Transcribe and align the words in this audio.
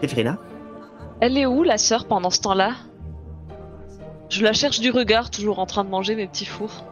Zéphirina 0.00 0.38
Elle 1.20 1.36
est 1.38 1.46
où, 1.46 1.62
la 1.62 1.78
sœur, 1.78 2.06
pendant 2.06 2.30
ce 2.30 2.40
temps-là? 2.40 2.72
Je 4.30 4.42
la 4.42 4.52
cherche 4.52 4.80
du 4.80 4.90
regard, 4.90 5.30
toujours 5.30 5.58
en 5.58 5.66
train 5.66 5.84
de 5.84 5.90
manger 5.90 6.16
mes 6.16 6.26
petits 6.26 6.46
fours. 6.46 6.84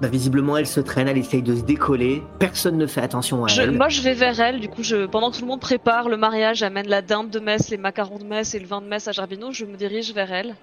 bah, 0.00 0.08
Visiblement, 0.08 0.56
elle 0.56 0.66
se 0.66 0.80
traîne, 0.80 1.08
elle 1.08 1.16
essaye 1.18 1.42
de 1.42 1.54
se 1.56 1.62
décoller. 1.62 2.22
Personne 2.38 2.76
ne 2.76 2.86
fait 2.86 3.00
attention 3.00 3.44
à 3.44 3.48
Je- 3.48 3.62
elle. 3.62 3.70
moi, 3.72 3.88
je 3.88 4.02
vais 4.02 4.14
vers 4.14 4.38
elle. 4.40 4.60
Du 4.60 4.68
coup, 4.68 4.82
je, 4.82 5.06
pendant 5.06 5.30
que 5.30 5.36
tout 5.36 5.42
le 5.42 5.48
monde 5.48 5.60
prépare 5.60 6.08
le 6.08 6.16
mariage, 6.16 6.62
amène 6.62 6.88
la 6.88 7.00
dinde 7.02 7.30
de 7.30 7.38
messe, 7.40 7.70
les 7.70 7.76
macarons 7.78 8.18
de 8.18 8.24
messe 8.24 8.54
et 8.54 8.58
le 8.58 8.66
vin 8.66 8.80
de 8.82 8.86
messe 8.86 9.08
à 9.08 9.12
Gerbino, 9.12 9.52
je 9.52 9.64
me 9.64 9.76
dirige 9.76 10.12
vers 10.12 10.32
elle. 10.32 10.54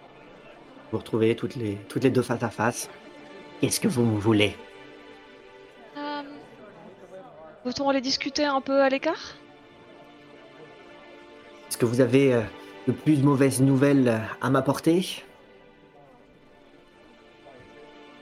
Vous 0.91 0.97
retrouvez 0.97 1.35
toutes 1.35 1.55
les, 1.55 1.75
toutes 1.87 2.03
les 2.03 2.09
deux 2.11 2.21
face 2.21 2.43
à 2.43 2.49
face. 2.49 2.89
Qu'est-ce 3.61 3.79
que 3.79 3.87
vous 3.87 4.19
voulez? 4.19 4.55
Euh, 5.97 6.21
Peut-on 7.63 7.89
aller 7.89 8.01
discuter 8.01 8.45
un 8.45 8.61
peu 8.61 8.81
à 8.81 8.89
l'écart? 8.89 9.35
Est-ce 11.69 11.77
que 11.77 11.85
vous 11.85 12.01
avez 12.01 12.33
euh, 12.33 12.41
de 12.87 12.91
plus 12.91 13.21
mauvaises 13.21 13.61
nouvelles 13.61 14.07
euh, 14.07 14.17
à 14.41 14.49
m'apporter? 14.49 15.23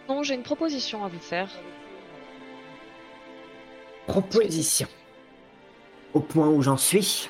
Non, 0.10 0.22
j'ai 0.22 0.36
une 0.36 0.44
proposition 0.44 1.06
à 1.06 1.08
vous 1.08 1.20
faire. 1.20 1.50
Proposition. 4.06 4.88
Au 6.14 6.20
point 6.20 6.50
où 6.50 6.62
j'en 6.62 6.76
suis. 6.76 7.30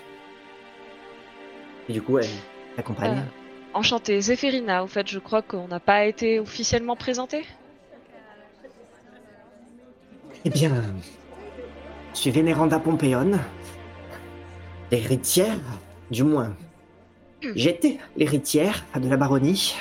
Et 1.88 1.94
du 1.94 2.02
coup, 2.02 2.18
elle 2.18 2.28
accompagne. 2.78 3.20
Euh. 3.20 3.76
Enchantée, 3.76 4.20
Zéphirina, 4.20 4.84
au 4.84 4.88
fait, 4.88 5.08
je 5.08 5.20
crois 5.20 5.44
qu'on 5.44 5.68
n'a 5.68 5.80
pas 5.80 6.06
été 6.06 6.40
officiellement 6.40 6.96
présenté. 6.96 7.46
Eh 10.46 10.50
bien, 10.50 10.84
je 12.14 12.20
suis 12.20 12.32
Vénéranda 12.32 12.80
Pompéone, 12.80 13.40
l'héritière, 14.92 15.60
du 16.12 16.24
moins, 16.24 16.56
j'étais 17.56 17.98
l'héritière 18.16 18.86
de 18.96 19.08
la 19.10 19.18
baronnie. 19.18 19.76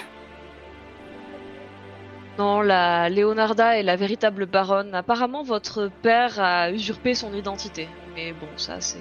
Non, 2.38 2.60
la 2.60 3.08
Leonarda 3.08 3.78
est 3.78 3.82
la 3.82 3.96
véritable 3.96 4.44
baronne. 4.46 4.94
Apparemment, 4.94 5.42
votre 5.42 5.90
père 6.02 6.38
a 6.38 6.70
usurpé 6.70 7.14
son 7.14 7.32
identité. 7.32 7.88
Mais 8.14 8.32
bon, 8.32 8.48
ça, 8.56 8.80
c'est 8.80 8.98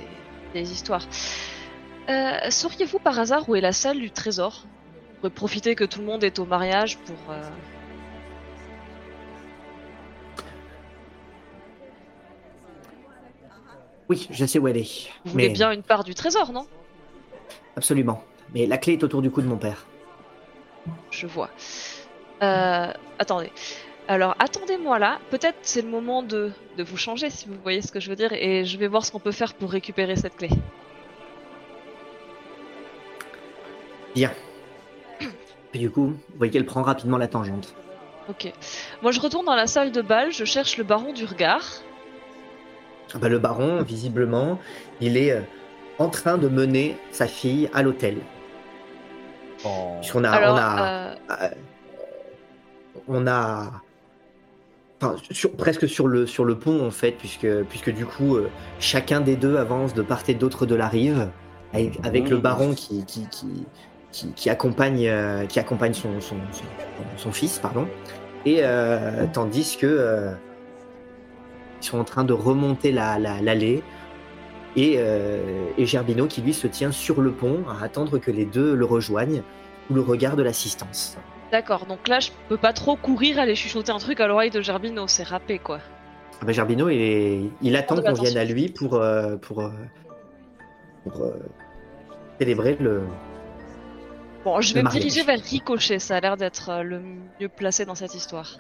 des 0.54 0.72
histoires. 0.72 1.06
Euh, 2.10 2.50
Sauriez-vous 2.50 3.00
par 3.00 3.20
hasard 3.20 3.50
où 3.50 3.56
est 3.56 3.62
la 3.62 3.74
salle 3.74 4.00
du 4.00 4.12
trésor? 4.12 4.64
On 4.66 5.16
pourrait 5.20 5.30
profiter 5.34 5.76
que 5.76 5.84
tout 5.84 6.00
le 6.00 6.06
monde 6.06 6.24
est 6.24 6.40
au 6.40 6.46
mariage 6.46 6.98
pour. 7.00 7.18
euh, 7.32 7.42
Oui, 14.08 14.28
je 14.30 14.46
sais 14.46 14.60
où 14.60 14.68
elle 14.68 14.78
est. 14.78 15.10
Vous 15.26 15.32
voulez 15.32 15.50
bien 15.50 15.72
une 15.72 15.84
part 15.84 16.04
du 16.04 16.14
trésor, 16.14 16.52
non? 16.54 16.68
Absolument. 17.76 18.24
Mais 18.54 18.66
la 18.66 18.78
clé 18.78 18.94
est 18.94 19.04
autour 19.04 19.22
du 19.22 19.32
cou 19.32 19.42
de 19.42 19.48
mon 19.48 19.58
père. 19.58 19.86
Je 21.12 21.28
vois. 21.28 21.50
Euh, 22.42 22.92
attendez. 23.18 23.52
Alors, 24.08 24.36
attendez-moi 24.40 25.00
là. 25.00 25.20
Peut-être 25.32 25.58
c'est 25.62 25.82
le 25.82 25.90
moment 25.90 26.22
de, 26.22 26.52
de 26.78 26.84
vous 26.84 26.98
changer, 26.98 27.30
si 27.30 27.48
vous 27.48 27.56
voyez 27.64 27.82
ce 27.82 27.92
que 27.92 28.00
je 28.00 28.10
veux 28.10 28.16
dire, 28.16 28.34
et 28.34 28.66
je 28.66 28.78
vais 28.78 28.88
voir 28.88 29.06
ce 29.06 29.12
qu'on 29.12 29.20
peut 29.20 29.32
faire 29.32 29.54
pour 29.54 29.72
récupérer 29.72 30.16
cette 30.16 30.38
clé. 30.38 30.50
Bien. 34.14 34.32
Et 35.74 35.78
du 35.78 35.90
coup, 35.90 36.08
vous 36.08 36.38
voyez 36.38 36.52
qu'elle 36.54 36.66
prend 36.66 36.84
rapidement 36.84 37.18
la 37.18 37.28
tangente. 37.28 37.76
Ok. 38.30 38.52
Moi, 39.02 39.12
je 39.12 39.20
retourne 39.20 39.46
dans 39.46 39.56
la 39.56 39.68
salle 39.68 39.92
de 39.92 40.02
bal, 40.02 40.32
je 40.32 40.46
cherche 40.46 40.78
le 40.78 40.84
baron 40.84 41.12
du 41.12 41.26
regard. 41.26 41.64
Ah 43.14 43.18
bah, 43.18 43.30
le 43.30 43.40
baron, 43.40 43.82
visiblement, 43.84 44.60
il 45.02 45.18
est 45.18 45.32
euh, 45.32 45.42
en 46.00 46.10
train 46.10 46.38
de 46.38 46.48
mener 46.48 46.98
sa 47.12 47.28
fille 47.28 47.70
à 47.74 47.82
l'hôtel. 47.84 48.18
Oh. 49.66 49.94
Puisqu'on 50.00 50.24
a, 50.24 50.30
Alors, 50.30 50.54
on 50.56 50.58
a, 50.58 50.88
euh, 50.88 51.16
euh, 51.32 51.50
on 53.08 53.28
a, 53.28 53.72
enfin, 55.02 55.16
sur- 55.32 55.52
presque 55.54 55.88
sur 55.88 56.08
le 56.08 56.26
sur 56.28 56.46
le 56.46 56.58
pont 56.58 56.86
en 56.86 56.92
fait, 56.92 57.12
puisque 57.14 57.48
puisque 57.70 57.94
du 57.94 58.06
coup, 58.06 58.36
euh, 58.36 58.50
chacun 58.80 59.22
des 59.22 59.36
deux 59.36 59.58
avance 59.58 59.94
de 59.94 60.02
part 60.02 60.22
et 60.28 60.34
d'autre 60.36 60.66
de 60.66 60.76
la 60.76 60.88
rive, 60.88 61.30
avec, 61.74 62.00
avec 62.06 62.30
le 62.30 62.38
Mmh. 62.38 62.42
baron 62.42 62.74
qui 62.74 63.06
qui, 63.06 63.28
qui, 63.30 63.66
qui, 64.12 64.32
qui 64.34 64.50
accompagne 64.50 65.08
euh, 65.08 65.46
qui 65.46 65.60
accompagne 65.60 65.94
son 65.94 66.20
son, 66.22 66.36
son, 66.52 66.66
son 67.18 67.32
fils, 67.32 67.58
pardon, 67.60 67.88
et 68.46 68.60
euh, 68.62 69.26
tandis 69.34 69.78
que 69.80 69.88
euh, 69.88 70.32
ils 71.82 71.86
sont 71.86 72.00
en 72.00 72.04
train 72.06 72.24
de 72.24 72.34
remonter 72.34 72.92
la 72.92 73.18
la- 73.20 73.42
l'allée. 73.42 73.82
Et, 74.76 74.96
euh, 74.98 75.68
et 75.78 75.86
Gerbino 75.86 76.28
qui 76.28 76.42
lui 76.42 76.54
se 76.54 76.68
tient 76.68 76.92
sur 76.92 77.22
le 77.22 77.32
pont 77.32 77.64
à 77.70 77.84
attendre 77.84 78.18
que 78.18 78.32
les 78.32 78.46
deux 78.46 78.76
le 78.76 78.86
rejoignent 78.86 79.42
sous 79.88 79.94
le 79.94 80.02
regard 80.02 80.36
de 80.36 80.44
l'assistance. 80.44 81.18
D'accord, 81.52 81.86
donc 81.86 82.08
là, 82.08 82.20
je 82.20 82.32
peux 82.50 82.58
pas 82.58 82.74
trop 82.74 82.96
courir 82.96 83.40
aller 83.40 83.56
chuchoter 83.56 83.92
un 83.92 84.00
truc 84.00 84.20
à 84.20 84.28
l'oreille 84.28 84.50
de 84.50 84.62
Gerbino, 84.62 85.08
c'est 85.08 85.24
râpé 85.24 85.60
quoi. 85.60 85.80
Ah 86.42 86.46
bah, 86.46 86.52
Gerbino, 86.52 86.90
il, 86.90 87.00
est- 87.02 87.42
il 87.62 87.76
attend 87.78 88.02
qu'on 88.02 88.14
vienne 88.14 88.36
à 88.38 88.44
lui 88.44 88.68
pour, 88.70 88.96
euh, 88.96 89.38
pour, 89.38 89.62
euh, 89.62 89.70
pour 91.04 91.24
euh, 91.24 91.32
célébrer 92.40 92.76
le. 92.80 93.04
Bon, 94.44 94.60
je 94.60 94.74
vais 94.74 94.84
me 94.84 94.90
diriger 94.90 95.24
vers 95.24 95.40
Ricochet, 95.40 96.00
ça 96.00 96.18
a 96.18 96.20
l'air 96.20 96.36
d'être 96.36 96.82
le 96.84 97.00
mieux 97.40 97.48
placé 97.50 97.86
dans 97.86 97.96
cette 97.96 98.14
histoire. 98.16 98.58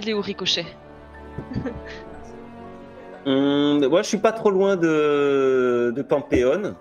Il 0.00 0.08
est 0.08 0.14
où 0.14 0.20
Ricochet? 0.20 0.66
Hum, 3.26 3.86
moi, 3.88 4.02
je 4.02 4.08
suis 4.08 4.18
pas 4.18 4.32
trop 4.32 4.50
loin 4.50 4.76
de, 4.76 5.92
de 5.94 6.02
Pampéon. 6.02 6.74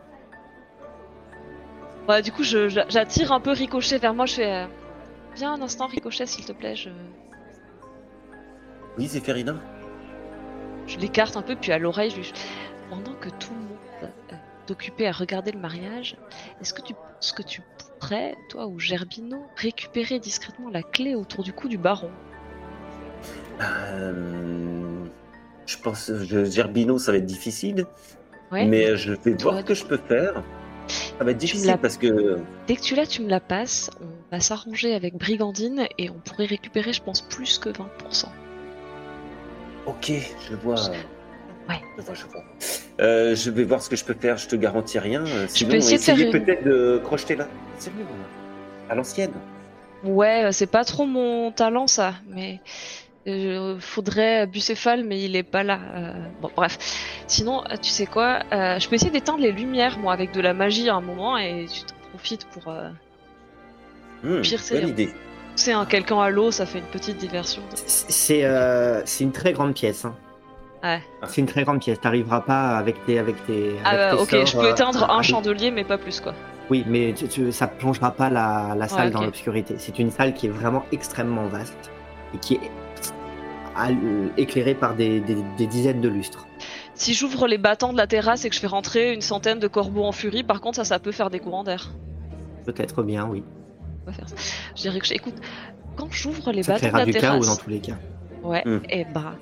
Ouais, 2.07 2.21
du 2.21 2.31
coup, 2.31 2.43
je- 2.43 2.69
je- 2.69 2.79
j'attire 2.89 3.31
un 3.31 3.39
peu 3.39 3.51
Ricochet 3.51 3.97
vers 3.97 4.13
moi, 4.13 4.25
je 4.25 4.35
fais... 4.35 4.51
euh, 4.53 4.65
Viens 5.35 5.53
un 5.53 5.61
instant, 5.61 5.85
Ricochet, 5.87 6.25
s'il 6.25 6.45
te 6.45 6.53
plaît, 6.53 6.75
je, 6.75 6.89
Oui, 8.97 9.05
Zéphirina. 9.07 9.55
je 10.87 10.97
l'écarte 10.97 11.37
un 11.37 11.41
peu, 11.43 11.55
puis 11.55 11.71
à 11.71 11.77
l'oreille, 11.77 12.09
je 12.09 12.17
lui... 12.17 12.33
Pendant 12.89 13.13
que 13.13 13.29
tout 13.29 13.51
le 13.53 13.59
monde 13.59 13.77
euh, 14.31 14.35
est 14.67 14.71
occupé 14.71 15.07
à 15.07 15.11
regarder 15.11 15.51
le 15.51 15.59
mariage, 15.59 16.15
est-ce 16.59 16.73
que 16.73 16.81
tu 16.81 16.95
penses 16.95 17.31
que 17.31 17.43
tu 17.43 17.61
pourrais, 17.99 18.35
toi 18.49 18.65
ou 18.65 18.79
Gerbino, 18.79 19.45
récupérer 19.57 20.17
discrètement 20.19 20.69
la 20.71 20.81
clé 20.81 21.13
autour 21.13 21.43
du 21.43 21.53
cou 21.53 21.67
du 21.67 21.77
baron? 21.77 22.09
Euh, 23.61 25.05
je 25.69 25.77
pense, 25.77 26.11
je, 26.23 26.45
Gerbino, 26.45 26.97
ça 26.97 27.11
va 27.11 27.17
être 27.19 27.25
difficile, 27.25 27.85
Ouais 28.51 28.65
mais 28.65 28.97
je 28.97 29.13
vais 29.13 29.33
voir 29.33 29.59
ce 29.59 29.63
que 29.63 29.73
je 29.75 29.85
peux 29.85 29.97
faire. 29.97 30.43
Ça 30.87 31.23
va 31.23 31.31
être 31.31 31.37
difficile 31.37 31.77
parce 31.79 31.97
que 31.97 32.37
Dès 32.67 32.75
que 32.75 32.81
tu 32.81 32.95
l'as, 32.95 33.05
tu 33.05 33.21
me 33.21 33.29
la 33.29 33.39
passes, 33.39 33.91
on 34.01 34.07
va 34.35 34.39
s'arranger 34.39 34.95
avec 34.95 35.15
Brigandine 35.15 35.85
et 35.99 36.09
on 36.09 36.15
pourrait 36.15 36.47
récupérer, 36.47 36.91
je 36.93 37.03
pense, 37.03 37.21
plus 37.21 37.59
que 37.59 37.69
20%. 37.69 38.25
Ok, 39.85 40.11
je 40.49 40.55
vois. 40.55 40.75
Ouais. 41.67 41.79
Je 41.97 42.01
vois, 42.03 42.15
je 42.15 42.25
vois. 42.25 42.43
Euh, 42.99 43.35
je 43.35 43.51
vais 43.51 43.63
voir 43.63 43.81
ce 43.83 43.89
que 43.89 43.95
je 43.95 44.03
peux 44.03 44.15
faire, 44.15 44.37
je 44.37 44.47
te 44.47 44.55
garantis 44.55 44.97
rien. 44.97 45.23
Euh, 45.25 45.45
Sinon, 45.47 45.69
peux 45.71 45.75
essayer 45.77 45.97
de 45.97 46.01
faire 46.01 46.15
essayer 46.15 46.31
une- 46.31 46.43
peut-être 46.43 46.63
de 46.63 46.99
crocheter 47.03 47.35
là. 47.35 47.47
Sérieux 47.77 48.05
À 48.89 48.95
l'ancienne. 48.95 49.31
Ouais, 50.03 50.45
euh, 50.45 50.51
c'est 50.51 50.65
pas 50.67 50.83
trop 50.85 51.05
mon 51.05 51.51
talent 51.51 51.85
ça, 51.85 52.15
mais 52.27 52.59
euh, 53.27 53.77
faudrait 53.79 54.47
Bucéphale, 54.47 55.03
mais 55.03 55.21
il 55.21 55.35
est 55.35 55.43
pas 55.43 55.63
là. 55.63 55.79
euh, 55.95 56.13
Bon, 56.41 56.49
bref. 56.55 56.77
Sinon, 57.27 57.63
euh, 57.69 57.75
tu 57.81 57.89
sais 57.89 58.05
quoi 58.05 58.39
euh, 58.51 58.79
Je 58.79 58.87
peux 58.89 58.95
essayer 58.95 59.11
d'éteindre 59.11 59.39
les 59.41 59.51
lumières, 59.51 59.99
moi, 59.99 60.13
avec 60.13 60.31
de 60.31 60.41
la 60.41 60.53
magie 60.53 60.89
à 60.89 60.95
un 60.95 61.01
moment, 61.01 61.37
et 61.37 61.65
tu 61.71 61.81
t'en 61.81 61.95
profites 62.11 62.45
pour 62.47 62.71
Pire, 64.41 64.59
c'est- 64.59 64.79
bonne 64.81 64.89
idée. 64.89 65.09
pousser 65.53 65.71
un 65.71 65.85
quelqu'un 65.85 66.19
à 66.21 66.29
l'eau, 66.29 66.51
ça 66.51 66.65
fait 66.65 66.79
une 66.79 66.85
petite 66.85 67.17
diversion. 67.17 67.61
C'est 67.85 68.43
euh, 68.43 69.01
c'est 69.05 69.23
une 69.23 69.31
très 69.31 69.53
grande 69.53 69.73
pièce. 69.73 70.05
hein. 70.05 70.15
Ouais. 70.83 71.01
C'est 71.27 71.41
une 71.41 71.47
très 71.47 71.63
grande 71.63 71.81
pièce. 71.81 71.99
T'arriveras 71.99 72.41
pas 72.41 72.77
avec 72.77 73.05
tes 73.05 73.19
avec 73.19 73.45
tes. 73.45 73.75
Ah, 73.83 73.89
avec 73.89 73.99
bah, 73.99 74.09
tes 74.11 74.21
ok, 74.21 74.29
sorts, 74.29 74.45
je 74.45 74.57
peux 74.67 74.69
éteindre 74.71 75.09
un 75.11 75.21
chandelier, 75.21 75.71
mais 75.71 75.83
pas 75.83 75.97
plus, 75.97 76.19
quoi. 76.21 76.33
Oui, 76.69 76.83
mais 76.87 77.13
tu, 77.13 77.27
tu- 77.27 77.51
ça 77.51 77.67
plongera 77.67 78.11
pas 78.11 78.29
la, 78.29 78.75
la 78.77 78.87
salle 78.87 79.07
Ouais, 79.07 79.11
dans 79.11 79.23
l'obscurité. 79.23 79.75
C'est 79.77 79.97
une 79.99 80.11
salle 80.11 80.33
qui 80.33 80.45
est 80.47 80.51
vraiment 80.51 80.85
extrêmement 80.91 81.47
vaste 81.47 81.89
et 82.33 82.37
qui 82.37 82.55
est 82.55 82.71
à- 83.79 83.89
éclairée 84.37 84.75
par 84.75 84.95
des, 84.95 85.19
des- 85.21 85.37
des 85.57 85.67
dizaines 85.67 86.01
de 86.01 86.09
lustres. 86.09 86.45
Si 86.95 87.13
j'ouvre 87.13 87.47
les 87.47 87.57
battants 87.57 87.91
de 87.93 87.97
la 87.97 88.07
terrasse 88.07 88.45
et 88.45 88.49
que 88.49 88.55
je 88.55 88.59
fais 88.59 88.67
rentrer 88.67 89.13
une 89.13 89.21
centaine 89.21 89.59
de 89.59 89.67
corbeaux 89.67 90.03
en 90.03 90.11
furie, 90.11 90.43
par 90.43 90.59
contre, 90.61 90.75
ça, 90.77 90.83
ça 90.85 90.99
peut 90.99 91.11
faire 91.13 91.29
des 91.29 91.39
courants 91.39 91.63
d'air. 91.63 91.91
Peut-être 92.65 93.03
bien, 93.03 93.25
oui. 93.27 93.43
On 94.03 94.07
va 94.07 94.13
faire 94.13 94.27
ça. 94.29 94.35
Je 94.75 94.81
dirais 94.81 94.99
que, 94.99 95.05
je- 95.07 95.13
écoute, 95.13 95.35
quand 95.95 96.11
j'ouvre 96.11 96.51
les 96.51 96.63
Ça 96.63 96.73
battants 96.73 96.91
de 96.91 96.97
la 96.97 97.05
du 97.05 97.11
terrasse, 97.11 97.45
dans 97.47 97.55
tous 97.55 97.69
les 97.69 97.79
cas. 97.79 97.97
Ouais, 98.43 98.63
Hmm. 98.65 98.79
et 98.89 99.05
bah, 99.05 99.35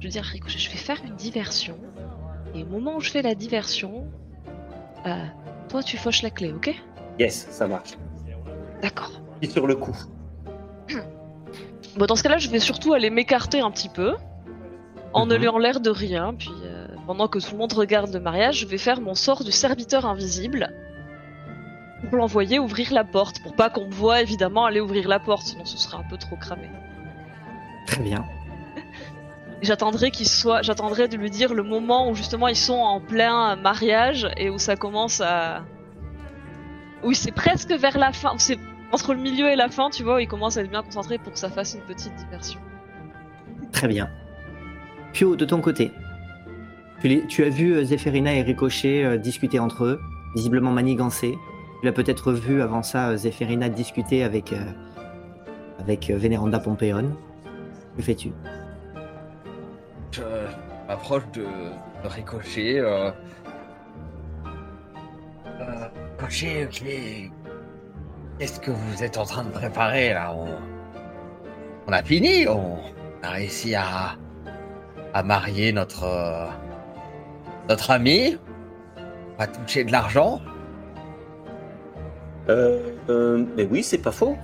je 0.00 0.04
veux 0.06 0.10
dire, 0.10 0.22
Ricochet, 0.24 0.58
je 0.58 0.70
vais 0.70 0.76
faire 0.76 1.00
une 1.06 1.14
diversion. 1.16 1.76
Et 2.54 2.62
au 2.62 2.66
moment 2.66 2.96
où 2.96 3.00
je 3.00 3.10
fais 3.10 3.22
la 3.22 3.34
diversion, 3.34 4.04
euh, 5.06 5.24
toi, 5.68 5.82
tu 5.82 5.96
fauches 5.96 6.22
la 6.22 6.30
clé, 6.30 6.52
ok? 6.52 6.74
Yes, 7.18 7.46
ça 7.50 7.66
marche. 7.66 7.92
D'accord. 8.82 9.20
Puis 9.40 9.50
sur 9.50 9.66
le 9.66 9.74
coup. 9.76 9.96
Bon, 11.96 12.06
dans 12.06 12.16
ce 12.16 12.22
cas-là, 12.22 12.38
je 12.38 12.48
vais 12.50 12.58
surtout 12.58 12.92
aller 12.92 13.10
m'écarter 13.10 13.60
un 13.60 13.70
petit 13.70 13.88
peu, 13.88 14.14
en 15.12 15.26
ne 15.26 15.36
lui 15.36 15.48
en 15.48 15.58
l'air 15.58 15.80
de 15.80 15.90
rien. 15.90 16.34
Puis, 16.36 16.50
euh, 16.64 16.88
pendant 17.06 17.28
que 17.28 17.38
tout 17.38 17.52
le 17.52 17.58
monde 17.58 17.72
regarde 17.72 18.12
le 18.12 18.20
mariage, 18.20 18.58
je 18.60 18.66
vais 18.66 18.78
faire 18.78 19.00
mon 19.00 19.14
sort 19.14 19.44
du 19.44 19.52
serviteur 19.52 20.06
invisible. 20.06 20.72
pour 22.08 22.18
l'envoyer 22.18 22.58
ouvrir 22.58 22.92
la 22.92 23.04
porte, 23.04 23.42
pour 23.42 23.54
pas 23.56 23.70
qu'on 23.70 23.86
me 23.86 23.90
voit 23.92 24.20
évidemment 24.20 24.66
aller 24.66 24.80
ouvrir 24.80 25.08
la 25.08 25.18
porte, 25.18 25.46
sinon 25.46 25.64
ce 25.64 25.78
serait 25.78 25.96
un 25.96 26.04
peu 26.10 26.18
trop 26.18 26.36
cramé. 26.36 26.68
Très 27.86 28.02
bien. 28.02 28.24
J'attendrai 29.62 30.10
qu'il 30.10 30.28
soit, 30.28 30.60
j'attendrai 30.60 31.08
de 31.08 31.16
lui 31.16 31.30
dire 31.30 31.54
le 31.54 31.62
moment 31.62 32.10
où 32.10 32.14
justement 32.14 32.48
ils 32.48 32.56
sont 32.56 32.74
en 32.74 33.00
plein 33.00 33.56
mariage 33.56 34.28
et 34.36 34.50
où 34.50 34.58
ça 34.58 34.76
commence 34.76 35.22
à, 35.22 35.62
oui 37.02 37.14
c'est 37.14 37.32
presque 37.32 37.72
vers 37.72 37.96
la 37.96 38.12
fin, 38.12 38.34
c'est 38.36 38.58
entre 38.92 39.14
le 39.14 39.20
milieu 39.20 39.48
et 39.50 39.56
la 39.56 39.68
fin, 39.68 39.90
tu 39.90 40.02
vois, 40.04 40.16
où 40.16 40.18
il 40.18 40.28
commence 40.28 40.56
à 40.56 40.62
être 40.62 40.70
bien 40.70 40.82
concentré 40.82 41.18
pour 41.18 41.32
que 41.32 41.38
ça 41.38 41.48
fasse 41.50 41.74
une 41.74 41.80
petite 41.82 42.14
diversion. 42.16 42.60
Très 43.72 43.88
bien. 43.88 44.08
Pio, 45.12 45.36
de 45.36 45.44
ton 45.44 45.60
côté, 45.60 45.90
tu, 47.00 47.08
les- 47.08 47.26
tu 47.26 47.44
as 47.44 47.48
vu 47.50 47.72
euh, 47.74 47.84
Zéphérina 47.84 48.34
et 48.34 48.42
Ricochet 48.42 49.04
euh, 49.04 49.16
discuter 49.16 49.58
entre 49.58 49.84
eux, 49.84 50.00
visiblement 50.34 50.70
manigancés. 50.70 51.36
Tu 51.80 51.86
l'as 51.86 51.92
peut-être 51.92 52.32
vu 52.32 52.62
avant 52.62 52.82
ça, 52.82 53.10
euh, 53.10 53.16
Zéphérina 53.16 53.68
discuter 53.68 54.22
avec, 54.24 54.52
euh, 54.52 54.64
avec 55.80 56.10
euh, 56.10 56.16
Vénéranda 56.16 56.58
Pompéon. 56.60 57.16
Que 57.96 58.02
fais-tu? 58.02 58.32
Je 60.12 60.22
m'approche 60.88 61.24
de, 61.32 61.42
de 61.42 62.08
Ricochet. 62.08 62.78
Euh... 62.78 63.10
Euh, 65.60 65.88
Ricochet, 66.18 66.66
ok. 66.66 66.82
Qu'est-ce 68.38 68.60
que 68.60 68.70
vous 68.70 69.02
êtes 69.02 69.16
en 69.16 69.24
train 69.24 69.44
de 69.44 69.50
préparer 69.50 70.12
là? 70.12 70.34
On... 70.34 70.48
on 71.86 71.92
a 71.92 72.02
fini 72.02 72.46
On 72.48 72.78
a 73.22 73.30
réussi 73.30 73.74
à, 73.74 74.16
à 75.12 75.22
marier 75.22 75.72
notre, 75.72 76.04
euh, 76.04 76.46
notre 77.68 77.90
ami 77.92 78.36
On 78.98 79.38
va 79.38 79.46
toucher 79.46 79.84
de 79.84 79.92
l'argent 79.92 80.40
Euh, 82.48 82.92
euh, 83.08 83.44
mais 83.56 83.64
oui, 83.70 83.82
c'est 83.82 83.98
pas 83.98 84.12
faux. 84.12 84.36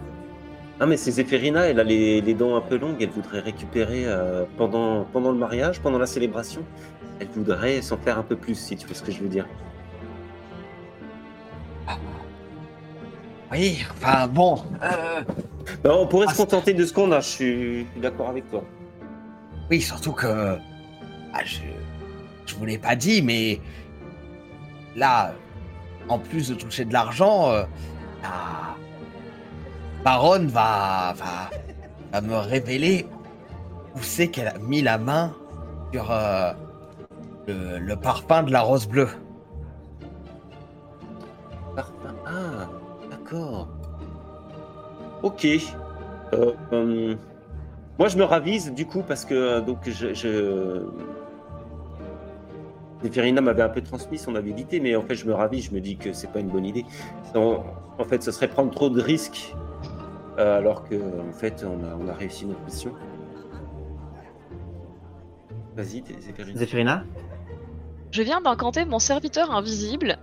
Ah, 0.80 0.86
mais 0.86 0.96
c'est 0.96 1.10
Zéphérina, 1.10 1.66
elle 1.66 1.78
a 1.80 1.84
les, 1.84 2.22
les 2.22 2.34
dents 2.34 2.56
un 2.56 2.62
peu 2.62 2.78
longues, 2.78 3.02
elle 3.02 3.10
voudrait 3.10 3.40
récupérer 3.40 4.04
euh, 4.06 4.46
pendant, 4.56 5.04
pendant 5.04 5.32
le 5.32 5.38
mariage, 5.38 5.80
pendant 5.82 5.98
la 5.98 6.06
célébration. 6.06 6.62
Elle 7.18 7.28
voudrait 7.28 7.82
s'en 7.82 7.98
faire 7.98 8.18
un 8.18 8.22
peu 8.22 8.36
plus, 8.36 8.54
si 8.54 8.76
tu 8.76 8.86
vois 8.86 8.96
ce 8.96 9.02
que 9.02 9.12
je 9.12 9.20
veux 9.20 9.28
dire. 9.28 9.46
Oui, 13.50 13.84
enfin 13.92 14.26
bon. 14.28 14.62
euh, 14.82 15.22
Ben, 15.82 15.90
on 15.92 16.06
pourrait 16.06 16.26
Ah, 16.28 16.32
se 16.32 16.36
contenter 16.38 16.72
de 16.74 16.84
ce 16.84 16.92
qu'on 16.92 17.10
a, 17.12 17.20
je 17.20 17.28
suis, 17.28 17.86
d'accord 17.96 18.28
avec 18.28 18.48
toi. 18.50 18.62
Oui, 19.70 19.80
surtout 19.80 20.12
que. 20.12 20.56
ah, 21.32 21.40
je. 21.44 21.58
Je 22.46 22.54
vous 22.56 22.64
l'ai 22.64 22.78
pas 22.78 22.96
dit, 22.96 23.22
mais. 23.22 23.60
Là, 24.96 25.32
en 26.08 26.18
plus 26.18 26.48
de 26.48 26.54
toucher 26.54 26.84
de 26.84 26.92
l'argent, 26.92 27.50
euh, 27.50 27.62
la 28.22 28.74
baronne 30.04 30.48
va, 30.48 31.14
va. 31.16 31.50
va 32.12 32.20
me 32.20 32.36
révéler 32.36 33.06
où 33.94 34.02
c'est 34.02 34.28
qu'elle 34.28 34.48
a 34.48 34.58
mis 34.58 34.82
la 34.82 34.98
main 34.98 35.32
sur 35.92 36.10
euh, 36.10 36.52
le, 37.46 37.78
le 37.78 37.96
parfum 37.96 38.42
de 38.42 38.52
la 38.52 38.60
rose 38.62 38.86
bleue. 38.88 39.08
D'accord. 43.30 43.68
Ok. 45.22 45.46
Euh, 46.32 46.52
euh, 46.72 47.14
moi, 47.98 48.08
je 48.08 48.16
me 48.16 48.24
ravise 48.24 48.72
du 48.72 48.86
coup 48.86 49.02
parce 49.06 49.24
que 49.24 49.34
euh, 49.34 49.60
donc 49.60 49.88
je. 49.88 50.82
m'avait 53.40 53.62
un 53.62 53.68
peu 53.68 53.82
transmis 53.82 54.18
son 54.18 54.34
avidité, 54.34 54.80
mais 54.80 54.96
en 54.96 55.02
fait, 55.02 55.14
je 55.14 55.26
me 55.26 55.34
ravise. 55.34 55.66
Je 55.66 55.74
me 55.74 55.80
dis 55.80 55.96
que 55.96 56.12
c'est 56.12 56.32
pas 56.32 56.40
une 56.40 56.48
bonne 56.48 56.66
idée. 56.66 56.84
En, 57.34 57.64
en 57.98 58.04
fait, 58.04 58.22
ce 58.22 58.30
serait 58.32 58.48
prendre 58.48 58.70
trop 58.70 58.88
de 58.88 59.00
risques, 59.00 59.54
euh, 60.38 60.58
alors 60.58 60.88
que 60.88 60.96
en 60.96 61.32
fait, 61.32 61.64
on 61.64 61.84
a, 61.84 61.94
on 62.00 62.08
a 62.08 62.14
réussi 62.14 62.46
notre 62.46 62.62
mission. 62.64 62.92
Vas-y, 65.76 66.02
Zéphérina. 66.20 66.58
Zéphérina 66.58 67.04
Je 68.10 68.22
viens 68.22 68.40
d'incanter 68.40 68.84
mon 68.84 68.98
serviteur 68.98 69.50
invisible. 69.52 70.18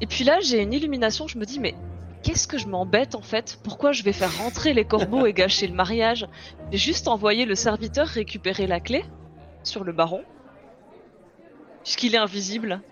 Et 0.00 0.06
puis 0.06 0.24
là, 0.24 0.40
j'ai 0.40 0.62
une 0.62 0.72
illumination. 0.72 1.28
Je 1.28 1.38
me 1.38 1.44
dis, 1.44 1.60
mais 1.60 1.74
qu'est-ce 2.22 2.46
que 2.46 2.58
je 2.58 2.66
m'embête 2.66 3.14
en 3.14 3.22
fait? 3.22 3.58
Pourquoi 3.62 3.92
je 3.92 4.02
vais 4.02 4.12
faire 4.12 4.36
rentrer 4.38 4.72
les 4.72 4.84
corbeaux 4.84 5.26
et 5.26 5.32
gâcher 5.32 5.66
le 5.66 5.74
mariage? 5.74 6.26
J'ai 6.70 6.78
juste 6.78 7.08
envoyé 7.08 7.44
le 7.44 7.54
serviteur 7.54 8.06
récupérer 8.06 8.66
la 8.66 8.80
clé 8.80 9.04
sur 9.62 9.84
le 9.84 9.92
baron. 9.92 10.22
Puisqu'il 11.82 12.14
est 12.14 12.18
invisible, 12.18 12.82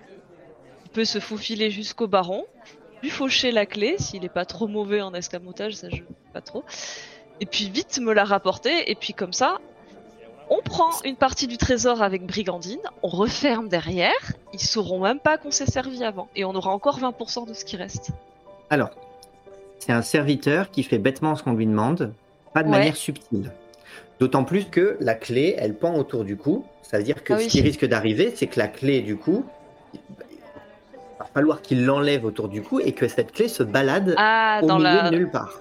il 0.84 0.90
peut 0.90 1.04
se 1.04 1.20
faufiler 1.20 1.70
jusqu'au 1.70 2.06
baron, 2.06 2.46
lui 3.02 3.10
faucher 3.10 3.52
la 3.52 3.66
clé 3.66 3.96
s'il 3.98 4.24
est 4.24 4.30
pas 4.30 4.44
trop 4.44 4.66
mauvais 4.66 5.02
en 5.02 5.12
escamotage, 5.14 5.74
ça 5.74 5.88
je 5.90 6.02
pas 6.32 6.40
trop. 6.40 6.64
Et 7.40 7.46
puis 7.46 7.70
vite 7.70 7.98
me 8.00 8.12
la 8.12 8.24
rapporter. 8.24 8.90
Et 8.90 8.94
puis 8.94 9.12
comme 9.12 9.32
ça, 9.32 9.58
on 10.50 10.62
prend 10.62 10.90
une 11.04 11.16
partie 11.16 11.46
du 11.46 11.58
trésor 11.58 12.02
avec 12.02 12.26
Brigandine, 12.26 12.80
on 13.02 13.08
referme 13.08 13.68
derrière, 13.68 14.32
ils 14.54 14.60
sauront 14.60 15.00
même 15.00 15.20
pas 15.20 15.36
qu'on 15.36 15.50
s'est 15.50 15.66
servi 15.66 16.02
avant, 16.04 16.28
et 16.34 16.44
on 16.46 16.54
aura 16.54 16.70
encore 16.72 16.98
20% 16.98 17.46
de 17.46 17.52
ce 17.52 17.66
qui 17.66 17.76
reste. 17.76 18.12
Alors, 18.70 18.90
c'est 19.78 19.92
un 19.92 20.02
serviteur 20.02 20.70
qui 20.70 20.82
fait 20.82 20.98
bêtement 20.98 21.34
ce 21.36 21.42
qu'on 21.42 21.52
lui 21.54 21.66
demande, 21.66 22.12
pas 22.54 22.62
de 22.62 22.68
Ouais. 22.68 22.78
manière 22.78 22.96
subtile. 22.96 23.52
D'autant 24.20 24.44
plus 24.44 24.64
que 24.64 24.96
la 25.00 25.14
clé, 25.14 25.54
elle 25.58 25.74
pend 25.74 25.94
autour 25.96 26.24
du 26.24 26.36
cou. 26.36 26.64
Ça 26.82 26.98
veut 26.98 27.04
dire 27.04 27.22
que 27.22 27.34
Ah 27.34 27.38
ce 27.38 27.46
qui 27.48 27.60
risque 27.60 27.84
d'arriver, 27.86 28.32
c'est 28.34 28.46
que 28.48 28.58
la 28.58 28.66
clé, 28.68 29.00
du 29.00 29.16
coup, 29.16 29.44
il 29.94 30.00
va 31.18 31.26
falloir 31.32 31.62
qu'il 31.62 31.84
l'enlève 31.84 32.24
autour 32.24 32.48
du 32.48 32.62
cou 32.62 32.80
et 32.80 32.92
que 32.92 33.06
cette 33.08 33.32
clé 33.32 33.46
se 33.48 33.62
balade 33.62 34.14
Ah, 34.16 34.60
au 34.62 34.66
dans 34.66 34.78
milieu 34.78 34.88
la. 34.88 35.10
de 35.10 35.16
nulle 35.16 35.30
part. 35.30 35.60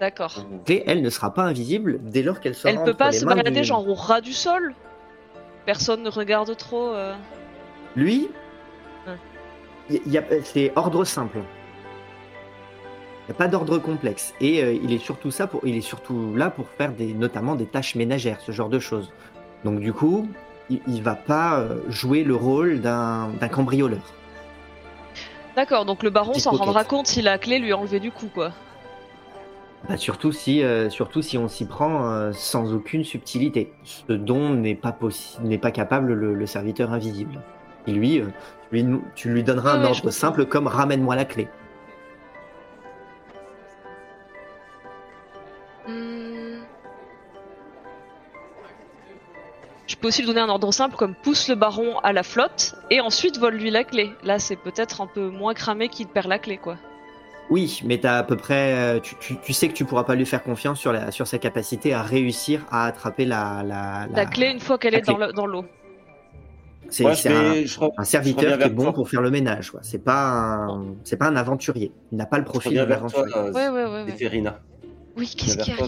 D'accord. 0.00 0.44
La 0.52 0.58
clé, 0.64 0.84
elle 0.86 1.02
ne 1.02 1.10
sera 1.10 1.32
pas 1.34 1.42
invisible 1.42 1.98
dès 2.02 2.22
lors 2.22 2.38
qu'elle 2.40 2.54
sera 2.54 2.70
Elle 2.74 2.84
peut 2.84 2.94
pas 2.94 3.12
se 3.12 3.24
balader 3.24 3.50
du- 3.60 3.64
genre 3.64 3.88
au 3.88 3.94
ras 3.94 4.20
du 4.20 4.32
sol 4.32 4.74
Personne 5.64 6.02
ne 6.04 6.10
regarde 6.10 6.56
trop. 6.56 6.90
euh. 6.92 7.14
Lui, 7.96 8.28
Hein. 9.08 9.16
il 9.90 10.12
y 10.12 10.18
a- 10.18 10.22
c'est 10.44 10.70
ordre 10.76 11.04
simple. 11.04 11.38
Il 13.28 13.32
n'y 13.32 13.36
a 13.36 13.38
pas 13.38 13.48
d'ordre 13.48 13.78
complexe. 13.78 14.34
Et 14.40 14.62
euh, 14.62 14.72
il 14.72 14.92
est 14.92 14.98
surtout 14.98 15.30
ça 15.30 15.46
pour, 15.46 15.60
il 15.66 15.76
est 15.76 15.80
surtout 15.80 16.34
là 16.36 16.50
pour 16.50 16.68
faire 16.68 16.92
des, 16.92 17.12
notamment 17.12 17.56
des 17.56 17.66
tâches 17.66 17.94
ménagères, 17.96 18.40
ce 18.40 18.52
genre 18.52 18.68
de 18.68 18.78
choses. 18.78 19.10
Donc 19.64 19.80
du 19.80 19.92
coup, 19.92 20.28
il, 20.70 20.80
il 20.86 21.02
va 21.02 21.14
pas 21.14 21.58
euh, 21.58 21.80
jouer 21.88 22.22
le 22.22 22.36
rôle 22.36 22.80
d'un 22.80 23.28
d'un 23.40 23.48
cambrioleur. 23.48 24.02
D'accord, 25.56 25.86
donc 25.86 26.02
le 26.02 26.10
baron 26.10 26.34
s'en 26.34 26.50
rendra 26.50 26.84
compte 26.84 27.06
si 27.06 27.22
la 27.22 27.38
clé 27.38 27.58
lui 27.58 27.70
est 27.70 27.72
enlevée 27.72 27.98
du 27.98 28.12
coup, 28.12 28.28
quoi. 28.32 28.52
Bah, 29.88 29.96
surtout 29.96 30.32
si, 30.32 30.62
euh, 30.62 30.90
surtout 30.90 31.22
si 31.22 31.38
on 31.38 31.48
s'y 31.48 31.64
prend 31.64 32.10
euh, 32.10 32.32
sans 32.32 32.74
aucune 32.74 33.04
subtilité. 33.04 33.72
Ce 33.84 34.12
dont 34.12 34.50
n'est 34.50 34.74
pas 34.74 34.92
possible, 34.92 35.46
n'est 35.46 35.58
pas 35.58 35.70
capable 35.70 36.12
le, 36.12 36.34
le 36.34 36.46
serviteur 36.46 36.92
invisible. 36.92 37.40
Et 37.86 37.92
lui, 37.92 38.20
euh, 38.20 38.26
tu 38.70 38.82
lui, 38.82 38.98
tu 39.14 39.28
lui 39.30 39.42
donneras 39.44 39.78
Ouais, 39.78 39.84
un 39.84 39.90
ordre 39.90 40.10
simple 40.10 40.44
comme 40.46 40.66
ramène-moi 40.66 41.14
la 41.14 41.24
clé. 41.24 41.48
Je 49.86 49.94
peux 49.96 50.08
aussi 50.08 50.22
lui 50.22 50.26
donner 50.28 50.40
un 50.40 50.48
ordre 50.48 50.72
simple 50.72 50.96
comme 50.96 51.14
pousse 51.14 51.48
le 51.48 51.54
baron 51.54 51.98
à 52.00 52.12
la 52.12 52.22
flotte 52.22 52.74
et 52.90 53.00
ensuite 53.00 53.38
vole-lui 53.38 53.70
la 53.70 53.84
clé. 53.84 54.10
Là, 54.24 54.38
c'est 54.38 54.56
peut-être 54.56 55.00
un 55.00 55.06
peu 55.06 55.28
moins 55.30 55.54
cramé 55.54 55.88
qu'il 55.88 56.08
perd 56.08 56.26
la 56.26 56.38
clé, 56.38 56.56
quoi. 56.58 56.76
Oui, 57.50 57.80
mais 57.84 57.98
t'as 57.98 58.18
à 58.18 58.22
peu 58.24 58.36
près, 58.36 58.74
euh, 58.74 58.98
tu, 59.00 59.14
tu- 59.20 59.36
tu 59.40 59.52
sais 59.52 59.68
que 59.68 59.72
tu 59.74 59.84
pourras 59.84 60.02
pas 60.02 60.16
lui 60.16 60.26
faire 60.26 60.42
confiance 60.42 60.80
sur, 60.80 60.92
la, 60.92 61.12
sur 61.12 61.28
sa 61.28 61.38
capacité 61.38 61.94
à 61.94 62.02
réussir 62.02 62.62
à 62.72 62.86
attraper 62.86 63.24
la, 63.24 63.62
la, 63.64 64.08
La 64.12 64.26
clé 64.26 64.48
une 64.48 64.58
fois 64.58 64.78
qu'elle 64.78 64.96
est 64.96 65.06
dans 65.06 65.14
clé. 65.14 65.26
le- 65.28 65.32
dans 65.32 65.46
l'eau. 65.46 65.64
C'est 66.88 67.04
un, 67.04 68.04
serviteur 68.04 68.58
qui 68.58 68.64
est 68.64 68.70
bon 68.70 68.84
toi. 68.84 68.92
pour 68.92 69.08
faire 69.08 69.20
le 69.20 69.30
ménage. 69.30 69.70
quoi. 69.70 69.80
C'est 69.82 70.02
pas 70.02 70.28
un, 70.28 70.84
c'est 71.04 71.16
pas 71.16 71.26
un 71.26 71.36
aventurier. 71.36 71.92
Il 72.12 72.18
n'a 72.18 72.26
pas 72.26 72.38
le 72.38 72.44
profil 72.44 72.68
reviens 72.70 72.82
d'un 72.82 72.88
vers 72.88 73.06
toi, 73.06 73.20
aventurier. 73.20 73.48
euh, 73.48 73.52
Ouais. 73.52 74.12
Oui, 75.16 75.34
qu'est-ce 75.36 75.56
qu'il 75.58 75.72
y 75.74 75.76
a, 75.76 75.86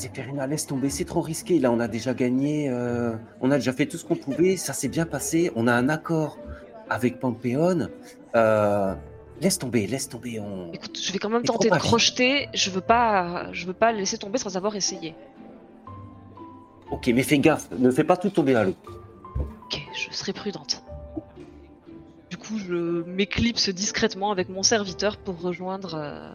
Zéphérina, 0.00 0.46
laisse 0.46 0.66
tomber, 0.66 0.88
c'est 0.88 1.04
trop 1.04 1.20
risqué. 1.20 1.58
Là, 1.58 1.70
on 1.70 1.78
a 1.78 1.86
déjà 1.86 2.14
gagné, 2.14 2.70
euh, 2.70 3.12
on 3.42 3.50
a 3.50 3.56
déjà 3.56 3.74
fait 3.74 3.84
tout 3.84 3.98
ce 3.98 4.04
qu'on 4.06 4.16
pouvait, 4.16 4.56
ça 4.56 4.72
s'est 4.72 4.88
bien 4.88 5.04
passé. 5.04 5.52
On 5.56 5.66
a 5.66 5.74
un 5.74 5.90
accord 5.90 6.38
avec 6.88 7.20
Pampéon. 7.20 7.90
Euh, 8.34 8.94
laisse 9.42 9.58
tomber, 9.58 9.86
laisse 9.86 10.08
tomber. 10.08 10.40
On... 10.40 10.72
Écoute, 10.72 10.98
je 10.98 11.12
vais 11.12 11.18
quand 11.18 11.28
même 11.28 11.42
tenter 11.42 11.68
de 11.68 11.76
crocheter. 11.76 12.48
Je 12.54 12.70
veux 12.70 12.80
pas, 12.80 13.52
je 13.52 13.66
veux 13.66 13.74
pas 13.74 13.92
laisser 13.92 14.16
tomber 14.16 14.38
sans 14.38 14.56
avoir 14.56 14.74
essayé. 14.74 15.14
Ok, 16.90 17.08
mais 17.14 17.22
fais 17.22 17.38
gaffe, 17.38 17.68
ne 17.78 17.90
fais 17.90 18.04
pas 18.04 18.16
tout 18.16 18.30
tomber 18.30 18.54
à 18.54 18.64
l'eau. 18.64 18.74
Ok, 19.36 19.80
je 19.94 20.16
serai 20.16 20.32
prudente. 20.32 20.82
Du 22.30 22.38
coup, 22.38 22.58
je 22.58 23.02
m'éclipse 23.02 23.68
discrètement 23.68 24.30
avec 24.30 24.48
mon 24.48 24.62
serviteur 24.62 25.18
pour 25.18 25.38
rejoindre. 25.42 25.94
euh, 25.94 26.32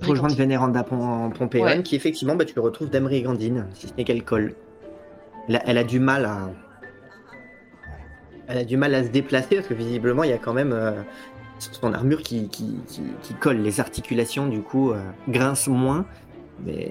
Pour 0.00 0.10
rejoindre. 0.10 0.34
Vénéranda 0.34 0.82
Pom- 0.82 1.32
Pompéon, 1.32 1.64
Ouais. 1.64 1.82
qui 1.82 1.96
effectivement, 1.96 2.34
bah, 2.36 2.44
tu 2.44 2.54
le 2.54 2.60
retrouves 2.60 2.90
d'Emery 2.90 3.22
Gandine, 3.22 3.66
si 3.74 3.88
ce 3.88 3.94
n'est 3.96 4.04
qu'elle 4.04 4.22
colle. 4.24 4.54
Elle 5.48 5.56
a, 5.56 5.62
elle 5.66 5.78
a 5.78 5.84
du 5.84 6.00
mal 6.00 6.24
à, 6.24 6.50
elle 8.48 8.58
a 8.58 8.64
du 8.64 8.76
mal 8.76 8.94
à 8.94 9.02
se 9.04 9.08
déplacer 9.08 9.56
parce 9.56 9.68
que 9.68 9.74
visiblement 9.74 10.24
il 10.24 10.30
y 10.30 10.32
a 10.32 10.38
quand 10.38 10.52
même 10.52 10.72
euh, 10.72 10.92
son 11.58 11.92
armure 11.92 12.22
qui, 12.22 12.48
qui, 12.48 12.76
qui, 12.86 13.02
qui 13.22 13.34
colle. 13.34 13.58
Les 13.58 13.80
articulations 13.80 14.46
du 14.48 14.60
coup 14.60 14.90
euh, 14.90 15.00
grincent 15.28 15.70
moins, 15.70 16.04
mais, 16.64 16.90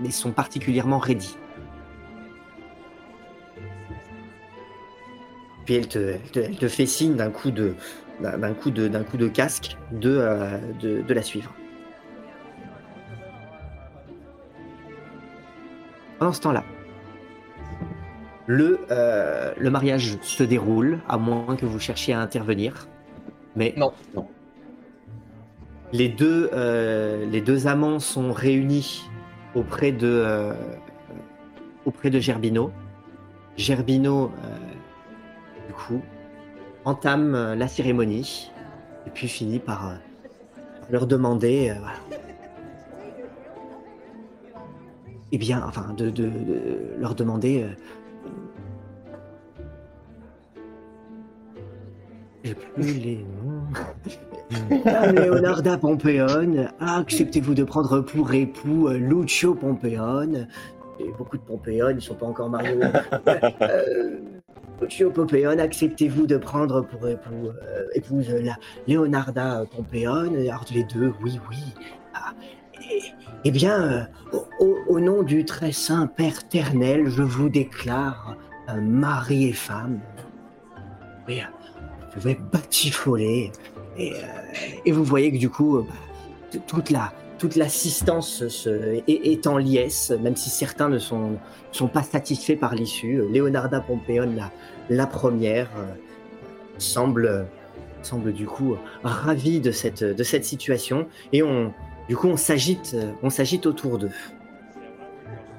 mais 0.00 0.10
sont 0.10 0.32
particulièrement 0.32 0.98
raidies. 0.98 1.36
Puis 5.66 5.74
elle 5.74 5.88
te, 5.88 5.98
elle 5.98 6.30
te, 6.32 6.38
elle 6.40 6.56
te 6.56 6.68
fait 6.68 6.86
signe 6.86 7.14
d'un 7.16 7.30
coup 7.30 7.50
de 7.50 7.74
d'un 8.20 8.38
d'un 8.38 8.54
coup 8.54 8.70
de 8.70 8.88
d'un 8.88 9.02
coup 9.04 9.16
de 9.16 9.28
casque 9.28 9.76
de, 9.92 10.10
euh, 10.10 10.58
de, 10.80 11.02
de 11.02 11.14
la 11.14 11.22
suivre. 11.22 11.52
Pendant 16.20 16.34
ce 16.34 16.42
temps-là, 16.42 16.64
le, 18.46 18.80
euh, 18.90 19.54
le 19.56 19.70
mariage 19.70 20.18
se 20.20 20.42
déroule, 20.42 20.98
à 21.08 21.16
moins 21.16 21.56
que 21.56 21.64
vous 21.64 21.80
cherchiez 21.80 22.12
à 22.12 22.20
intervenir. 22.20 22.88
Mais 23.56 23.72
Non, 23.78 23.94
non. 24.14 24.28
les 25.94 26.10
deux, 26.10 26.50
euh, 26.52 27.24
les 27.24 27.40
deux 27.40 27.66
amants 27.66 28.00
sont 28.00 28.32
réunis 28.34 29.02
auprès 29.54 29.92
de, 29.92 30.06
euh, 30.08 30.52
auprès 31.86 32.10
de 32.10 32.20
Gerbino. 32.20 32.70
Gerbino, 33.56 34.30
du 35.68 35.72
coup, 35.72 36.02
entame 36.84 37.54
la 37.54 37.66
cérémonie 37.66 38.52
et 39.06 39.10
puis 39.10 39.26
finit 39.26 39.58
par 39.58 39.94
leur 40.90 41.06
demander, 41.06 41.74
eh 45.32 45.38
bien, 45.38 45.62
enfin, 45.66 45.92
de, 45.96 46.10
de- 46.10 46.22
de 46.28 46.78
leur 46.98 47.14
demander. 47.14 47.62
euh, 47.64 47.68
J'ai 52.44 52.54
plus 52.54 52.94
les 52.94 53.24
noms. 53.44 53.64
Leonarda 55.12 55.76
Pompeone, 55.78 56.70
acceptez-vous 56.80 57.54
de 57.54 57.64
prendre 57.64 58.00
pour 58.00 58.32
époux 58.32 58.88
euh, 58.88 58.96
Lucio 58.98 59.54
Pompeone 59.54 60.48
Et 60.98 61.10
beaucoup 61.16 61.36
de 61.36 61.42
Pompeone, 61.42 61.96
ils 61.98 62.02
sont 62.02 62.14
pas 62.14 62.26
encore 62.26 62.48
mariés. 62.50 62.74
Euh, 63.62 64.18
Lucio 64.80 65.10
Pompeone, 65.10 65.60
acceptez-vous 65.60 66.26
de 66.26 66.38
prendre 66.38 66.80
pour 66.80 67.06
époux, 67.06 67.48
euh, 67.48 67.84
épouse 67.94 68.30
la 68.30 68.56
Leonarda 68.88 69.64
Pompeone 69.70 70.34
Alors 70.36 70.64
les 70.74 70.84
deux, 70.84 71.12
oui, 71.22 71.38
oui. 71.50 71.58
Ah, 72.14 72.32
eh, 72.90 73.02
eh 73.44 73.50
bien, 73.50 74.08
euh, 74.32 74.38
au, 74.90 75.00
nom 75.00 75.22
du 75.22 75.44
très 75.44 75.72
saint 75.72 76.06
Père 76.06 76.48
ternel, 76.48 77.08
je 77.08 77.22
vous 77.22 77.48
déclare 77.48 78.36
euh, 78.68 78.80
mari 78.80 79.46
et 79.46 79.52
femme. 79.52 80.00
Oui, 81.28 81.40
vous 82.00 82.06
pouvez 82.14 82.38
batifoler. 82.52 83.52
Et, 83.96 84.12
euh, 84.12 84.16
et 84.84 84.92
vous 84.92 85.04
voyez 85.04 85.32
que 85.32 85.38
du 85.38 85.48
coup, 85.48 85.78
euh, 85.78 85.86
toute 86.66 86.90
la 86.90 87.12
toute 87.38 87.56
l'assistance 87.56 88.44
est, 89.08 89.46
en 89.46 89.56
liesse, 89.56 90.10
même 90.10 90.36
si 90.36 90.50
certains 90.50 90.90
ne 90.90 90.98
sont, 90.98 91.38
sont 91.72 91.88
pas 91.88 92.02
satisfaits 92.02 92.56
par 92.56 92.74
l'issue. 92.74 93.22
Leonarda 93.32 93.80
Pompeone, 93.80 94.36
la, 94.36 94.50
la 94.90 95.06
première, 95.06 95.70
euh, 95.78 95.94
semble, 96.76 97.46
semble 98.02 98.34
du 98.34 98.44
coup 98.44 98.76
ravie 99.02 99.60
de 99.60 99.70
cette, 99.70 100.04
de 100.04 100.22
cette 100.22 100.44
situation. 100.44 101.06
Et 101.32 101.42
on, 101.42 101.72
du 102.10 102.16
coup, 102.16 102.28
on 102.28 102.36
s'agite, 102.36 102.94
on 103.22 103.30
s'agite 103.30 103.64
autour 103.64 103.96
d'eux. 103.96 104.10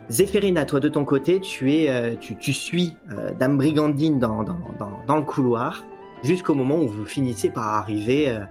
Zéphérina, 0.10 0.66
toi 0.66 0.80
de 0.80 0.90
ton 0.90 1.06
côté, 1.06 1.40
tu, 1.40 1.74
es, 1.74 1.90
euh, 1.90 2.16
tu, 2.20 2.36
tu 2.36 2.54
suis 2.54 2.96
euh, 3.12 3.32
Dame 3.40 3.58
Brigandine 3.58 4.20
dans, 4.20 4.44
dans, 4.44 4.60
dans, 4.78 5.00
dans 5.08 5.16
le 5.16 5.24
couloir 5.24 5.86
jusqu'au 6.24 6.54
moment 6.54 6.78
où 6.78 6.88
vous 6.88 7.06
finissez 7.06 7.50
par 7.50 7.68
arriver 7.68 8.30
euh, 8.30 8.42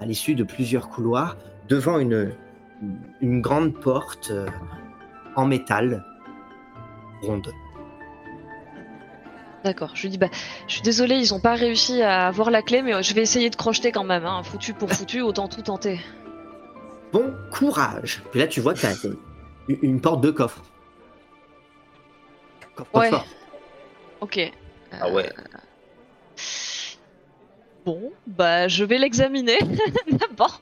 à 0.00 0.06
l'issue 0.06 0.34
de 0.34 0.44
plusieurs 0.44 0.88
couloirs 0.88 1.36
devant 1.68 1.98
une, 1.98 2.32
une 3.20 3.40
grande 3.40 3.74
porte 3.74 4.32
en 5.36 5.44
métal 5.46 6.04
ronde. 7.22 7.52
D'accord, 9.62 9.90
je 9.94 10.02
lui 10.02 10.08
dis 10.08 10.18
bah, 10.18 10.30
je 10.66 10.74
suis 10.74 10.82
désolé, 10.82 11.16
ils 11.16 11.34
ont 11.34 11.40
pas 11.40 11.54
réussi 11.54 12.00
à 12.00 12.28
avoir 12.28 12.50
la 12.50 12.62
clé, 12.62 12.80
mais 12.80 13.02
je 13.02 13.14
vais 13.14 13.20
essayer 13.20 13.50
de 13.50 13.56
crocheter 13.56 13.92
quand 13.92 14.04
même. 14.04 14.24
Hein. 14.24 14.42
Foutu 14.42 14.72
pour 14.72 14.90
foutu, 14.90 15.20
autant 15.20 15.48
tout 15.48 15.60
tenter. 15.60 16.00
Bon 17.12 17.34
courage 17.50 18.22
Puis 18.30 18.40
là, 18.40 18.46
tu 18.46 18.60
vois 18.60 18.72
que 18.72 18.80
t'as 18.80 18.94
une 19.68 20.00
porte 20.00 20.22
de 20.22 20.30
coffre. 20.30 20.62
Ouais. 22.94 23.10
fort. 23.10 23.26
Ok. 24.20 24.52
Ah 24.92 25.10
ouais. 25.10 25.28
Bon, 27.84 28.12
bah 28.26 28.68
je 28.68 28.84
vais 28.84 28.98
l'examiner 28.98 29.58
d'abord. 30.12 30.60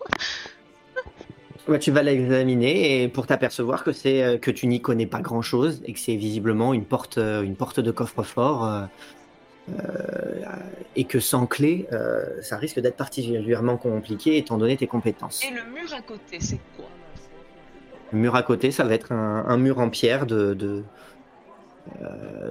Ouais, 1.67 1.79
tu 1.79 1.91
vas 1.91 2.03
l'examiner 2.03 3.03
et 3.03 3.09
pour 3.09 3.27
t'apercevoir 3.27 3.85
que 3.85 3.93
c'est 3.93 4.23
euh, 4.23 4.39
que 4.39 4.51
tu 4.51 4.67
n'y 4.69 4.81
connais 4.81 5.07
pas 5.07 5.21
grand 5.21 5.43
chose 5.43 5.83
et 5.85 5.93
que 5.93 5.99
c'est 5.99 6.17
visiblement 6.17 6.73
une 6.73 6.85
porte 6.85 7.19
euh, 7.19 7.43
une 7.43 7.57
porte 7.57 7.81
de 7.81 7.91
coffre-fort 7.91 8.65
euh, 8.65 8.85
euh, 9.69 10.45
et 10.97 11.05
que 11.05 11.21
sans 11.21 11.47
clé 11.47 11.87
euh, 11.93 12.41
ça 12.41 12.57
risque 12.57 12.81
d'être 12.81 12.97
particulièrement 12.97 13.77
compliqué 13.77 14.39
étant 14.39 14.57
donné 14.57 14.79
tes 14.79 14.87
compétences. 14.87 15.45
Et 15.45 15.51
le 15.51 15.65
mur 15.65 15.93
à 15.93 16.01
côté, 16.01 16.39
c'est 16.41 16.61
quoi? 16.77 16.87
Le 18.13 18.19
mur 18.19 18.35
à 18.35 18.43
côté, 18.43 18.71
ça 18.71 18.85
va 18.85 18.95
être 18.95 19.13
un, 19.13 19.45
un 19.47 19.57
mur 19.59 19.79
en 19.81 19.91
pierre 19.91 20.25
de, 20.25 20.55
de 20.55 20.69
euh, 20.69 20.83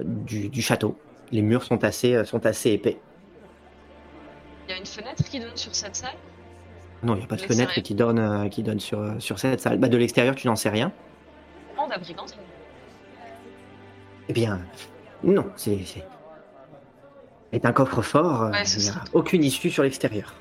du, 0.04 0.48
du 0.48 0.62
château. 0.62 0.98
Les 1.30 1.42
murs 1.42 1.62
sont 1.62 1.84
assez 1.84 2.14
euh, 2.14 2.24
sont 2.24 2.44
assez 2.46 2.70
épais. 2.70 2.98
Il 4.66 4.72
y 4.72 4.74
a 4.74 4.78
une 4.78 4.86
fenêtre 4.86 5.24
qui 5.24 5.40
donne 5.40 5.56
sur 5.56 5.74
cette 5.74 5.96
salle? 5.96 6.14
Non, 7.02 7.14
il 7.14 7.18
n'y 7.18 7.24
a 7.24 7.26
pas 7.26 7.36
de 7.36 7.42
fenêtre 7.42 7.80
qui 7.80 7.94
donne 7.94 8.18
euh, 8.18 8.48
qui 8.48 8.62
donne 8.62 8.80
sur 8.80 9.20
sur 9.20 9.38
cette 9.38 9.60
salle. 9.60 9.78
Bah, 9.78 9.88
de 9.88 9.96
l'extérieur, 9.96 10.34
tu 10.34 10.46
n'en 10.46 10.56
sais 10.56 10.70
rien. 10.70 10.92
À 11.90 11.98
Brigandine. 11.98 12.36
Eh 14.28 14.32
bien, 14.34 14.60
non, 15.22 15.46
c'est. 15.56 15.78
C'est 17.50 17.64
un 17.64 17.72
coffre-fort, 17.72 18.42
euh, 18.42 18.50
Ouais, 18.50 18.62
il 18.76 18.82
n'y 18.82 18.88
a 18.90 19.04
aucune 19.14 19.42
issue 19.42 19.70
sur 19.70 19.82
l'extérieur. 19.82 20.34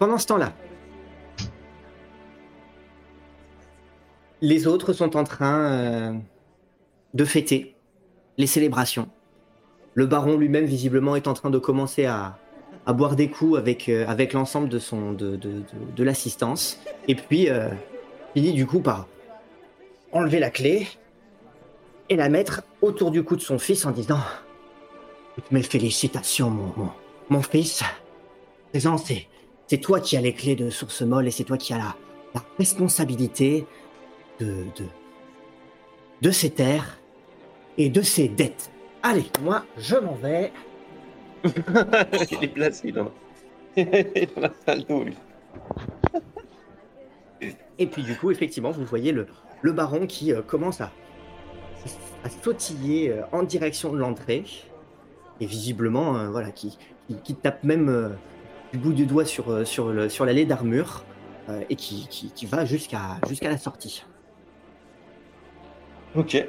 Pendant 0.00 0.18
ce 0.18 0.26
temps-là, 0.26 0.52
les 4.46 4.68
autres 4.68 4.92
sont 4.92 5.16
en 5.16 5.24
train 5.24 5.58
euh, 5.58 6.12
de 7.14 7.24
fêter 7.24 7.74
les 8.38 8.46
célébrations. 8.46 9.08
Le 9.94 10.06
baron 10.06 10.36
lui-même, 10.36 10.66
visiblement, 10.66 11.16
est 11.16 11.26
en 11.26 11.34
train 11.34 11.50
de 11.50 11.58
commencer 11.58 12.04
à, 12.04 12.38
boire 12.86 13.16
des 13.16 13.28
coups 13.28 13.58
avec, 13.58 13.88
euh, 13.88 14.06
l'ensemble 14.32 14.68
de, 14.68 16.04
l'assistance. 16.04 16.80
Et 17.08 17.16
puis, 17.16 17.50
euh, 17.50 17.70
finit 18.34 18.52
du 18.52 18.66
coup 18.66 18.78
par 18.78 19.08
enlever 20.12 20.38
la 20.38 20.50
clé 20.50 20.86
et 22.08 22.14
la 22.14 22.28
mettre 22.28 22.62
autour 22.82 23.10
du 23.10 23.24
cou 23.24 23.34
de 23.34 23.40
son 23.40 23.58
fils 23.58 23.84
en 23.84 23.90
disant 23.90 24.20
mes 25.50 25.64
félicitations, 25.64 26.50
mon, 26.50 26.90
mon, 27.30 27.42
fils. 27.42 27.82
Présent, 28.70 28.96
c'est 28.96 29.78
toi 29.78 29.98
qui 29.98 30.16
as 30.16 30.20
les 30.20 30.34
clés 30.34 30.54
de 30.54 30.70
Source 30.70 31.02
Molle 31.02 31.26
et 31.26 31.32
c'est 31.32 31.44
toi 31.44 31.58
qui 31.58 31.72
as 31.72 31.78
la, 31.78 31.96
la 32.34 32.44
responsabilité 32.58 33.66
de, 34.38 34.64
de, 34.76 34.86
de 36.22 36.30
ces 36.30 36.50
terres 36.50 36.98
et 37.78 37.88
de 37.88 38.02
ces 38.02 38.28
dettes. 38.28 38.70
Allez, 39.02 39.26
moi, 39.42 39.64
je 39.76 39.96
m'en 39.96 40.14
vais. 40.14 40.52
Il 41.44 42.44
est 42.44 42.48
placé 42.48 42.92
dans, 42.92 43.04
dans 43.76 44.40
la 44.40 44.52
salle 44.64 44.84
d'eau, 44.84 45.04
lui. 45.04 45.16
Et 47.78 47.86
puis 47.86 48.02
du 48.02 48.16
coup, 48.16 48.30
effectivement, 48.30 48.70
vous 48.70 48.84
voyez 48.84 49.12
le, 49.12 49.26
le 49.60 49.72
baron 49.72 50.06
qui 50.06 50.32
euh, 50.32 50.42
commence 50.42 50.80
à, 50.80 50.90
à 52.24 52.30
sautiller 52.30 53.10
euh, 53.10 53.22
en 53.32 53.42
direction 53.42 53.92
de 53.92 53.98
l'entrée. 53.98 54.44
Et 55.40 55.46
visiblement, 55.46 56.16
euh, 56.16 56.30
voilà, 56.30 56.50
qui, 56.50 56.78
qui, 57.06 57.16
qui 57.22 57.34
tape 57.34 57.62
même 57.62 58.16
du 58.72 58.78
bout 58.78 58.94
du 58.94 59.04
doigt 59.04 59.26
sur, 59.26 59.66
sur, 59.66 59.92
le, 59.92 60.08
sur 60.08 60.24
l'allée 60.24 60.46
d'armure 60.46 61.04
et 61.68 61.76
qui, 61.76 62.08
qui, 62.08 62.32
qui 62.32 62.44
va 62.46 62.64
jusqu'à 62.64 63.20
jusqu'à 63.28 63.48
la 63.48 63.58
sortie. 63.58 64.04
Ok. 66.16 66.46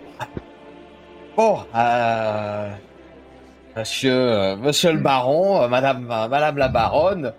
Bon, 1.35 1.59
euh, 1.75 2.71
monsieur, 3.75 4.13
euh, 4.13 4.55
monsieur 4.55 4.93
le 4.93 4.99
baron, 4.99 5.61
euh, 5.61 5.67
madame, 5.67 6.05
madame 6.05 6.57
la 6.57 6.69
baronne, 6.69 7.33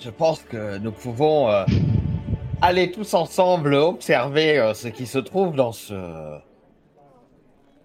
je 0.00 0.10
pense 0.10 0.40
que 0.42 0.78
nous 0.78 0.92
pouvons 0.92 1.48
aller 2.62 2.92
tous 2.92 3.14
ensemble 3.14 3.74
observer 3.74 4.72
ce 4.74 4.86
qui 4.86 5.06
se 5.06 5.18
trouve 5.18 5.56
dans 5.56 5.72
ce, 5.72 5.94
dans 5.94 6.40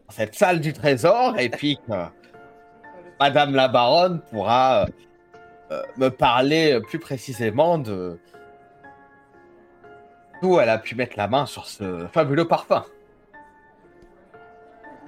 cette 0.09 0.35
salle 0.35 0.59
du 0.59 0.73
trésor 0.73 1.39
et 1.39 1.49
puis 1.49 1.79
madame 3.19 3.55
la 3.55 3.69
baronne 3.69 4.19
pourra 4.29 4.85
me 5.97 6.09
parler 6.09 6.79
plus 6.81 6.99
précisément 6.99 7.77
de, 7.77 8.19
D'où 10.41 10.59
elle 10.59 10.69
a 10.69 10.79
pu 10.79 10.95
mettre 10.95 11.17
la 11.17 11.27
main 11.27 11.45
sur 11.45 11.67
ce 11.67 12.07
fabuleux 12.11 12.47
parfum. 12.47 12.83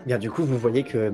Bien, 0.05 0.17
du 0.17 0.29
coup, 0.29 0.43
vous 0.43 0.57
voyez 0.57 0.83
que 0.83 0.97
euh, 0.97 1.11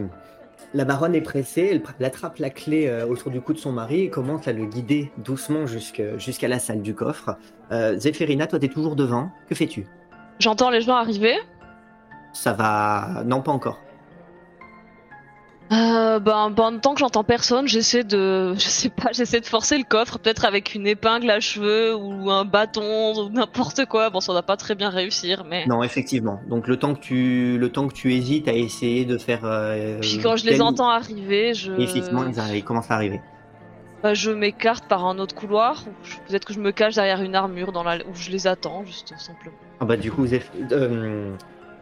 la 0.74 0.86
baronne 0.86 1.16
est 1.16 1.22
pressée, 1.22 1.82
elle, 2.00 2.06
attrape 2.06 2.38
la 2.38 2.50
clé 2.50 2.88
euh, 2.88 3.06
autour 3.06 3.32
du 3.32 3.42
cou 3.42 3.54
de 3.54 3.60
son 3.60 3.72
mari 3.72 4.02
et 4.02 4.10
commence 4.10 4.48
à 4.48 4.54
le 4.54 4.66
guider 4.66 5.12
doucement 5.18 5.66
jusqu'à 5.68 6.48
la 6.48 6.60
salle 6.60 6.82
du 6.82 6.96
coffre. 6.96 7.38
Euh, 7.72 7.98
Zéphérina, 7.98 8.48
toi, 8.48 8.60
t'es 8.60 8.68
toujours 8.68 8.96
devant. 8.96 9.32
Que 9.48 9.56
fais-tu? 9.56 9.86
J'entends 10.40 10.70
les 10.70 10.82
gens 10.82 10.96
arriver. 10.96 11.36
Ça 12.34 12.54
va. 12.54 13.24
Non, 13.26 13.42
pas 13.42 13.52
encore. 13.52 13.80
Euh, 15.72 16.20
ben, 16.20 16.52
pendant 16.56 16.80
tant 16.80 16.94
que 16.96 17.00
j'entends 17.00 17.24
personne, 17.24 17.68
j'essaie 17.68 18.04
de, 18.04 18.54
je 18.56 18.60
sais 18.60 18.90
pas, 18.90 19.12
j'essaie 19.12 19.40
de 19.40 19.46
forcer 19.46 19.78
le 19.78 19.84
coffre, 19.84 20.18
peut-être 20.18 20.46
avec 20.46 20.74
une 20.74 20.88
épingle 20.88 21.30
à 21.30 21.40
cheveux 21.40 21.96
ou 21.96 22.32
un 22.32 22.44
bâton 22.44 23.14
ou 23.16 23.30
n'importe 23.30 23.86
quoi. 23.86 24.10
Bon, 24.10 24.20
ça 24.20 24.34
va 24.34 24.42
pas 24.42 24.58
très 24.58 24.74
bien 24.74 24.90
réussir, 24.90 25.46
mais. 25.48 25.66
Non, 25.68 25.84
effectivement. 25.84 26.42
Donc, 26.48 26.68
le 26.68 26.78
temps 26.78 26.96
que 26.96 27.00
tu, 27.02 27.58
le 27.60 27.70
temps 27.70 27.88
que 27.88 27.94
tu 27.94 28.14
hésites 28.16 28.48
à 28.48 28.54
essayer 28.54 29.06
de 29.06 29.18
faire. 29.20 29.42
euh, 29.44 30.00
Puis 30.02 30.20
quand 30.24 30.36
je 30.38 30.46
les 30.46 30.62
entends 30.62 30.90
arriver, 30.90 31.54
je. 31.54 31.72
Effectivement, 31.80 32.26
ils, 32.28 32.40
arrivent- 32.40 32.58
ils 32.58 32.64
commencent 32.64 32.90
à 32.90 32.96
arriver. 32.96 33.22
Bah, 34.02 34.14
je 34.14 34.32
m'écarte 34.32 34.86
par 34.88 35.06
un 35.06 35.20
autre 35.20 35.36
couloir. 35.36 35.84
Peut-être 36.28 36.46
que 36.46 36.54
je 36.54 36.60
me 36.60 36.72
cache 36.72 36.96
derrière 36.96 37.22
une 37.22 37.36
armure 37.36 37.74
dans 37.74 37.84
la... 37.84 37.98
où 37.98 38.16
je 38.16 38.32
les 38.32 38.48
attends, 38.48 38.86
juste 38.86 39.14
simplement. 39.18 39.58
Ah 39.82 39.86
bah, 39.86 39.98
du 39.98 40.10
coup, 40.10 40.26
euh, 40.26 41.34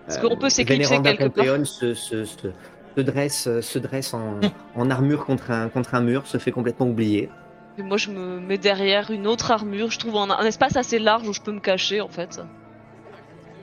Est-ce 0.07 0.17
euh, 0.19 0.27
qu'on 0.27 0.35
peut 0.35 0.49
s'éclipser 0.49 0.95
Vénéranda 0.95 1.11
quelque 1.15 1.35
part 1.35 1.45
Pompéon 1.45 1.63
se, 1.65 1.93
se, 1.93 2.25
se, 2.25 2.47
se 2.97 3.01
dresse, 3.01 3.61
se 3.61 3.79
dresse 3.79 4.13
en, 4.13 4.39
en 4.75 4.89
armure 4.89 5.25
contre 5.25 5.51
un, 5.51 5.69
contre 5.69 5.93
un 5.93 6.01
mur, 6.01 6.25
se 6.25 6.37
fait 6.39 6.51
complètement 6.51 6.87
oublier. 6.87 7.29
Et 7.77 7.83
moi, 7.83 7.97
je 7.97 8.09
me 8.09 8.39
mets 8.39 8.57
derrière 8.57 9.11
une 9.11 9.27
autre 9.27 9.51
armure. 9.51 9.91
Je 9.91 9.99
trouve 9.99 10.15
un, 10.17 10.31
un 10.31 10.45
espace 10.45 10.75
assez 10.75 10.97
large 10.97 11.27
où 11.27 11.33
je 11.33 11.41
peux 11.41 11.51
me 11.51 11.59
cacher, 11.59 12.01
en 12.01 12.07
fait. 12.09 12.41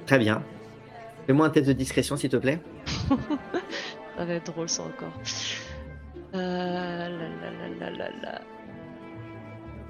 Très 0.07 0.19
bien. 0.19 0.43
Fais-moi 1.27 1.47
un 1.47 1.51
test 1.51 1.67
de 1.67 1.73
discrétion, 1.73 2.17
s'il 2.17 2.31
te 2.31 2.37
plaît. 2.37 2.61
Ça 4.17 4.25
va 4.25 4.35
être 4.35 4.53
drôle, 4.53 4.69
ça 4.69 4.83
encore. 4.85 5.13
Euh... 6.35 6.39
La, 6.39 7.09
la, 7.09 7.29
la, 7.51 7.81
la, 7.81 7.91
la, 7.91 8.09
la. 8.23 8.41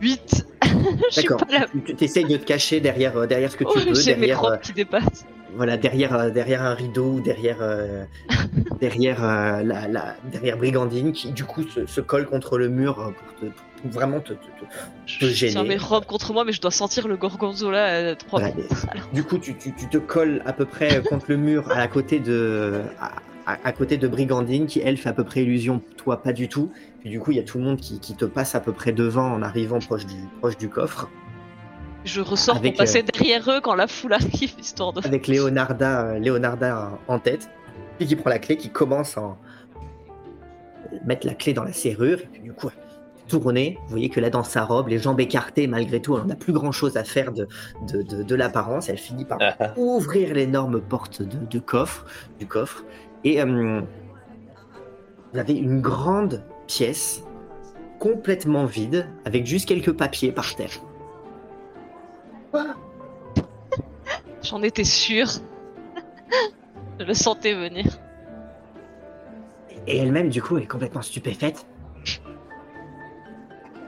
8 0.00 0.46
Je 0.64 1.10
suis 1.10 1.22
D'accord. 1.22 1.46
pas 1.46 1.58
là. 1.58 1.66
Tu 1.84 2.04
essayes 2.04 2.24
de 2.24 2.38
te 2.38 2.44
cacher 2.44 2.80
derrière, 2.80 3.14
euh, 3.18 3.26
derrière 3.26 3.50
ce 3.50 3.56
que 3.58 3.64
tu 3.64 3.70
Oh, 3.76 3.80
peux, 3.86 3.94
J'ai 3.94 4.14
derrière, 4.14 4.42
euh, 4.44 4.56
qui 4.56 4.72
dépassent. 4.72 5.26
Voilà, 5.56 5.76
derrière, 5.76 6.14
euh, 6.14 6.30
derrière 6.30 6.62
un 6.62 6.75
rideau 6.75 7.12
ou 7.14 7.20
derrière, 7.20 7.58
euh, 7.61 8.04
derrière, 8.80 9.23
euh, 9.25 9.62
la, 9.62 9.88
la- 9.88 10.16
derrière 10.30 10.56
Brigandine 10.56 11.12
qui 11.12 11.32
du 11.32 11.44
coup 11.44 11.62
se, 11.68 11.87
se 11.87 12.00
colle 12.00 12.26
contre 12.26 12.58
le 12.58 12.68
mur 12.68 12.94
pour, 12.96 13.34
te, 13.37 13.46
pour 13.82 13.90
vraiment 13.90 14.20
te, 14.20 14.32
te- 14.32 14.38
te- 14.38 14.64
Je 15.06 15.18
te 15.18 15.25
tiens 15.26 15.49
gêner. 15.50 15.68
mes 15.68 15.76
robes 15.76 16.06
contre 16.06 16.32
moi, 16.32 16.44
mais 16.44 16.52
je 16.52 16.61
dois 16.61 16.70
sentir 16.70 17.06
le 17.08 17.16
gorgonzola 17.16 18.11
à 18.11 18.14
3 18.16 18.40
Voilà, 18.40 18.54
minutes. 18.54 18.70
Alors, 18.90 19.06
Du 19.12 19.23
coup, 19.25 19.38
tu, 19.38 19.56
tu- 19.56 19.75
tu 19.75 19.88
te 19.88 19.99
colles 19.99 20.42
à 20.46 20.52
peu 20.52 20.64
près 20.64 21.02
contre 21.02 21.26
le 21.28 21.37
mur 21.37 21.70
à 21.70 21.87
côté 21.88 22.18
de, 22.20 22.82
à, 23.00 23.12
à- 23.46 23.58
à 23.64 23.73
côté 23.73 23.96
de 23.99 24.08
Brigandine, 24.08 24.66
qui 24.66 24.80
elle 24.80 24.96
fait 24.96 25.08
à 25.11 25.12
peu 25.12 25.25
près 25.25 25.42
illusion, 25.42 25.82
toi 25.96 26.23
pas 26.23 26.32
du 26.32 26.49
tout. 26.49 26.70
Puis 27.00 27.11
du 27.11 27.20
coup, 27.20 27.30
il 27.32 27.37
y 27.37 27.40
a 27.40 27.42
tout 27.42 27.58
le 27.58 27.64
monde 27.64 27.78
qui, 27.78 28.00
qui 28.00 28.14
te 28.16 28.25
passe 28.25 28.54
à 28.54 28.61
peu 28.61 28.73
près 28.73 28.92
devant 28.92 29.30
en 29.30 29.42
arrivant 29.42 29.78
proche 29.78 30.06
du, 30.06 30.16
proche 30.40 30.56
du 30.56 30.70
coffre, 30.70 31.11
je 32.04 32.20
ressors 32.20 32.56
Avec, 32.56 32.75
pour 32.75 32.78
passer 32.84 33.02
derrière 33.02 33.49
eux 33.50 33.61
quand 33.62 33.75
la 33.75 33.87
foule 33.87 34.12
arrive, 34.12 34.54
histoire 34.58 34.92
de. 34.92 35.04
avec 35.06 35.26
Leonarda, 35.28 36.06
euh, 36.06 36.18
Leonarda 36.18 36.99
en 37.08 37.18
tête, 37.18 37.49
puis 37.99 38.06
qui 38.06 38.16
prend 38.16 38.30
la 38.30 38.38
clé, 38.38 38.56
qui 38.56 38.70
commence 38.70 39.16
à 39.18 39.23
en- 39.23 39.38
mettre 41.04 41.26
la 41.26 41.34
clé 41.34 41.52
dans 41.54 41.64
la 41.64 41.73
serrure, 41.73 42.20
et 42.20 42.26
puis 42.30 42.40
du 42.40 42.52
coup, 42.52 42.70
tourner. 43.26 43.78
Vous 43.84 43.90
voyez 43.90 44.11
que 44.11 44.20
là, 44.20 44.28
dans 44.30 44.44
sa 44.44 44.64
robe, 44.64 44.88
les 44.88 44.99
jambes 44.99 45.18
écartées, 45.20 45.66
malgré 45.66 46.00
tout, 46.00 46.16
elle 46.18 46.26
n'a 46.26 46.37
plus 46.37 46.52
grand 46.52 46.73
chose 46.73 46.96
à 46.96 47.04
faire 47.04 47.32
de, 47.32 47.49
de, 47.90 48.02
de- 48.02 48.23
de 48.23 48.34
l'apparence. 48.34 48.88
Elle 48.90 48.99
finit 48.99 49.25
par 49.25 49.38
ouvrir 49.76 50.34
l'énorme 50.34 50.80
porte 50.82 51.23
de, 51.23 51.38
de 51.46 51.58
coffre, 51.58 52.04
du 52.38 52.46
coffre. 52.46 52.84
Et 53.25 53.40
euh, 53.40 53.80
vous 55.32 55.38
avez 55.38 55.54
une 55.54 55.81
grande 55.81 56.44
pièce 56.66 57.22
complètement 57.98 58.66
vide, 58.66 59.07
avec 59.24 59.46
juste 59.46 59.66
quelques 59.66 59.92
papiers 59.92 60.31
par 60.31 60.55
terre. 60.55 60.70
J'en 64.43 64.62
étais 64.62 64.85
sûre. 64.85 65.29
je 67.01 67.05
le 67.05 67.14
sentais 67.14 67.55
venir. 67.55 67.87
Et 69.87 69.99
elle-même, 69.99 70.29
du 70.29 70.43
coup, 70.43 70.57
est 70.59 70.67
complètement 70.67 71.03
stupéfaite. 71.03 71.67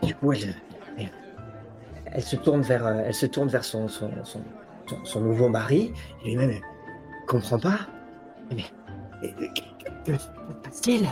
Du 0.03 0.15
coup, 0.15 0.33
elle, 0.33 0.55
elle, 0.99 1.11
elle 2.07 2.23
se 2.23 2.37
tourne 2.37 2.63
vers, 2.63 2.87
euh, 2.87 3.03
elle 3.07 3.15
se 3.15 3.27
tourne 3.27 3.49
vers 3.49 3.65
son, 3.65 3.89
son, 3.89 4.11
son, 4.25 4.41
son- 4.87 5.05
son 5.05 5.21
nouveau 5.21 5.49
mari. 5.49 5.93
Et 6.25 6.29
lui-même, 6.29 6.51
elle 6.51 6.63
comprend 7.27 7.59
pas. 7.59 7.79
Mais, 8.55 8.65
que 10.05 10.17
se 10.17 10.27
passe-t-il? 10.63 11.07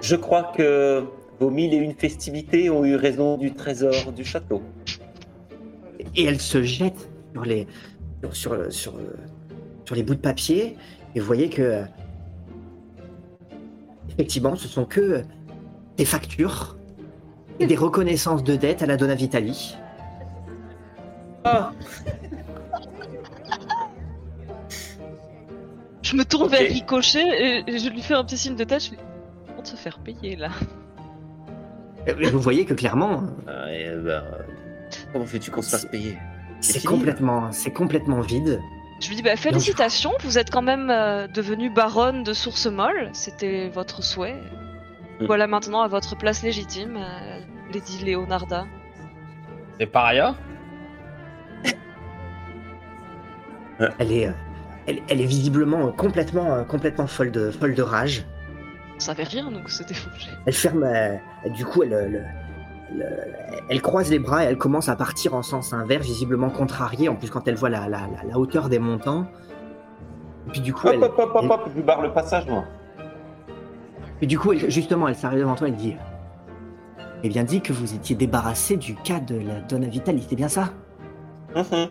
Je 0.00 0.16
crois 0.16 0.52
que 0.56 1.04
vos 1.38 1.50
mille 1.50 1.74
et 1.74 1.76
une 1.76 1.94
festivités 1.94 2.70
ont 2.70 2.84
eu 2.84 2.96
raison 2.96 3.36
du 3.36 3.52
trésor 3.54 4.12
du 4.12 4.24
château. 4.24 4.62
Et 6.16 6.24
elle 6.24 6.40
se 6.40 6.62
jette 6.62 7.08
sur 7.32 7.44
les, 7.44 7.66
sur, 8.22 8.34
sur, 8.36 8.72
sur, 8.72 8.94
sur 9.84 9.94
les 9.94 10.02
bouts 10.02 10.14
de 10.14 10.20
papier. 10.20 10.76
Et 11.14 11.20
vous 11.20 11.26
voyez 11.26 11.48
que, 11.48 11.82
effectivement, 14.10 14.56
ce 14.56 14.68
sont 14.68 14.84
que 14.84 15.22
des 15.96 16.04
factures 16.04 16.76
et 17.60 17.66
des 17.66 17.76
reconnaissances 17.76 18.44
de 18.44 18.54
dettes 18.56 18.82
à 18.82 18.86
la 18.86 18.96
Donna 18.96 19.14
Vitali. 19.14 19.74
Ah, 21.44 21.72
Je 26.02 26.16
me 26.16 26.24
tourne 26.24 26.44
Ok. 26.44 26.50
vers 26.52 26.60
Ricochet 26.70 27.20
et 27.66 27.70
et 27.70 27.78
je 27.78 27.88
lui 27.90 28.00
fais 28.00 28.14
un 28.14 28.24
petit 28.24 28.38
signe 28.38 28.56
de 28.56 28.64
tête. 28.64 28.84
Je 28.84 28.90
lui 28.90 28.96
dis 29.62 29.70
te 29.70 29.76
faire 29.76 29.98
payer 29.98 30.36
là 30.36 30.48
Et 32.06 32.12
Vous 32.12 32.40
voyez 32.40 32.64
que 32.64 32.74
clairement, 32.74 33.24
Ah, 33.46 33.72
et 33.72 33.90
ben, 33.96 34.22
comment 35.12 35.26
fais-tu 35.26 35.50
qu'on 35.50 35.62
se 35.62 35.70
fasse 35.70 35.86
payer 35.86 36.18
c'est 36.60 36.84
complètement, 36.84 37.52
c'est 37.52 37.70
complètement 37.70 38.20
vide. 38.20 38.60
Je 39.00 39.08
lui 39.08 39.14
dis 39.16 39.22
bah, 39.22 39.36
Félicitations, 39.36 40.10
vous 40.24 40.38
êtes 40.38 40.50
quand 40.50 40.62
même 40.62 40.90
euh, 40.90 41.28
devenue 41.28 41.70
baronne 41.70 42.24
de 42.24 42.32
Source 42.32 42.66
Molle. 42.66 43.10
C'était 43.12 43.68
votre 43.68 44.02
souhait. 44.02 44.42
Mm. 45.20 45.26
Voilà 45.26 45.46
maintenant 45.46 45.82
à 45.82 45.88
votre 45.88 46.16
place 46.16 46.42
légitime, 46.42 46.96
euh, 46.96 47.40
Lady 47.72 48.04
Leonarda. 48.04 48.66
C'est 49.78 49.86
pas 49.86 50.06
rien. 50.08 50.36
Elle 54.00 54.10
est, 54.10 54.26
euh, 54.26 54.32
elle, 54.88 54.98
elle 55.08 55.20
est 55.20 55.26
visiblement 55.26 55.92
complètement, 55.92 56.52
euh, 56.52 56.64
complètement 56.64 57.06
folle 57.06 57.30
de, 57.30 57.52
folle 57.52 57.76
de 57.76 57.82
rage. 57.82 58.24
On 58.96 59.00
savait 59.00 59.22
rien 59.22 59.48
donc 59.52 59.70
c'était 59.70 59.94
fou. 59.94 60.08
Elle 60.46 60.52
ferme, 60.52 60.82
euh, 60.82 61.16
du 61.50 61.64
coup, 61.64 61.84
elle, 61.84 61.92
euh, 61.92 62.08
le- 62.08 62.18
le- 62.18 62.24
elle 63.68 63.82
croise 63.82 64.10
les 64.10 64.18
bras 64.18 64.44
et 64.44 64.46
elle 64.48 64.58
commence 64.58 64.88
à 64.88 64.96
partir 64.96 65.34
en 65.34 65.42
sens 65.42 65.72
inverse, 65.72 66.06
visiblement 66.06 66.50
contrariée. 66.50 67.08
En 67.08 67.14
plus, 67.16 67.30
quand 67.30 67.46
elle 67.48 67.54
voit 67.56 67.68
la, 67.68 67.80
la, 67.88 68.00
la- 68.00 68.28
la 68.28 68.38
hauteur 68.38 68.68
des 68.68 68.78
montants. 68.78 69.26
Et 70.46 70.50
puis 70.52 70.60
du 70.60 70.72
coup, 70.72 70.86
Hop, 70.88 70.94
elle, 70.94 71.04
hop, 71.04 71.18
hop, 71.18 71.44
hop, 71.50 71.70
je 71.76 71.82
barre 71.82 72.00
le 72.02 72.12
passage, 72.12 72.46
moi. 72.46 72.64
et 74.22 74.26
du 74.26 74.38
coup, 74.38 74.52
elle- 74.52 74.70
justement, 74.70 75.06
elle 75.08 75.14
s'arrête 75.16 75.38
devant 75.38 75.54
toi. 75.54 75.68
Elle 75.68 75.76
dit 75.76 75.96
"Eh 77.22 77.28
bien, 77.28 77.44
dit 77.44 77.60
que 77.60 77.72
vous 77.72 77.94
étiez 77.94 78.16
débarrassé 78.16 78.76
du 78.76 78.94
cas 78.94 79.20
de 79.20 79.36
la 79.38 79.60
Donna 79.60 79.86
Vitali, 79.88 80.24
c'est 80.28 80.36
bien 80.36 80.48
ça? 80.48 80.70
Mhm. 81.54 81.88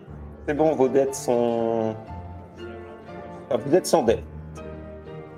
C'est 0.48 0.54
bon, 0.56 0.74
vos 0.76 0.88
dettes 0.88 1.14
sont. 1.16 1.96
Enfin, 3.50 3.62
vous 3.66 3.76
êtes 3.76 3.86
sans 3.86 4.04
dette. 4.04 4.24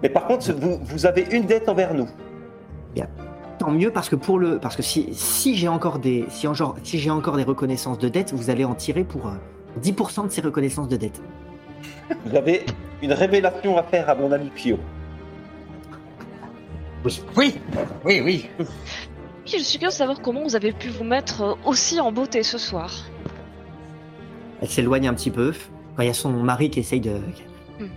Mais 0.01 0.09
par 0.09 0.27
contre, 0.27 0.53
vous, 0.53 0.77
vous 0.81 1.05
avez 1.05 1.27
une 1.31 1.45
dette 1.45 1.67
envers 1.67 1.93
nous. 1.93 2.07
Mieux 3.71 3.91
parce 3.91 4.09
que 4.09 4.15
pour 4.15 4.39
le, 4.39 4.59
parce 4.59 4.75
que 4.75 4.81
si, 4.83 5.09
si 5.13 5.55
j'ai 5.55 5.67
encore 5.67 5.99
des, 5.99 6.25
si, 6.29 6.47
en 6.47 6.53
genre, 6.53 6.75
si 6.83 6.99
j'ai 6.99 7.09
encore 7.11 7.37
des 7.37 7.43
reconnaissances 7.43 7.97
de 7.99 8.09
dette, 8.09 8.33
vous 8.33 8.49
allez 8.49 8.65
en 8.65 8.75
tirer 8.75 9.03
pour 9.03 9.27
euh, 9.27 9.31
10% 9.81 10.25
de 10.27 10.31
ces 10.31 10.41
reconnaissances 10.41 10.87
de 10.87 10.97
dette. 10.97 11.21
Vous 12.25 12.35
avez 12.35 12.65
une 13.01 13.13
révélation 13.13 13.77
à 13.77 13.83
faire 13.83 14.09
à 14.09 14.15
mon 14.15 14.31
ami 14.31 14.49
Pio. 14.53 14.77
Oui. 17.37 17.55
Oui, 18.03 18.21
oui, 18.23 18.49
je 19.45 19.57
suis 19.57 19.77
curieuse 19.79 19.93
de 19.93 19.97
savoir 19.97 20.21
comment 20.21 20.43
vous 20.43 20.55
avez 20.55 20.73
pu 20.73 20.89
vous 20.89 21.03
mettre 21.05 21.41
euh, 21.41 21.53
aussi 21.65 21.99
en 21.99 22.11
beauté 22.11 22.43
ce 22.43 22.57
soir. 22.57 22.91
Elle 24.61 24.67
s'éloigne 24.69 25.07
un 25.07 25.13
petit 25.13 25.31
peu. 25.31 25.53
Quand 25.95 26.03
il 26.03 26.07
y 26.07 26.11
a 26.11 26.13
son 26.13 26.29
mari 26.31 26.69
qui 26.69 26.81
essaye 26.81 26.99
de, 26.99 27.19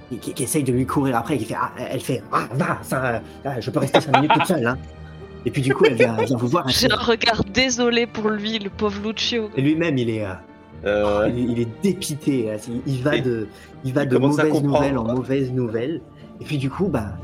qui, 0.09 0.19
qui- 0.19 0.35
qui 0.35 0.43
essaye 0.45 0.63
de 0.63 0.73
lui 0.73 0.87
courir 0.87 1.17
après, 1.17 1.37
qui 1.37 1.45
fait, 1.45 1.57
ah, 1.61 1.73
elle 1.77 2.01
fait, 2.01 2.23
ah, 2.33 2.47
va, 2.53 2.79
ça, 2.83 3.05
euh, 3.05 3.19
ah, 3.45 3.61
je 3.61 3.71
peux 3.71 3.81
rester 3.81 4.01
5 4.01 4.15
minutes 4.17 4.33
toute 4.35 4.47
seule. 4.47 4.67
Hein. 4.67 4.79
Et 5.45 5.51
puis 5.51 5.63
du 5.63 5.75
coup, 5.75 5.85
elle 5.87 5.95
vient, 5.95 6.17
elle 6.19 6.27
vient 6.27 6.37
vous 6.37 6.47
voir. 6.49 6.65
elle 6.67 6.73
J'ai 6.75 6.91
un 6.93 6.97
regard 6.97 7.43
désolé 7.45 8.07
pour 8.07 8.29
lui, 8.31 8.59
le 8.59 8.71
pauvre 8.71 9.11
Lucio. 9.11 9.51
Et 9.57 9.63
lui-même, 9.63 9.99
il 9.99 10.11
est, 10.11 10.25
euh, 10.25 10.35
Euh, 10.85 11.29
il, 11.31 11.39
est- 11.39 11.53
il 11.53 11.61
est 11.61 11.83
dépité. 11.83 12.51
euh, 12.51 12.59
Il, 12.87 13.03
va 13.03 13.19
de, 13.21 13.49
il 13.85 13.93
va 13.95 14.03
il 14.05 14.09
de 14.09 14.17
comprendre. 14.19 14.63
nouvelles 14.63 14.99
en 14.99 15.05
mauvaises 15.05 15.53
nouvelles. 15.53 16.01
Et 16.41 16.45
puis 16.45 16.59
du 16.59 16.71
coup, 16.71 16.87
bah, 16.89 17.15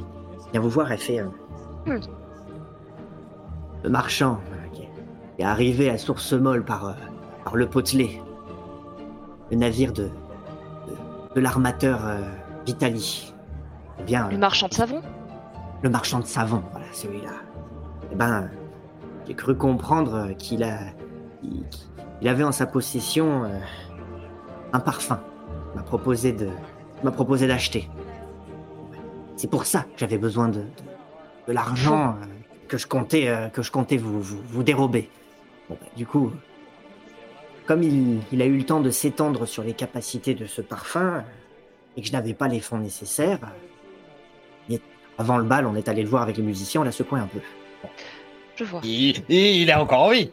il 0.46 0.52
vient 0.52 0.60
vous 0.60 0.68
voir. 0.70 0.90
Elle 0.92 0.98
fait, 0.98 1.20
euh, 1.20 1.26
Hmm. 1.86 2.00
le 3.84 3.90
marchand 3.90 4.40
qui 4.72 4.82
est- 4.82 5.44
arrivé 5.44 5.88
à 5.90 5.98
Source 5.98 6.32
Molle 6.32 6.64
par, 6.64 6.86
euh, 6.88 6.92
par 7.44 7.56
le 7.56 7.66
Potelet, 7.68 8.20
le 9.50 9.56
navire 9.56 9.92
de, 9.92 10.08
de 11.34 11.40
l'armateur 11.40 12.00
euh, 12.04 12.18
Vitali. 12.66 13.32
Eh 14.00 14.02
bien, 14.02 14.28
Le 14.30 14.38
marchand 14.38 14.68
de 14.68 14.74
savon? 14.74 15.00
le 15.82 15.90
marchand 15.90 16.18
de 16.20 16.26
savon, 16.26 16.62
voilà, 16.72 16.86
celui-là. 16.92 17.30
Eh 18.10 18.14
ben, 18.14 18.50
j'ai 19.26 19.34
cru 19.34 19.56
comprendre 19.56 20.32
qu'il 20.38 20.62
avait 20.62 22.44
en 22.44 22.52
sa 22.52 22.66
possession 22.66 23.44
euh, 23.44 23.58
un 24.72 24.80
parfum. 24.80 25.20
M'a 25.74 25.82
proposé 25.82 26.32
de, 26.32 26.48
m'a 27.02 27.10
proposé 27.10 27.46
d'acheter. 27.46 27.88
C'est 29.36 29.50
pour 29.50 29.66
ça 29.66 29.82
que 29.82 29.98
j'avais 29.98 30.18
besoin 30.18 30.48
de, 30.48 30.62
de, 31.46 31.52
l'argent 31.52 32.16
euh, 32.22 32.24
que 32.66 32.78
je 32.78 32.86
comptais, 32.86 33.28
euh, 33.28 33.48
que 33.48 33.62
je 33.62 33.70
comptais 33.70 33.98
vous, 33.98 34.20
vous, 34.20 34.42
vous 34.48 34.62
dérober. 34.62 35.10
Bah, 35.68 35.76
du 35.96 36.06
coup, 36.06 36.32
comme 37.66 37.82
il, 37.82 38.42
a 38.42 38.46
eu 38.46 38.56
le 38.56 38.64
temps 38.64 38.80
de 38.80 38.90
s'étendre 38.90 39.44
sur 39.44 39.62
les 39.62 39.74
capacités 39.74 40.34
de 40.34 40.46
ce 40.46 40.62
parfum 40.62 41.22
et 41.96 42.00
que 42.00 42.06
je 42.06 42.12
n'avais 42.12 42.32
pas 42.32 42.48
les 42.48 42.60
fonds 42.60 42.78
nécessaires, 42.78 43.40
avant 45.18 45.36
le 45.36 45.44
bal, 45.44 45.66
on 45.66 45.74
est 45.74 45.88
allé 45.88 46.02
le 46.02 46.08
voir 46.08 46.22
avec 46.22 46.36
les 46.36 46.44
musiciens, 46.44 46.80
on 46.80 46.84
l'a 46.84 46.92
secoué 46.92 47.18
un 47.18 47.26
peu. 47.26 47.40
Je 48.56 48.64
vois. 48.64 48.80
Il, 48.84 49.22
il 49.28 49.68
est 49.70 49.74
encore 49.74 50.02
en 50.02 50.10
vie. 50.10 50.30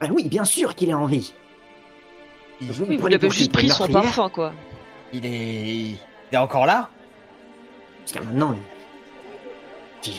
Ah 0.00 0.06
oui, 0.10 0.28
bien 0.28 0.44
sûr 0.44 0.74
qu'il 0.74 0.90
a 0.90 0.98
envie. 0.98 1.34
Il, 2.60 2.72
Vous 2.72 2.84
Oui, 2.84 2.96
vous 2.96 3.06
l'avez 3.06 3.30
juste 3.30 3.52
pris 3.52 3.68
son 3.68 3.86
parfum, 3.88 4.28
quoi. 4.30 4.52
il 5.12 5.26
est, 5.26 5.74
il 5.90 5.98
est 6.32 6.36
encore 6.36 6.66
là? 6.66 6.88
Parce 8.00 8.12
que 8.12 8.18
maintenant, 8.24 8.56
il... 10.04 10.12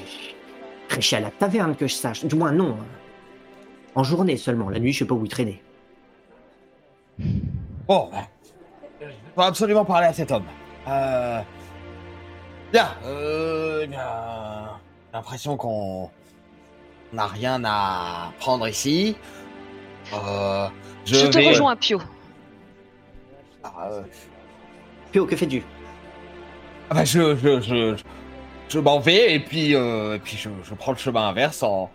prêché 0.88 1.16
à 1.16 1.20
la 1.22 1.32
taverne 1.32 1.76
que 1.76 1.88
je 1.88 1.96
sache. 1.96 2.24
Du 2.26 2.36
moins, 2.36 2.52
non. 2.52 2.78
En 3.96 4.04
journée 4.04 4.38
seulement. 4.38 4.70
La 4.70 4.80
nuit, 4.80 4.94
je 4.94 5.00
sais 5.00 5.06
pas 5.06 5.16
où 5.16 5.26
il 5.26 5.30
traînait. 5.30 5.62
Bon, 7.88 8.10
ben, 8.12 8.26
je 9.02 9.08
dois 9.36 9.46
absolument 9.48 9.86
parler 9.86 10.08
à 10.08 10.14
cet 10.14 10.32
homme. 10.32 10.46
Euh... 10.88 11.42
Bien, 12.72 12.88
euh, 13.06 13.86
bien, 13.86 14.71
l'impression 15.14 15.58
qu'on 15.58 16.10
n'a 17.14 17.28
rien 17.28 17.62
à 17.66 18.32
prendre 18.40 18.68
ici. 18.68 19.16
Euh, 20.14 20.68
je, 21.06 21.16
Je, 21.16 21.28
te 21.28 21.38
vais... 21.38 21.50
rejoins, 21.50 21.76
Pio. 21.76 22.00
Ah, 23.64 23.90
euh, 23.92 24.02
Pio, 25.12 25.26
que 25.26 25.36
fais-tu? 25.36 25.64
Ah 26.90 26.94
bah, 26.96 27.06
je, 27.06 27.36
je, 27.36 27.62
je, 27.62 27.96
je, 27.96 28.04
je 28.70 28.80
m'en 28.80 29.00
vais 29.00 29.36
et 29.36 29.40
puis, 29.40 29.76
euh, 29.76 30.16
et 30.16 30.20
puis 30.20 30.38
je, 30.38 30.50
je 30.64 30.74
prends 30.74 30.92
le 30.92 30.98
chemin 30.98 31.28
inverse 31.30 31.64
en, 31.64 31.90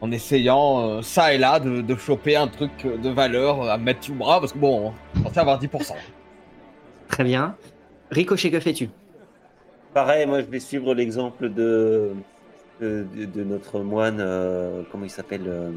en 0.00 0.10
essayant 0.12 0.80
euh, 0.80 1.02
ça 1.02 1.32
et 1.34 1.38
là 1.38 1.60
de, 1.60 1.80
de 1.80 1.96
choper 1.96 2.36
un 2.36 2.48
truc 2.48 2.70
de 2.84 3.08
valeur 3.10 3.62
à 3.70 3.78
mettre 3.78 4.04
sous 4.04 4.12
le 4.12 4.18
bras 4.18 4.40
parce 4.40 4.52
que 4.52 4.58
bon, 4.58 4.92
on 5.16 5.20
pensait 5.20 5.40
avoir 5.40 5.60
10%. 5.60 5.94
Très 7.08 7.24
bien. 7.24 7.56
Ricochet, 8.10 8.50
que 8.50 8.60
fais-tu? 8.60 8.90
Pareil, 9.94 10.26
moi 10.26 10.40
je 10.40 10.46
vais 10.46 10.60
suivre 10.60 10.94
l'exemple 10.94 11.48
de, 11.48 12.12
de, 12.80 13.06
de- 13.14 13.44
notre 13.44 13.80
moine, 13.80 14.18
euh, 14.20 14.82
comment 14.90 15.04
il 15.04 15.10
s'appelle 15.10 15.44
euh, 15.46 15.70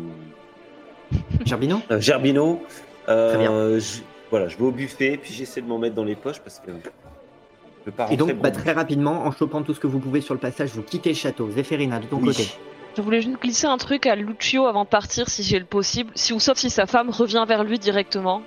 Gerbino 1.46 1.82
euh, 1.92 2.00
Gerbino. 2.00 2.62
Euh, 3.10 3.30
Très 3.30 3.38
bien. 3.40 3.80
je- 3.80 4.02
voilà, 4.30 4.48
je 4.48 4.58
vais 4.58 4.64
au 4.64 4.72
buffet, 4.72 5.18
puis 5.22 5.34
j'essaie 5.34 5.62
de 5.62 5.68
m'en 5.68 5.78
mettre 5.80 5.96
dans 5.96 6.04
les 6.04 6.16
poches 6.16 6.40
parce 6.40 6.60
que 6.60 6.72
je 6.72 7.84
peux 7.86 7.92
pas 7.92 8.08
Et 8.12 8.18
donc, 8.18 8.34
bah, 8.36 8.52
très 8.52 8.72
rapidement, 8.74 9.24
en 9.26 9.32
chopant 9.32 9.62
tout 9.64 9.74
ce 9.74 9.80
que 9.80 9.88
vous 9.88 10.00
pouvez 10.00 10.22
sur 10.22 10.34
le 10.34 10.40
passage, 10.40 10.70
vous 10.72 10.84
quittez 10.84 11.10
le 11.10 11.16
château. 11.16 11.50
Zéphérina, 11.50 12.00
de 12.00 12.06
ton 12.06 12.18
Oui. 12.18 12.28
côté. 12.28 12.48
Je 12.96 13.02
voulais 13.02 13.22
juste 13.22 13.42
glisser 13.42 13.68
un 13.68 13.78
truc 13.78 14.06
à 14.06 14.16
Lucio 14.16 14.66
avant 14.68 14.84
de 14.84 14.90
partir, 14.90 15.30
si 15.30 15.44
j'ai 15.44 15.58
le 15.60 15.66
possible. 15.66 16.12
Si 16.14 16.34
ou 16.34 16.40
sauf 16.40 16.58
si 16.58 16.70
sa 16.70 16.86
femme 16.86 17.10
revient 17.10 17.44
vers 17.48 17.64
lui 17.64 17.80
directement. 17.80 18.42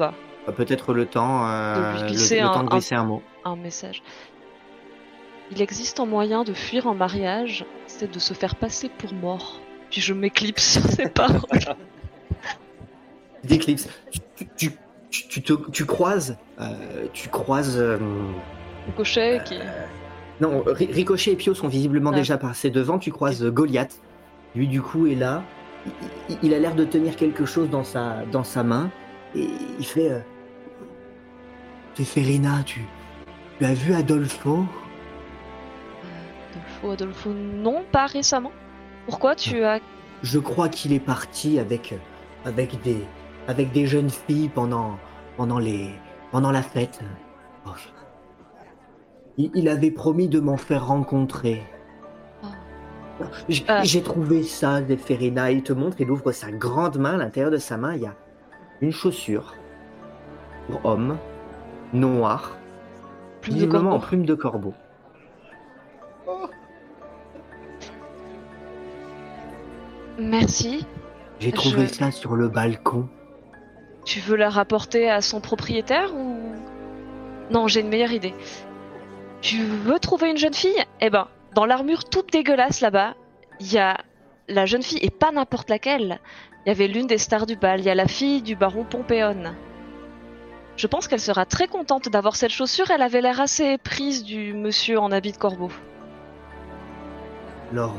Euh, 0.00 0.10
Peut-être 0.56 0.92
le 0.92 1.06
temps, 1.06 1.48
euh, 1.48 1.94
De 1.94 2.00
lui 2.02 2.08
glisser 2.08 2.40
le 2.40 2.46
un- 2.46 2.52
temps 2.52 2.64
de 2.64 2.68
glisser 2.68 2.94
un 2.96 3.04
mot. 3.04 3.22
Un 3.44 3.56
message. 3.56 4.02
Il 5.52 5.62
existe 5.62 6.00
un 6.00 6.06
moyen 6.06 6.42
de 6.44 6.52
fuir 6.52 6.86
un 6.86 6.94
mariage, 6.94 7.64
c'est 7.98 8.10
de 8.12 8.18
se 8.18 8.34
faire 8.34 8.56
passer 8.56 8.88
pour 8.98 9.12
mort. 9.12 9.60
Puis 9.90 10.00
je 10.00 10.12
m'éclipse 10.14 10.72
sur 10.78 10.82
ses 10.82 11.08
paroles. 11.20 11.40
D'éclipse. 13.44 13.88
Tu, 14.10 14.20
tu, 14.56 14.72
tu, 15.10 15.28
tu 15.28 15.42
te- 15.42 15.70
tu 15.70 15.84
croises, 15.84 16.36
euh, 16.60 17.06
tu 17.12 17.28
croises. 17.28 17.76
euh, 17.78 17.98
Le 18.86 18.92
cochet 18.96 19.40
qui. 19.44 19.58
Non, 20.40 20.64
Ri- 20.66 20.90
Ricochet 20.90 21.32
et 21.32 21.36
Pio 21.36 21.54
sont 21.54 21.68
visiblement 21.68 22.10
Ah. 22.12 22.16
déjà 22.16 22.38
passés 22.38 22.70
devant. 22.70 22.98
Tu 22.98 23.12
croises 23.12 23.44
euh, 23.44 23.50
Goliath. 23.50 24.00
Lui, 24.56 24.66
du 24.66 24.80
coup, 24.82 25.06
est 25.06 25.14
là. 25.14 25.42
Il, 26.42 26.54
a 26.54 26.58
l'air 26.58 26.74
de 26.74 26.84
tenir 26.84 27.14
quelque 27.16 27.44
chose 27.44 27.68
dans 27.68 27.84
sa, 27.84 28.24
dans 28.32 28.44
sa 28.44 28.62
main. 28.64 28.90
Et 29.36 29.48
il 29.78 29.84
fait. 29.86 30.10
Euh, 30.10 30.18
Zéphérina, 31.96 32.62
tu, 32.64 32.80
tu 33.58 33.64
as 33.64 33.74
vu 33.74 33.94
Adolfo? 33.94 34.64
Adolfo, 36.92 37.30
Adolfo, 37.30 37.30
non, 37.32 37.84
pas 37.90 38.06
récemment. 38.06 38.52
Pourquoi 39.06 39.34
tu 39.34 39.62
as. 39.64 39.80
Je 40.22 40.38
crois 40.38 40.68
qu'il 40.68 40.92
est 40.92 41.00
parti 41.00 41.58
avec, 41.58 41.94
avec, 42.44 42.80
des, 42.82 43.04
avec 43.48 43.72
des 43.72 43.86
jeunes 43.86 44.10
filles 44.10 44.48
pendant, 44.48 44.96
pendant, 45.36 45.58
les, 45.58 45.90
pendant 46.30 46.50
la 46.50 46.62
fête. 46.62 47.00
Oh. 47.66 47.70
Il, 49.36 49.50
il 49.54 49.68
avait 49.68 49.90
promis 49.90 50.28
de 50.28 50.40
m'en 50.40 50.56
faire 50.56 50.86
rencontrer. 50.86 51.62
Oh. 52.42 52.46
J- 53.48 53.64
Ah. 53.68 53.82
J'ai 53.82 54.02
trouvé 54.02 54.42
ça, 54.42 54.82
Zéphérina. 54.82 55.50
Il 55.50 55.62
te 55.62 55.72
montre, 55.72 56.00
il 56.00 56.10
ouvre 56.10 56.32
sa 56.32 56.50
grande 56.50 56.98
main. 56.98 57.14
À 57.14 57.18
l'intérieur 57.18 57.50
de 57.50 57.58
sa 57.58 57.76
main, 57.76 57.94
il 57.94 58.02
y 58.02 58.06
a 58.06 58.14
une 58.80 58.92
chaussure 58.92 59.54
pour 60.70 60.84
homme, 60.86 61.18
noire, 61.92 62.56
visiblement 63.42 63.92
en 63.96 63.98
plume 64.00 64.24
de 64.24 64.34
corbeau. 64.34 64.72
Merci. 70.18 70.86
J'ai 71.40 71.52
trouvé 71.52 71.86
Je- 71.86 71.94
ça 71.94 72.10
sur 72.10 72.36
le 72.36 72.48
balcon. 72.48 73.08
Tu 74.04 74.20
veux 74.20 74.36
la 74.36 74.50
rapporter 74.50 75.10
à 75.10 75.20
son 75.20 75.40
propriétaire 75.40 76.14
ou? 76.14 76.38
Non, 77.50 77.68
j'ai 77.68 77.80
une 77.80 77.88
meilleure 77.88 78.12
idée. 78.12 78.34
Tu 79.40 79.58
veux 79.62 79.98
trouver 79.98 80.30
une 80.30 80.36
jeune 80.36 80.54
fille? 80.54 80.82
Eh 81.00 81.10
ben, 81.10 81.28
dans 81.54 81.66
l'armure 81.66 82.04
toute 82.04 82.32
dégueulasse 82.32 82.80
là-bas, 82.80 83.14
il 83.60 83.72
y 83.72 83.78
a 83.78 83.98
la 84.48 84.66
jeune 84.66 84.82
fille 84.82 84.98
et 85.02 85.10
pas 85.10 85.32
n'importe 85.32 85.68
laquelle. 85.70 86.18
Il 86.64 86.68
y 86.68 86.72
avait 86.72 86.88
l'une 86.88 87.06
des 87.06 87.18
stars 87.18 87.46
du 87.46 87.56
bal, 87.56 87.80
il 87.80 87.86
y 87.86 87.90
a 87.90 87.94
la 87.94 88.08
fille 88.08 88.40
du 88.42 88.56
baron 88.56 88.84
Pompéon. 88.84 89.54
Je 90.76 90.86
pense 90.86 91.08
qu'elle 91.08 91.20
sera 91.20 91.44
très 91.44 91.68
contente 91.68 92.08
d'avoir 92.08 92.36
cette 92.36 92.50
chaussure, 92.50 92.90
elle 92.90 93.02
avait 93.02 93.20
l'air 93.20 93.40
assez 93.40 93.78
prise 93.78 94.24
du 94.24 94.54
monsieur 94.54 94.98
en 94.98 95.12
habit 95.12 95.32
de 95.32 95.36
corbeau. 95.36 95.70
Alors, 97.72 97.94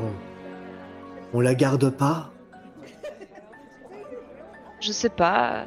on, 1.32 1.40
la 1.40 1.54
garde 1.54 1.90
pas? 1.90 2.30
Je 4.80 4.92
sais 4.92 5.08
pas. 5.10 5.64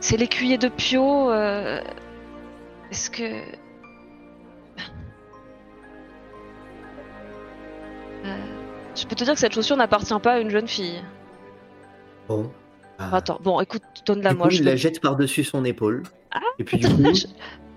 C'est 0.00 0.16
l'écuyer 0.16 0.58
de 0.58 0.68
Pio. 0.68 1.30
euh, 1.30 1.80
Est-ce 2.90 3.10
que. 3.10 3.42
Euh, 8.24 8.36
Je 8.94 9.06
peux 9.06 9.14
te 9.14 9.24
dire 9.24 9.34
que 9.34 9.40
cette 9.40 9.54
chaussure 9.54 9.76
n'appartient 9.76 10.18
pas 10.22 10.34
à 10.34 10.38
une 10.40 10.50
jeune 10.50 10.68
fille. 10.68 11.02
Bon. 12.28 12.50
Ah. 12.98 13.10
Attends, 13.16 13.38
bon, 13.42 13.60
écoute, 13.60 13.82
donne-la 14.06 14.32
moi. 14.34 14.46
coup, 14.46 14.54
Je, 14.54 14.60
il 14.60 14.64
la 14.64 14.76
jette 14.76 15.00
par-dessus 15.00 15.44
son 15.44 15.64
épaule. 15.64 16.02
Ah, 16.32 16.40
et 16.58 16.64
puis 16.64 16.78
du 16.78 16.88
coup, 16.88 16.96
je 17.14 17.26
vais 17.26 17.32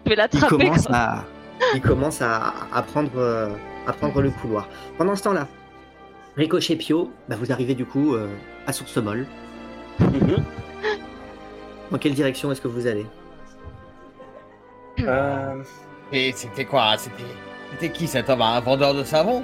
il 0.06 0.16
l'attraper. 0.16 0.48
commence, 0.58 0.88
quoi. 0.88 0.96
à, 0.96 1.24
il 1.76 1.82
commence 1.82 2.22
à, 2.22 2.54
à 2.74 2.82
prendre, 2.82 3.12
euh, 3.18 3.50
à 3.86 3.92
prendre 3.94 4.22
le 4.22 4.32
couloir. 4.32 4.70
Pendant 4.98 5.16
ce 5.16 5.24
temps-là, 5.24 5.48
Ricochet 6.40 6.78
Pio, 6.78 7.12
bah, 7.28 7.36
vous 7.38 7.52
arrivez 7.52 7.76
du 7.76 7.86
coup 7.86 8.16
euh, 8.16 8.30
à 8.66 8.72
Source 8.72 8.96
Molle. 8.96 9.28
Mhm. 10.00 10.38
Dans 11.92 11.98
quelle 11.98 12.14
direction 12.14 12.50
est-ce 12.50 12.62
que 12.62 12.70
vous 12.70 12.88
allez? 12.88 13.06
Euh, 15.02 15.62
Et 16.14 16.32
c'était 16.32 16.64
quoi? 16.64 16.96
C'était 16.98 17.24
c'était 17.72 17.92
qui 17.92 18.08
cet 18.08 18.30
homme? 18.30 18.42
Un 18.42 18.62
vendeur 18.62 18.94
de 18.94 19.04
savon? 19.04 19.44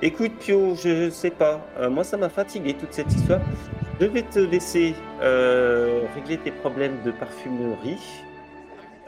Écoute, 0.00 0.32
Pio, 0.40 0.74
je 0.76 1.10
sais 1.10 1.30
pas. 1.30 1.60
Euh, 1.78 1.90
moi, 1.90 2.02
ça 2.02 2.16
m'a 2.16 2.30
fatigué 2.30 2.72
toute 2.72 2.94
cette 2.94 3.12
histoire. 3.12 3.42
Je 4.00 4.06
vais 4.06 4.22
te 4.22 4.38
laisser 4.38 4.94
euh, 5.20 6.04
régler 6.14 6.38
tes 6.38 6.50
problèmes 6.50 7.02
de 7.04 7.10
parfumerie. 7.10 8.00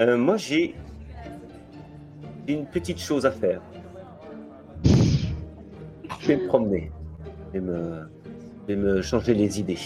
Euh, 0.00 0.18
moi, 0.18 0.36
j'ai 0.36 0.74
une 2.46 2.66
petite 2.66 3.00
chose 3.00 3.24
à 3.24 3.30
faire. 3.30 3.62
Je 6.20 6.28
vais 6.28 6.36
me 6.36 6.46
promener. 6.46 6.90
Je 7.54 7.58
vais 7.60 7.66
me, 7.66 8.08
je 8.68 8.74
vais 8.74 8.80
me 8.80 9.02
changer 9.02 9.34
les 9.34 9.60
idées. 9.60 9.78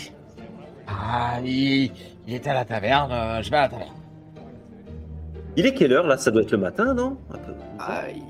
Ah, 0.88 1.38
il, 1.44 1.90
il 2.26 2.34
était 2.34 2.50
à 2.50 2.54
la 2.54 2.64
taverne. 2.64 3.12
euh, 3.12 3.42
je 3.42 3.50
vais 3.50 3.56
à 3.56 3.62
la 3.62 3.68
taverne. 3.68 3.94
Il 5.56 5.66
est 5.66 5.74
quelle 5.74 5.92
heure 5.92 6.06
là? 6.06 6.16
Ça 6.16 6.30
doit 6.30 6.42
être 6.42 6.52
le 6.52 6.58
matin, 6.58 6.94
non? 6.94 7.16
Un 7.32 7.38
peu. 7.38 7.52
Ah, 7.78 8.02
il- 8.14 8.22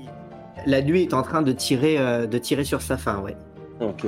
La 0.69 0.81
nuit 0.81 1.03
est 1.03 1.13
en 1.13 1.21
train 1.23 1.41
de 1.41 1.51
tirer, 1.51 1.97
euh, 1.97 2.27
de 2.27 2.37
tirer 2.37 2.63
sur 2.63 2.81
sa 2.81 2.97
fin, 2.97 3.19
ouais. 3.21 3.35
Ok. 3.79 4.05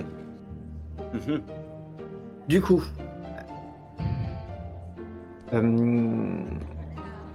Mhm. 1.13 1.41
Du 2.47 2.61
coup, 2.61 2.83
euh, 5.53 5.61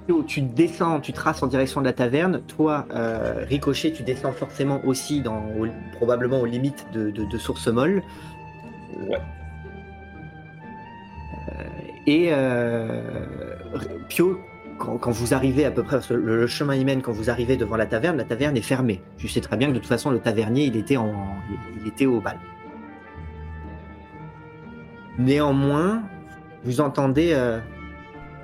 Théo, 0.08 0.22
tu 0.26 0.40
descends, 0.40 1.00
tu 1.00 1.12
traces 1.12 1.42
en 1.42 1.48
direction 1.48 1.82
de 1.82 1.86
la 1.86 1.92
taverne. 1.92 2.40
Toi, 2.48 2.86
euh, 2.94 3.44
Ricochet, 3.46 3.92
tu 3.92 4.02
descends 4.02 4.32
forcément 4.32 4.80
aussi, 4.86 5.20
dans, 5.20 5.44
au- 5.58 5.66
probablement 5.92 6.40
aux 6.40 6.46
limites 6.46 6.86
de, 6.94 7.10
de, 7.10 7.26
de 7.26 7.38
Source 7.38 7.68
Molle. 7.68 8.02
Ouais. 9.06 9.18
Et 12.06 12.28
euh, 12.32 13.02
Pio, 14.08 14.40
quand, 14.78 14.96
quand 14.96 15.10
vous 15.10 15.34
arrivez 15.34 15.66
à 15.66 15.70
peu 15.70 15.82
près, 15.82 15.96
parce 15.96 16.06
que 16.06 16.14
le, 16.14 16.40
le 16.40 16.46
chemin 16.46 16.74
y 16.74 16.86
mène, 16.86 17.02
quand 17.02 17.12
vous 17.12 17.28
arrivez 17.28 17.58
devant 17.58 17.76
la 17.76 17.84
taverne, 17.84 18.16
la 18.16 18.24
taverne 18.24 18.56
est 18.56 18.62
fermée. 18.62 19.02
Tu 19.18 19.28
sais 19.28 19.42
très 19.42 19.58
bien 19.58 19.68
que 19.68 19.74
de 19.74 19.78
toute 19.78 19.88
façon, 19.88 20.10
le 20.10 20.20
tavernier, 20.20 20.64
il 20.64 20.76
était, 20.76 20.96
en, 20.96 21.12
il 21.82 21.86
était 21.86 22.06
au 22.06 22.22
bal. 22.22 22.38
Néanmoins, 25.18 26.00
vous 26.64 26.80
entendez, 26.80 27.32
euh, 27.34 27.58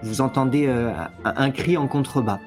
vous 0.02 0.20
entendez 0.20 0.66
euh, 0.66 0.90
un, 1.24 1.34
un 1.36 1.50
cri 1.50 1.76
en 1.76 1.86
contrebas. 1.86 2.38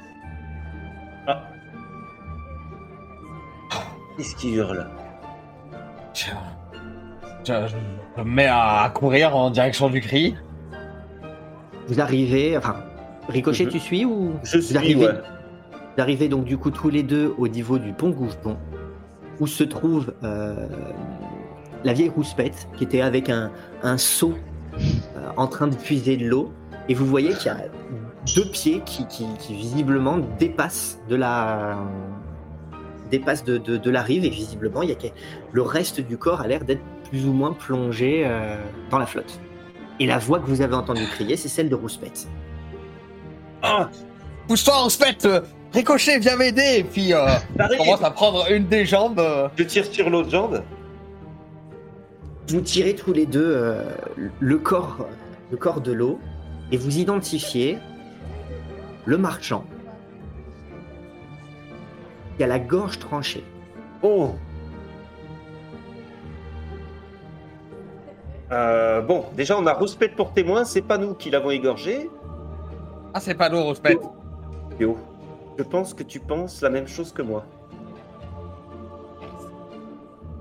Qu'est-ce 4.17 4.35
qui 4.35 4.53
hurle? 4.53 4.87
Je, 6.13 6.25
je- 7.45 7.67
je 8.17 8.21
me 8.23 8.27
mets 8.27 8.47
à 8.49 8.91
courir 8.93 9.35
en 9.35 9.51
direction 9.51 9.89
du 9.89 10.01
cri. 10.01 10.35
Vous 11.87 12.01
arrivez, 12.01 12.57
enfin, 12.57 12.77
Ricochet, 13.29 13.67
tu 13.67 13.79
suis 13.79 14.05
ou 14.05 14.33
Je 14.43 14.57
vous 14.57 14.63
suis, 14.63 14.77
arrivez, 14.77 15.05
ouais. 15.07 15.13
vous 15.13 16.01
arrivez 16.01 16.27
donc 16.29 16.45
du 16.45 16.57
coup 16.57 16.71
tous 16.71 16.89
les 16.89 17.03
deux 17.03 17.33
au 17.37 17.47
niveau 17.47 17.77
du 17.77 17.93
pont 17.93 18.09
Gouffon, 18.09 18.57
où 19.39 19.45
se 19.47 19.63
trouve 19.63 20.13
euh, 20.23 20.67
la 21.83 21.93
vieille 21.93 22.09
rouspette 22.09 22.67
qui 22.75 22.83
était 22.85 23.01
avec 23.01 23.29
un, 23.29 23.51
un 23.83 23.97
seau 23.97 24.33
euh, 24.73 24.79
en 25.37 25.47
train 25.47 25.67
de 25.67 25.75
puiser 25.75 26.17
de 26.17 26.25
l'eau, 26.27 26.51
et 26.89 26.93
vous 26.93 27.05
voyez 27.05 27.33
qu'il 27.33 27.47
y 27.47 27.49
a 27.49 27.57
deux 28.35 28.45
pieds 28.49 28.81
qui, 28.85 29.05
qui- 29.07 29.27
qui 29.39 29.53
visiblement 29.55 30.17
dépassent 30.39 30.99
de 31.09 31.15
la 31.15 31.77
dépassent 33.11 33.45
de, 33.45 33.57
de- 33.57 33.77
de 33.77 33.89
la 33.89 34.01
rive 34.01 34.25
et 34.25 34.29
visiblement 34.29 34.81
il 34.81 34.89
y 34.89 34.91
a 34.91 34.95
que- 34.95 35.07
le 35.53 35.61
reste 35.61 36.01
du 36.01 36.17
corps 36.17 36.41
a 36.41 36.47
l'air 36.47 36.65
d'être 36.65 36.81
plus 37.09 37.25
ou 37.25 37.31
moins 37.31 37.53
plongé 37.53 38.23
euh, 38.25 38.57
dans 38.91 38.97
la 38.99 39.05
flotte. 39.05 39.39
Et 39.99 40.05
la 40.05 40.17
voix 40.17 40.39
que 40.39 40.45
vous 40.47 40.61
avez 40.61 40.75
entendue 40.75 41.05
crier, 41.07 41.37
c'est 41.37 41.47
celle 41.47 41.69
de 41.69 41.75
Rouspette. 41.75 42.27
Ah, 43.63 43.89
Pousse-toi, 44.47 44.87
euh, 45.25 45.41
Ricochet, 45.73 46.19
viens 46.19 46.35
m'aider 46.35 46.75
Et 46.79 46.83
puis, 46.83 47.13
euh, 47.13 47.25
on 47.59 47.77
commence 47.77 48.03
à 48.03 48.11
prendre 48.11 48.45
une 48.51 48.67
des 48.67 48.85
jambes. 48.85 49.19
euh, 49.19 49.47
Je 49.57 49.63
tire 49.63 49.85
sur 49.85 50.09
l'autre 50.09 50.29
jambe. 50.29 50.61
Vous 52.49 52.61
tirez 52.61 52.93
tous 52.95 53.11
les 53.13 53.25
deux 53.25 53.43
euh, 53.55 53.83
le, 54.39 54.57
corps, 54.57 55.07
le 55.51 55.57
corps 55.57 55.81
de 55.81 55.91
l'eau 55.91 56.19
et 56.71 56.77
vous 56.77 56.97
identifiez 56.99 57.77
le 59.05 59.17
marchand 59.17 59.65
qui 62.37 62.43
a 62.43 62.47
la 62.47 62.59
gorge 62.59 62.99
tranchée. 62.99 63.43
Oh 64.01 64.35
Euh, 68.51 69.01
bon, 69.01 69.25
déjà 69.35 69.57
on 69.57 69.65
a 69.65 69.73
Rouspette 69.73 70.15
pour 70.15 70.33
témoin, 70.33 70.63
c'est 70.63 70.81
pas 70.81 70.97
nous 70.97 71.13
qui 71.13 71.29
l'avons 71.29 71.51
égorgé. 71.51 72.09
Ah, 73.13 73.19
c'est 73.19 73.35
pas 73.35 73.49
se 73.49 73.81
pète. 73.81 73.99
Yo, 74.79 74.97
je 75.57 75.63
pense 75.63 75.93
que 75.93 76.03
tu 76.03 76.19
penses 76.19 76.61
la 76.61 76.69
même 76.69 76.87
chose 76.87 77.11
que 77.11 77.21
moi. 77.21 77.43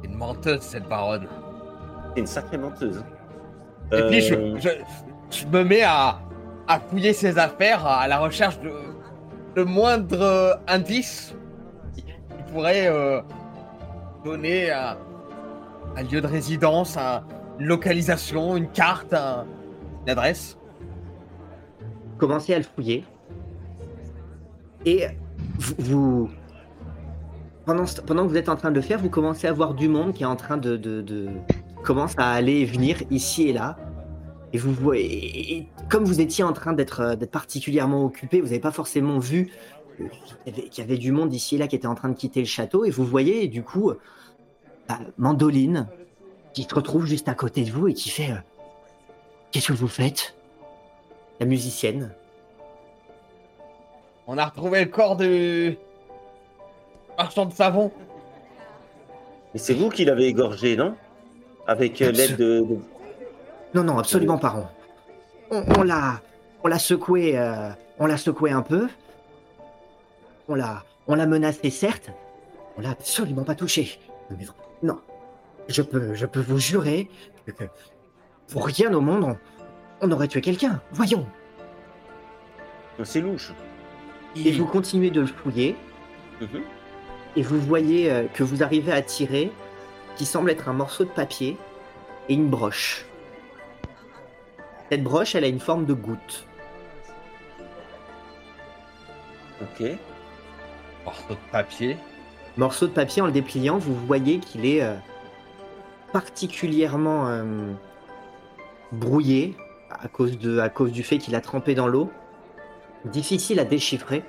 C'est 0.00 0.08
une 0.08 0.16
menteuse, 0.16 0.60
cette 0.60 0.88
baronne. 0.88 1.26
C'est 2.14 2.20
une 2.20 2.26
sacrée 2.26 2.58
menteuse. 2.58 3.02
Et 3.92 4.02
puis, 4.08 4.20
je, 4.20 4.34
Euh, 4.34 4.56
je, 4.58 4.68
je 5.30 5.46
me 5.46 5.64
mets 5.64 5.82
à, 5.82 6.18
fouiller 6.88 7.12
ses 7.12 7.38
affaires 7.38 7.86
à 7.86 8.06
la 8.08 8.18
recherche 8.18 8.58
de, 8.60 8.72
de 9.54 9.62
moindre 9.62 10.20
euh, 10.20 10.54
indice 10.66 11.34
qui, 11.94 12.04
pourrait 12.52 12.88
euh, 12.88 13.20
donner 14.24 14.70
un, 14.70 14.96
lieu 16.10 16.20
de 16.20 16.26
résidence, 16.26 16.96
un- 16.96 17.22
une 17.58 17.66
localisation, 17.66 18.56
une 18.56 18.68
carte, 18.68 19.12
un- 19.14 19.44
une 20.04 20.10
adresse. 20.10 20.56
Commencez 22.18 22.54
à 22.54 22.58
le 22.58 22.64
fouiller 22.64 23.04
et 24.84 25.06
vous, 25.78 26.30
pendant, 27.66 27.84
que 27.84 28.28
vous 28.28 28.36
êtes 28.36 28.48
en 28.48 28.56
train 28.56 28.70
de 28.70 28.76
le 28.76 28.80
faire, 28.80 28.98
vous 29.00 29.10
commencez 29.10 29.46
à 29.48 29.52
voir 29.52 29.74
du 29.74 29.88
monde 29.88 30.12
qui 30.12 30.22
est 30.22 30.26
en 30.26 30.36
train 30.36 30.56
de, 30.56 30.76
de, 30.76 31.02
de- 31.02 31.28
commence 31.82 32.14
à 32.16 32.30
aller 32.30 32.60
et 32.60 32.64
venir 32.64 33.02
ici 33.10 33.48
et 33.48 33.52
là. 33.52 33.76
Et 34.56 34.58
vous 34.58 34.72
voyez, 34.72 35.04
et- 35.04 35.56
et 35.58 35.66
comme 35.90 36.04
vous 36.04 36.18
étiez 36.22 36.42
en 36.42 36.54
train 36.54 36.72
d'être 36.72 37.00
euh, 37.00 37.14
d'être 37.14 37.30
particulièrement 37.30 38.06
occupé, 38.06 38.40
vous 38.40 38.46
n'avez 38.46 38.58
pas 38.58 38.72
forcément 38.72 39.18
vu 39.18 39.52
euh, 40.00 40.04
qu'il 40.70 40.78
y, 40.78 40.80
avait, 40.80 40.96
du 40.96 41.12
monde 41.12 41.34
ici 41.34 41.56
et 41.56 41.58
là 41.58 41.66
qui 41.68 41.76
était 41.76 41.86
en 41.86 41.94
train 41.94 42.08
de 42.08 42.14
quitter 42.16 42.40
le 42.40 42.46
château. 42.46 42.86
Et 42.86 42.90
vous 42.90 43.04
voyez 43.04 43.48
du 43.48 43.62
coup 43.62 43.90
euh, 43.90 44.00
bah, 44.88 44.98
Mandoline 45.18 45.88
qui 46.54 46.62
se 46.62 46.74
retrouve 46.74 47.04
juste 47.04 47.28
à 47.28 47.34
côté 47.34 47.64
de 47.64 47.70
vous 47.70 47.88
et 47.88 47.92
qui 47.92 48.08
fait 48.08 48.30
euh, 48.30 48.36
Qu'est-ce 49.52 49.68
que 49.68 49.72
vous 49.74 49.88
faites? 49.88 50.34
La 51.38 51.44
musicienne. 51.44 52.14
On 54.26 54.38
a 54.38 54.46
retrouvé 54.46 54.84
le 54.86 54.90
corps 54.90 55.16
du 55.18 55.76
marchand 57.18 57.44
de 57.44 57.52
savon. 57.52 57.92
Mais 59.52 59.60
c'est 59.60 59.74
vous 59.74 59.90
qui 59.90 60.06
l'avez 60.06 60.28
égorgé, 60.28 60.76
non? 60.78 60.94
Avec 61.66 62.00
euh, 62.00 62.10
l'aide 62.10 62.36
de, 62.38 62.60
de- 62.60 62.78
Non, 63.74 63.84
non, 63.84 63.98
absolument 63.98 64.38
pas. 64.38 64.72
On, 65.50 65.64
on 65.78 65.82
l'a, 65.82 66.20
on 66.64 66.68
l'a 66.68 66.78
secoué, 66.78 67.38
euh, 67.38 67.70
on 67.98 68.06
l'a 68.06 68.16
secoué 68.16 68.50
un 68.50 68.62
peu. 68.62 68.88
On 70.48 70.54
l'a, 70.54 70.84
on 71.06 71.14
l'a 71.14 71.26
menacé, 71.26 71.70
certes. 71.70 72.10
On 72.76 72.80
l'a 72.82 72.90
absolument 72.90 73.44
pas 73.44 73.54
touché. 73.54 73.98
Mais 74.30 74.46
non, 74.82 74.98
je 75.68 75.82
peux, 75.82 76.14
je 76.14 76.26
peux 76.26 76.40
vous 76.40 76.58
jurer 76.58 77.08
que, 77.46 77.52
pour 78.52 78.66
rien 78.66 78.92
au 78.92 79.00
monde, 79.00 79.24
on, 79.24 79.36
on 80.00 80.10
aurait 80.10 80.28
tué 80.28 80.40
quelqu'un. 80.40 80.80
Voyons. 80.92 81.26
C'est 83.04 83.20
louche. 83.20 83.52
Et 84.36 84.52
vous 84.52 84.66
continuez 84.66 85.10
de 85.10 85.20
le 85.22 85.26
fouiller, 85.26 85.76
Mhm. 86.40 86.60
et 87.36 87.42
vous 87.42 87.58
voyez 87.58 88.10
euh, 88.10 88.24
que 88.34 88.42
vous 88.44 88.62
arrivez 88.62 88.92
à 88.92 89.00
tirer, 89.00 89.50
qui 90.16 90.26
semble 90.26 90.50
être 90.50 90.68
un 90.68 90.74
morceau 90.74 91.04
de 91.04 91.08
papier 91.08 91.56
et 92.28 92.34
une 92.34 92.48
broche. 92.48 93.05
Cette 94.90 95.02
broche, 95.02 95.34
elle 95.34 95.44
a 95.44 95.48
une 95.48 95.60
forme 95.60 95.84
de 95.84 95.94
goutte. 95.94 96.46
Ok. 99.60 99.86
Morceau 101.04 101.34
de 101.34 101.50
papier. 101.52 101.96
morceau 102.56 102.86
de 102.86 102.92
papier 102.92 103.22
en 103.22 103.26
le 103.26 103.32
dépliant, 103.32 103.78
vous 103.78 103.94
voyez 103.94 104.38
qu'il 104.38 104.66
est 104.66 104.82
euh, 104.82 104.94
particulièrement 106.12 107.28
euh, 107.28 107.72
brouillé 108.92 109.56
à 109.90 110.08
cause, 110.08 110.38
de, 110.38 110.58
à 110.58 110.68
cause 110.68 110.92
du 110.92 111.02
fait 111.02 111.18
qu'il 111.18 111.34
a 111.34 111.40
trempé 111.40 111.74
dans 111.74 111.88
l'eau. 111.88 112.10
Difficile 113.04 113.60
à 113.60 113.64
déchiffrer. 113.64 114.24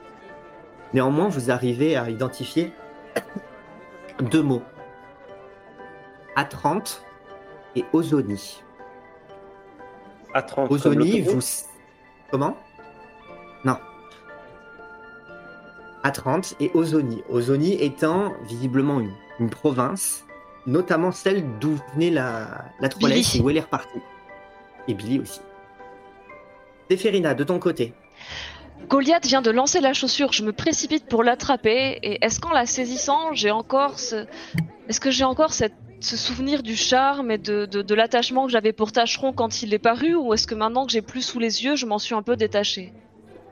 Néanmoins, 0.93 1.27
vous 1.27 1.51
arrivez 1.51 1.95
à 1.95 2.09
identifier 2.09 2.71
deux 4.21 4.43
mots. 4.43 4.63
Atrante 6.35 7.03
et 7.75 7.83
Ozoni. 7.93 8.63
À 10.37 10.43
30 10.43 10.67
comme 10.67 10.77
Ozoni, 10.77 11.21
vous... 11.21 11.39
Comment? 12.29 12.55
Non. 13.65 13.77
Atrante 16.03 16.53
et 16.59 16.69
Ozoni. 16.75 17.23
Ozoni 17.27 17.73
étant 17.83 18.35
visiblement 18.47 18.99
une, 18.99 19.13
une 19.39 19.49
province, 19.49 20.25
notamment 20.67 21.11
celle 21.11 21.43
d'où 21.57 21.79
venait 21.95 22.11
la, 22.11 22.65
la 22.79 22.87
et 22.87 23.41
où 23.41 23.49
elle 23.49 23.57
est 23.57 23.61
repartie. 23.61 23.99
Et 24.87 24.93
Billy 24.93 25.19
aussi. 25.19 25.41
Zéphérina, 26.91 27.33
de 27.33 27.43
ton 27.43 27.57
côté. 27.57 27.95
Goliath 28.89 29.25
vient 29.25 29.41
de 29.41 29.51
lancer 29.51 29.81
la 29.81 29.93
chaussure, 29.93 30.31
je 30.31 30.43
me 30.43 30.53
précipite 30.53 31.05
pour 31.07 31.23
l'attraper, 31.23 31.99
et 32.03 32.23
est-ce 32.23 32.39
qu'en 32.39 32.51
la 32.51 32.65
saisissant, 32.65 33.33
j'ai 33.33 33.51
encore 33.51 33.99
ce... 33.99 34.25
Est-ce 34.87 34.99
que 35.01 35.11
j'ai 35.11 35.25
encore 35.25 35.51
cette... 35.51 35.73
ce 35.99 36.15
souvenir 36.15 36.63
du 36.63 36.77
charme 36.77 37.29
et 37.31 37.37
de, 37.37 37.65
de, 37.65 37.81
de 37.81 37.95
l'attachement 37.95 38.45
que 38.45 38.51
j'avais 38.51 38.71
pour 38.71 38.93
Tâcheron 38.93 39.33
quand 39.33 39.61
il 39.61 39.73
est 39.73 39.79
paru, 39.79 40.15
ou 40.15 40.33
est-ce 40.33 40.47
que 40.47 40.55
maintenant 40.55 40.85
que 40.85 40.91
j'ai 40.93 41.01
plus 41.01 41.21
sous 41.21 41.39
les 41.39 41.65
yeux, 41.65 41.75
je 41.75 41.85
m'en 41.85 41.99
suis 41.99 42.15
un 42.15 42.21
peu 42.21 42.37
détachée 42.37 42.93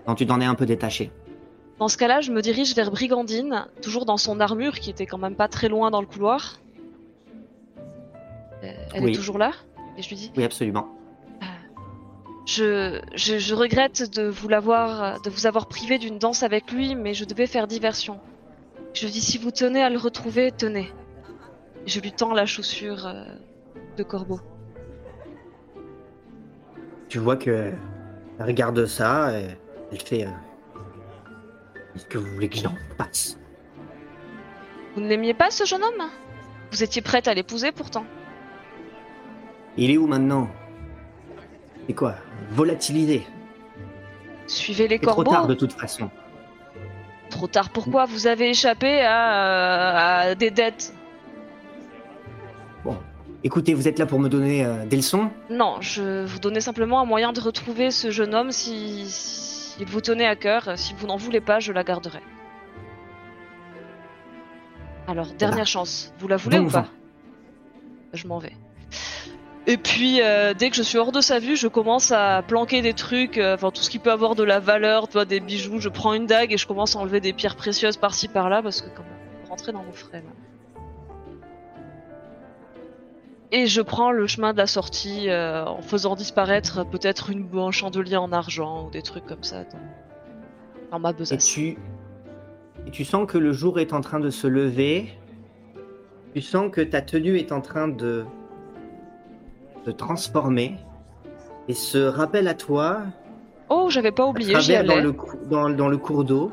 Non, 0.08 0.16
tu 0.16 0.26
t'en 0.26 0.40
es 0.40 0.46
un 0.46 0.56
peu 0.56 0.66
détaché. 0.66 1.12
Dans 1.80 1.90
ce 1.90 1.98
cas-là, 1.98 2.22
je 2.22 2.32
me 2.32 2.42
dirige 2.42 2.74
vers 2.74 2.90
Brigandine, 2.90 3.66
toujours 3.82 4.06
dans 4.06 4.16
son 4.18 4.40
armure, 4.40 4.80
qui 4.80 4.90
était 4.90 5.06
quand 5.06 5.18
même 5.18 5.36
pas 5.36 5.50
très 5.50 5.68
loin 5.68 5.92
dans 5.92 6.00
le 6.00 6.08
couloir. 6.08 6.62
Euh, 8.64 8.72
elle 8.94 9.04
Oui. 9.04 9.12
est 9.12 9.16
toujours 9.16 9.38
là? 9.38 9.52
Et 9.98 10.02
je 10.02 10.08
lui 10.08 10.16
dis 10.16 10.32
Oui, 10.38 10.46
absolument. 10.46 10.88
Je, 12.46 13.02
je, 13.16 13.40
je 13.40 13.56
regrette 13.56 14.14
de 14.16 14.28
vous 14.28 14.48
l'avoir, 14.48 15.20
de 15.22 15.30
vous 15.30 15.48
avoir 15.48 15.68
privé 15.68 15.98
d'une 15.98 16.20
danse 16.20 16.44
avec 16.44 16.72
lui, 16.72 16.94
mais 16.96 17.14
je 17.14 17.26
devais 17.26 17.48
faire 17.48 17.68
diversion. 17.68 18.20
Je 18.94 19.08
dis 19.08 19.22
si 19.22 19.38
vous 19.38 19.52
tenez 19.52 19.82
à 19.82 19.90
le 19.90 19.98
retrouver, 19.98 20.52
tenez. 20.52 20.92
Je 21.88 22.00
lui 22.00 22.12
tends 22.12 22.34
la 22.34 22.46
chaussure 22.46 23.08
euh, 23.08 23.24
de 23.98 24.04
corbeau. 24.04 24.40
Tu 27.10 27.20
vois 27.20 27.36
que 27.36 27.72
elle 28.40 28.46
regarde 28.46 28.86
ça, 28.86 29.40
et 29.40 29.48
elle 29.92 30.02
fait. 30.02 30.26
euh, 30.26 30.30
Est-ce 31.96 32.06
que 32.06 32.18
vous 32.18 32.28
voulez 32.34 32.50
que 32.50 32.58
j'en 32.58 32.76
passe 32.98 33.38
Vous 34.94 35.02
ne 35.02 35.08
l'aimiez 35.08 35.34
pas, 35.34 35.50
ce 35.50 35.66
jeune 35.66 35.84
homme? 35.84 36.10
Vous 36.72 36.84
étiez 36.84 37.02
prête 37.02 37.28
à 37.28 37.34
l'épouser 37.34 37.72
pourtant. 37.72 38.06
Il 39.78 39.90
est 39.92 39.98
où 39.98 40.08
maintenant? 40.08 40.48
C'est 41.88 41.94
quoi 41.94 42.16
Volatilité. 42.52 43.26
Suivez 44.48 44.88
les 44.88 44.98
C'est 44.98 45.06
trop 45.06 45.16
corbeaux. 45.16 45.32
tard 45.32 45.48
de 45.48 45.54
toute 45.56 45.74
façon. 45.74 46.10
Trop 47.30 47.48
tard 47.48 47.70
pourquoi 47.72 48.06
Vous 48.06 48.28
avez 48.28 48.50
échappé 48.50 49.02
à, 49.02 50.20
à 50.20 50.36
des 50.36 50.52
dettes. 50.52 50.94
Écoutez, 53.44 53.76
vous 53.76 53.88
êtes 53.88 54.00
là 54.00 54.08
pour 54.08 54.20
me 54.20 54.28
donner 54.28 54.66
euh, 54.66 54.86
des 54.88 54.96
leçons 54.98 55.30
Non, 55.52 55.78
je 55.80 56.26
vous 56.26 56.40
donnais 56.40 56.62
simplement 56.62 57.00
un 57.02 57.06
moyen 57.06 57.32
de 57.32 57.40
retrouver 57.40 57.92
ce 57.92 58.10
jeune 58.10 58.34
homme 58.34 58.52
si, 58.52 59.06
si 59.08 59.76
il 59.80 59.86
vous 59.86 60.02
tenait 60.02 60.26
à 60.26 60.36
cœur. 60.36 60.72
Si 60.78 60.96
vous 60.98 61.06
n'en 61.06 61.18
voulez 61.18 61.42
pas, 61.42 61.60
je 61.60 61.72
la 61.72 61.84
garderai. 61.84 62.22
Alors, 65.08 65.28
dernière 65.38 65.68
chance. 65.68 66.12
Vous 66.18 66.28
la 66.28 66.38
voulez 66.38 66.58
Bon 66.58 66.66
ou 66.66 66.70
pas 66.72 66.82
vent. 66.82 66.88
Je 68.14 68.28
m'en 68.28 68.40
vais. 68.40 68.54
Et 69.68 69.78
puis, 69.78 70.22
euh, 70.22 70.54
dès 70.54 70.70
que 70.70 70.76
je 70.76 70.84
suis 70.84 70.98
hors 71.00 71.12
de 71.12 71.22
sa 71.22 71.40
vue, 71.40 71.56
je 71.56 71.68
commence 71.68 72.12
à 72.12 72.44
planquer 72.48 72.84
des 72.84 72.94
trucs, 72.94 73.40
euh, 73.40 73.56
enfin 73.56 73.72
tout 73.72 73.82
ce 73.82 73.90
qui 73.90 73.98
peut 73.98 74.12
avoir 74.12 74.36
de 74.36 74.44
la 74.44 74.60
valeur, 74.60 75.08
tu 75.08 75.14
vois, 75.14 75.26
des 75.26 75.40
bijoux. 75.40 75.80
Je 75.80 75.90
prends 75.90 76.14
une 76.14 76.28
dague 76.28 76.54
et 76.54 76.58
je 76.58 76.68
commence 76.68 76.96
à 76.96 77.00
enlever 77.00 77.20
des 77.20 77.34
pierres 77.34 77.56
précieuses 77.56 77.98
par-ci 77.98 78.28
par-là 78.28 78.62
parce 78.62 78.82
que 78.82 78.90
comment 78.96 79.10
rentrer 79.50 79.72
dans 79.72 79.84
nos 79.84 79.92
frais. 79.92 80.24
Et 83.52 83.66
je 83.66 83.82
prends 83.82 84.12
le 84.12 84.28
chemin 84.28 84.54
de 84.54 84.58
la 84.58 84.68
sortie 84.68 85.30
euh, 85.30 85.66
en 85.66 85.82
faisant 85.82 86.16
disparaître 86.16 86.88
peut-être 86.88 87.30
une, 87.32 87.48
un 87.58 87.72
chandelier 87.72 88.18
en 88.18 88.32
argent 88.32 88.86
ou 88.86 88.92
des 88.92 89.02
trucs 89.02 89.26
comme 89.26 89.44
ça 89.44 89.64
dans, 90.92 91.00
ma 91.00 91.10
et 91.10 91.14
besace. 91.14 91.46
tu, 91.46 91.78
et 92.86 92.92
tu 92.92 93.04
sens 93.04 93.26
que 93.28 93.38
le 93.38 93.52
jour 93.52 93.80
est 93.80 93.94
en 93.94 94.02
train 94.02 94.20
de 94.20 94.30
se 94.30 94.46
lever. 94.46 95.10
Tu 96.34 96.42
sens 96.42 96.70
que 96.72 96.82
ta 96.82 97.02
tenue 97.02 97.38
est 97.38 97.52
en 97.52 97.62
train 97.62 97.88
de 97.88 98.26
transformer 99.92 100.76
et 101.68 101.74
se 101.74 101.98
rappelle 101.98 102.48
à 102.48 102.54
toi 102.54 103.02
Oh, 103.70 103.88
j'avais 103.90 104.12
pas 104.12 104.26
oublié, 104.26 104.60
j'y 104.60 104.74
dans 104.84 105.00
le, 105.00 105.12
cou- 105.12 105.38
dans, 105.50 105.70
dans 105.70 105.88
le 105.88 105.98
cours 105.98 106.24
d'eau 106.24 106.52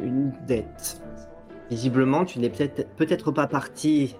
une 0.00 0.32
dette. 0.46 1.00
Visiblement, 1.70 2.24
tu 2.24 2.38
n'es 2.40 2.48
peut-être 2.50 2.88
peut-être 2.96 3.30
pas 3.30 3.46
parti 3.46 4.16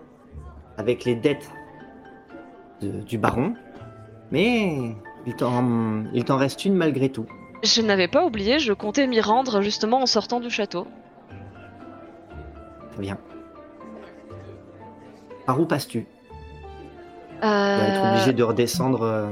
avec 0.76 1.04
les 1.04 1.14
dettes 1.14 1.50
de- 2.80 3.00
du 3.02 3.18
baron, 3.18 3.54
mais 4.30 4.94
il 5.26 5.34
t'en 5.34 6.04
il 6.14 6.24
t'en 6.24 6.36
reste 6.36 6.64
une 6.64 6.74
malgré 6.74 7.08
tout. 7.10 7.26
Je 7.62 7.82
n'avais 7.82 8.08
pas 8.08 8.24
oublié, 8.24 8.58
je 8.58 8.72
comptais 8.72 9.06
m'y 9.06 9.20
rendre 9.20 9.60
justement 9.62 10.00
en 10.02 10.06
sortant 10.06 10.40
du 10.40 10.48
château. 10.48 10.86
Très 12.92 13.02
bien. 13.02 13.18
Par 15.44 15.60
où 15.60 15.66
passes-tu? 15.66 16.06
Vas 17.42 17.88
être 17.88 18.04
Euh, 18.04 18.08
obligé 18.10 18.32
de 18.32 18.42
redescendre. 18.42 19.02
euh, 19.02 19.28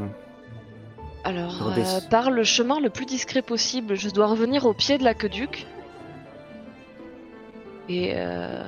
Alors, 1.25 1.59
redescendre. 1.59 2.05
euh, 2.07 2.09
par 2.11 2.31
le 2.31 2.44
chemin 2.44 2.81
le 2.81 2.90
plus 2.90 3.07
discret 3.07 3.42
possible, 3.42 3.94
je 3.97 4.09
dois 4.11 4.27
revenir 4.27 4.64
au 4.66 4.73
pied 4.75 4.99
de 4.99 5.05
l'aqueduc. 5.05 5.66
Et 7.90 8.12
euh, 8.14 8.62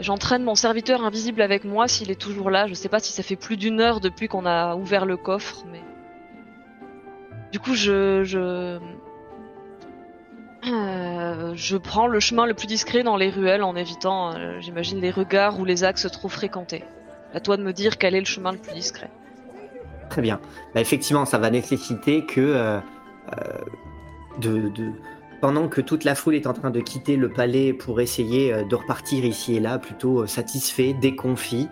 j'entraîne 0.00 0.42
mon 0.44 0.54
serviteur 0.54 1.04
invisible 1.04 1.42
avec 1.42 1.64
moi 1.64 1.88
s'il 1.88 2.10
est 2.10 2.20
toujours 2.20 2.48
là. 2.50 2.66
Je 2.66 2.74
sais 2.74 2.88
pas 2.88 3.00
si 3.00 3.12
ça 3.12 3.22
fait 3.22 3.36
plus 3.36 3.56
d'une 3.58 3.80
heure 3.80 4.00
depuis 4.00 4.28
qu'on 4.28 4.46
a 4.46 4.74
ouvert 4.76 5.04
le 5.06 5.16
coffre, 5.16 5.64
mais. 5.70 5.82
Du 7.52 7.58
coup, 7.60 7.74
je. 7.74 8.24
Je, 8.24 8.78
Euh, 10.64 11.52
je 11.56 11.76
prends 11.76 12.06
le 12.06 12.20
chemin 12.20 12.46
le 12.46 12.54
plus 12.54 12.68
discret 12.68 13.02
dans 13.02 13.16
les 13.16 13.30
ruelles 13.30 13.64
en 13.64 13.74
évitant, 13.74 14.32
euh, 14.36 14.60
j'imagine, 14.60 15.00
les 15.00 15.10
regards 15.10 15.58
ou 15.58 15.64
les 15.64 15.82
axes 15.82 16.08
trop 16.12 16.28
fréquentés. 16.28 16.84
À 17.34 17.40
toi 17.40 17.56
de 17.56 17.62
me 17.62 17.72
dire 17.72 17.98
quel 17.98 18.14
est 18.14 18.20
le 18.20 18.26
chemin 18.26 18.52
le 18.52 18.58
plus 18.58 18.74
discret. 18.74 19.10
Très 20.12 20.20
bien. 20.20 20.40
Bah, 20.74 20.82
effectivement, 20.82 21.24
ça 21.24 21.38
va 21.38 21.48
nécessiter 21.48 22.26
que 22.26 22.40
euh, 22.40 22.80
euh, 24.44 24.90
pendant 25.40 25.68
que 25.68 25.80
toute 25.80 26.04
la 26.04 26.14
foule 26.14 26.34
est 26.34 26.46
en 26.46 26.52
train 26.52 26.70
de 26.70 26.80
quitter 26.80 27.16
le 27.16 27.30
palais 27.30 27.72
pour 27.72 27.98
essayer 27.98 28.52
euh, 28.52 28.64
de 28.64 28.74
repartir 28.74 29.24
ici 29.24 29.56
et 29.56 29.60
là, 29.60 29.78
plutôt 29.78 30.26
satisfait, 30.26 30.92
déconfit, 30.92 31.68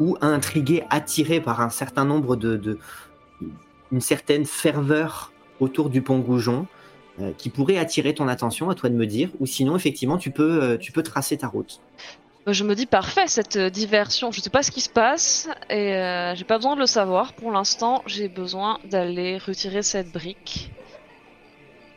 ou 0.00 0.16
intrigué, 0.20 0.82
attiré 0.90 1.40
par 1.40 1.60
un 1.60 1.70
certain 1.70 2.04
nombre 2.04 2.34
de, 2.34 2.78
une 3.92 4.00
certaine 4.00 4.44
ferveur 4.44 5.32
autour 5.60 5.90
du 5.90 6.02
pont 6.02 6.18
Goujon, 6.18 6.66
qui 7.36 7.50
pourrait 7.50 7.78
attirer 7.78 8.14
ton 8.14 8.26
attention, 8.26 8.68
à 8.68 8.74
toi 8.74 8.90
de 8.90 8.96
me 8.96 9.06
dire, 9.06 9.30
ou 9.38 9.46
sinon 9.46 9.76
effectivement 9.76 10.18
tu 10.18 10.32
peux, 10.32 10.76
tu 10.78 10.90
peux 10.90 11.04
tracer 11.04 11.38
ta 11.38 11.46
route. 11.46 11.80
Je 12.50 12.64
me 12.64 12.74
dis 12.74 12.86
parfait 12.86 13.26
cette 13.26 13.56
euh, 13.56 13.68
diversion. 13.68 14.32
Je 14.32 14.40
sais 14.40 14.48
pas 14.48 14.62
ce 14.62 14.70
qui 14.70 14.80
se 14.80 14.88
passe 14.88 15.50
et 15.68 15.94
euh, 15.94 16.34
j'ai 16.34 16.44
pas 16.44 16.56
besoin 16.56 16.76
de 16.76 16.80
le 16.80 16.86
savoir. 16.86 17.34
Pour 17.34 17.52
l'instant, 17.52 18.02
j'ai 18.06 18.28
besoin 18.28 18.78
d'aller 18.86 19.36
retirer 19.36 19.82
cette 19.82 20.10
brique. 20.10 20.70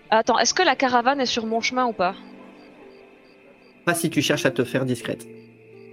Attends, 0.10 0.38
est-ce 0.40 0.54
que 0.54 0.62
la 0.62 0.76
caravane 0.76 1.22
est 1.22 1.26
sur 1.26 1.46
mon 1.46 1.62
chemin 1.62 1.86
ou 1.86 1.94
pas? 1.94 2.16
Pas 3.86 3.94
si 3.94 4.10
tu 4.10 4.22
cherches 4.22 4.46
à 4.46 4.52
te 4.52 4.66
faire 4.66 4.86
discrète. 4.86 5.26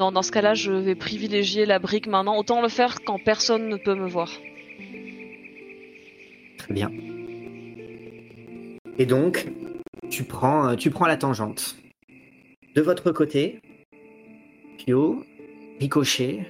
Non, 0.00 0.10
dans 0.10 0.22
ce 0.22 0.32
cas-là, 0.32 0.54
je 0.54 0.72
vais 0.72 0.96
privilégier 0.96 1.64
la 1.64 1.78
brique 1.78 2.08
maintenant. 2.08 2.36
Autant 2.36 2.60
le 2.60 2.68
faire 2.68 2.98
quand 3.06 3.18
personne 3.22 3.68
ne 3.68 3.76
peut 3.76 3.94
me 3.94 4.08
voir. 4.08 4.28
Très 6.58 6.74
bien. 6.74 6.90
Et 8.98 9.06
donc, 9.06 9.46
tu 10.10 10.24
prends, 10.24 10.70
euh, 10.70 10.74
tu 10.74 10.90
prends 10.90 11.06
la 11.06 11.16
tangente. 11.16 11.76
De 12.74 12.82
votre 12.82 13.12
côté, 13.12 13.60
Pio, 14.78 15.24
Ricochet, 15.80 16.46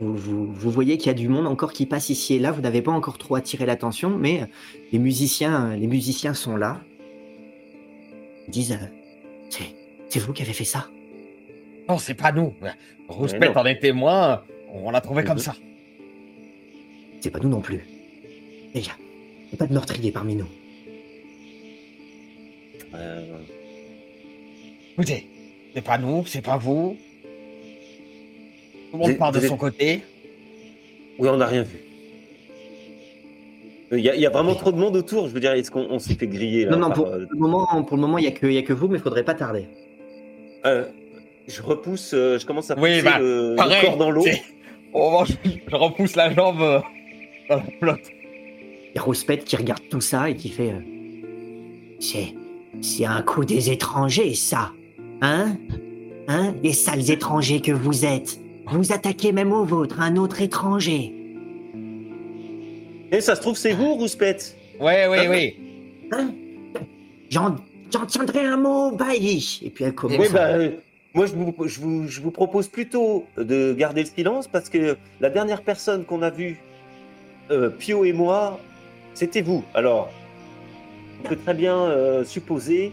vous, 0.00 0.16
vous, 0.16 0.52
vous 0.52 0.70
voyez 0.70 0.98
qu'il 0.98 1.06
y 1.08 1.10
a 1.10 1.14
du 1.14 1.28
monde 1.28 1.46
encore 1.46 1.72
qui 1.72 1.86
passe 1.86 2.08
ici 2.10 2.34
et 2.34 2.38
là. 2.38 2.52
Vous 2.52 2.60
n'avez 2.60 2.82
pas 2.82 2.92
encore 2.92 3.18
trop 3.18 3.34
attiré 3.34 3.66
l'attention, 3.66 4.10
mais 4.16 4.42
euh, 4.42 4.46
les 4.92 4.98
musiciens, 4.98 5.70
euh, 5.70 5.76
les 5.76 5.86
musiciens 5.86 6.34
sont 6.34 6.56
là. 6.56 6.80
Ils 8.46 8.50
disent 8.52 8.72
euh, 8.72 9.64
C'est 10.08 10.20
vous 10.20 10.32
qui 10.32 10.42
avez 10.42 10.52
fait 10.52 10.64
ça 10.64 10.88
Non, 11.88 11.98
c'est 11.98 12.14
pas 12.14 12.32
nous. 12.32 12.54
Rouspette 13.08 13.56
en 13.56 13.64
est 13.64 13.78
témoin. 13.80 14.42
On 14.72 14.90
l'a 14.90 15.00
trouvé 15.00 15.24
comme 15.24 15.38
ça. 15.38 15.54
C'est 17.20 17.30
pas 17.30 17.40
nous 17.40 17.48
non 17.48 17.60
plus. 17.60 17.78
Gars, 18.74 18.80
il 18.80 18.80
n'y 18.80 19.54
a 19.54 19.56
pas 19.56 19.66
de 19.66 19.72
meurtrier 19.72 20.12
parmi 20.12 20.36
nous. 20.36 20.48
Euh, 22.94 23.38
Écoutez, 24.92 25.28
c'est 25.74 25.82
pas 25.82 25.98
nous, 25.98 26.26
c'est 26.26 26.42
pas 26.42 26.56
vous. 26.56 26.96
Tout 28.90 28.96
le 28.96 28.98
monde 28.98 29.18
part 29.18 29.32
de 29.32 29.40
son 29.40 29.56
côté. 29.56 30.02
Oui, 31.18 31.28
on 31.28 31.36
n'a 31.36 31.46
rien 31.46 31.62
vu. 31.62 31.78
Il 33.90 34.00
y, 34.00 34.10
a- 34.10 34.14
il 34.14 34.20
y 34.20 34.26
a 34.26 34.30
vraiment 34.30 34.54
trop 34.54 34.70
de 34.70 34.76
monde 34.76 34.96
autour. 34.96 35.28
Je 35.28 35.32
veux 35.34 35.40
dire, 35.40 35.52
est-ce 35.52 35.70
qu'on 35.70 35.86
on 35.90 35.98
s'est 35.98 36.14
fait 36.14 36.26
griller 36.26 36.64
là 36.66 36.72
Non, 36.72 36.78
non, 36.78 36.86
par, 36.88 36.94
pour, 36.96 37.06
euh, 37.08 37.24
le 37.30 37.38
moment, 37.38 37.66
pour 37.84 37.96
le 37.96 38.02
moment, 38.02 38.18
il 38.18 38.22
n'y 38.22 38.28
a, 38.28 38.32
que- 38.32 38.46
il 38.46 38.52
y 38.52 38.58
a 38.58 38.62
que 38.62 38.74
vous, 38.74 38.86
mais 38.88 38.98
il 38.98 39.02
faudrait 39.02 39.24
pas 39.24 39.34
tarder. 39.34 39.66
euh, 40.66 40.84
Je 41.46 41.62
repousse, 41.62 42.12
euh, 42.12 42.38
je 42.38 42.44
commence 42.44 42.70
à 42.70 42.78
Oui, 42.78 42.90
pousser 42.90 43.02
bah, 43.02 43.18
le, 43.18 43.56
corps 43.82 43.96
dans 43.96 44.10
l'eau. 44.10 44.22
où 44.92 45.24
je, 45.24 45.32
je 45.70 45.76
repousse 45.76 46.14
la 46.16 46.30
jambe 46.34 46.60
euh, 46.60 46.80
dans 47.48 47.56
la 47.56 47.64
flotte. 47.80 48.00
Il 48.90 48.96
y 48.96 48.98
a 48.98 49.02
Rouspette 49.02 49.44
qui 49.44 49.56
regarde 49.56 49.80
tout 49.90 50.02
ça 50.02 50.28
et 50.28 50.34
qui 50.36 50.50
fait 50.50 50.70
euh, 50.72 50.80
C'est. 52.00 52.34
C'est 52.82 53.06
un 53.06 53.22
coup 53.22 53.44
des 53.46 53.70
étrangers, 53.70 54.34
ça 54.34 54.72
Hein? 55.22 55.56
Hein? 56.28 56.54
Les 56.62 56.74
sales 56.74 57.10
étrangers 57.10 57.60
que 57.60 57.72
vous 57.72 58.04
êtes 58.04 58.38
Vous 58.70 58.92
attaquez 58.92 59.32
même 59.32 59.52
au 59.52 59.64
vôtre, 59.64 60.00
un 60.00 60.16
autre 60.16 60.42
étranger 60.42 61.14
Et 63.10 63.16
Eh, 63.16 63.20
ça 63.20 63.34
se 63.34 63.40
trouve, 63.40 63.56
c'est 63.56 63.72
vous, 63.72 63.94
Rouspette 63.94 64.56
Ouais, 64.80 65.06
oui, 65.08 65.18
oui. 65.28 65.56
Hein 66.12 66.32
J'en 67.30 67.56
j'en 67.92 68.06
tiendrai 68.06 68.44
un 68.44 68.56
mot, 68.56 68.90
bailli 68.92 69.60
Et 69.64 69.70
puis 69.70 69.84
elle 69.84 69.94
commence. 69.94 70.18
Oui, 70.18 70.26
bah, 70.32 70.48
euh, 70.48 70.70
moi, 71.14 71.26
je 71.26 71.32
vous, 71.32 71.54
je, 71.66 71.80
vous, 71.80 72.08
je 72.08 72.20
vous 72.20 72.30
propose 72.30 72.68
plutôt 72.68 73.26
de 73.36 73.72
garder 73.72 74.02
le 74.02 74.08
silence 74.08 74.46
parce 74.46 74.68
que 74.68 74.96
la 75.20 75.30
dernière 75.30 75.62
personne 75.62 76.04
qu'on 76.04 76.22
a 76.22 76.30
vue, 76.30 76.60
euh, 77.50 77.70
Pio 77.70 78.04
et 78.04 78.12
moi, 78.12 78.60
c'était 79.14 79.42
vous. 79.42 79.64
Alors, 79.74 80.10
on 81.24 81.28
peut 81.28 81.36
très 81.36 81.54
bien 81.54 81.76
euh, 81.76 82.24
supposer. 82.24 82.92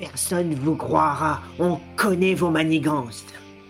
Personne 0.00 0.54
vous 0.54 0.74
croira, 0.74 1.42
on 1.58 1.78
connaît 1.96 2.34
vos 2.34 2.50
manigances. 2.50 3.24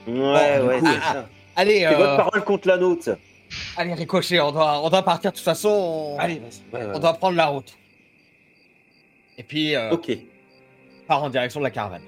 Ouais, 0.07 0.61
ouais, 0.61 0.81
c'est 0.81 0.99
ah, 1.03 1.13
ça. 1.13 1.29
Allez, 1.57 1.81
C'est 1.81 1.87
euh, 1.87 1.97
votre 1.97 2.17
parole 2.17 2.45
contre 2.45 2.69
la 2.69 2.77
nôtre. 2.77 3.17
allez, 3.77 3.95
Ricochet, 3.95 4.41
on 4.41 4.53
doit, 4.53 4.81
on 4.85 4.91
doit 4.91 5.03
partir. 5.03 5.31
De 5.33 5.37
toute 5.37 5.45
façon, 5.45 5.69
on, 5.69 6.19
Allez, 6.19 6.41
vas-y. 6.41 6.75
Ouais, 6.77 6.87
ouais, 6.87 6.93
on 6.95 6.99
doit 6.99 7.15
prendre 7.15 7.37
la 7.37 7.47
route. 7.47 7.77
Et 9.39 9.43
puis, 9.43 9.75
euh, 9.75 9.91
Ok, 9.93 10.17
part 11.09 11.23
en 11.23 11.31
direction 11.31 11.61
de 11.61 11.65
la 11.65 11.71
caravane. 11.71 12.03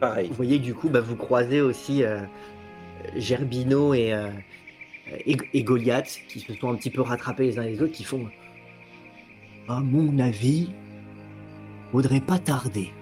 pareil. 0.00 0.28
Vous 0.28 0.34
voyez 0.34 0.58
que 0.58 0.64
du 0.64 0.74
coup, 0.74 0.88
bah, 0.88 1.00
vous 1.00 1.16
croisez 1.16 1.60
aussi 1.60 2.02
euh, 2.02 2.20
Gerbino 3.16 3.92
et, 3.94 4.12
euh, 4.12 4.30
et, 5.26 5.36
et 5.52 5.62
Goliath 5.62 6.18
qui 6.28 6.40
se 6.40 6.54
sont 6.54 6.70
un 6.70 6.76
petit 6.76 6.90
peu 6.90 7.02
rattrapés 7.02 7.44
les 7.44 7.58
uns 7.58 7.64
les 7.64 7.82
autres, 7.82 7.92
qui 7.92 8.04
font 8.04 8.26
À 9.68 9.80
mon 9.80 10.18
avis, 10.18 10.70
faudrait 11.92 12.20
pas 12.20 12.38
tarder. 12.38 12.92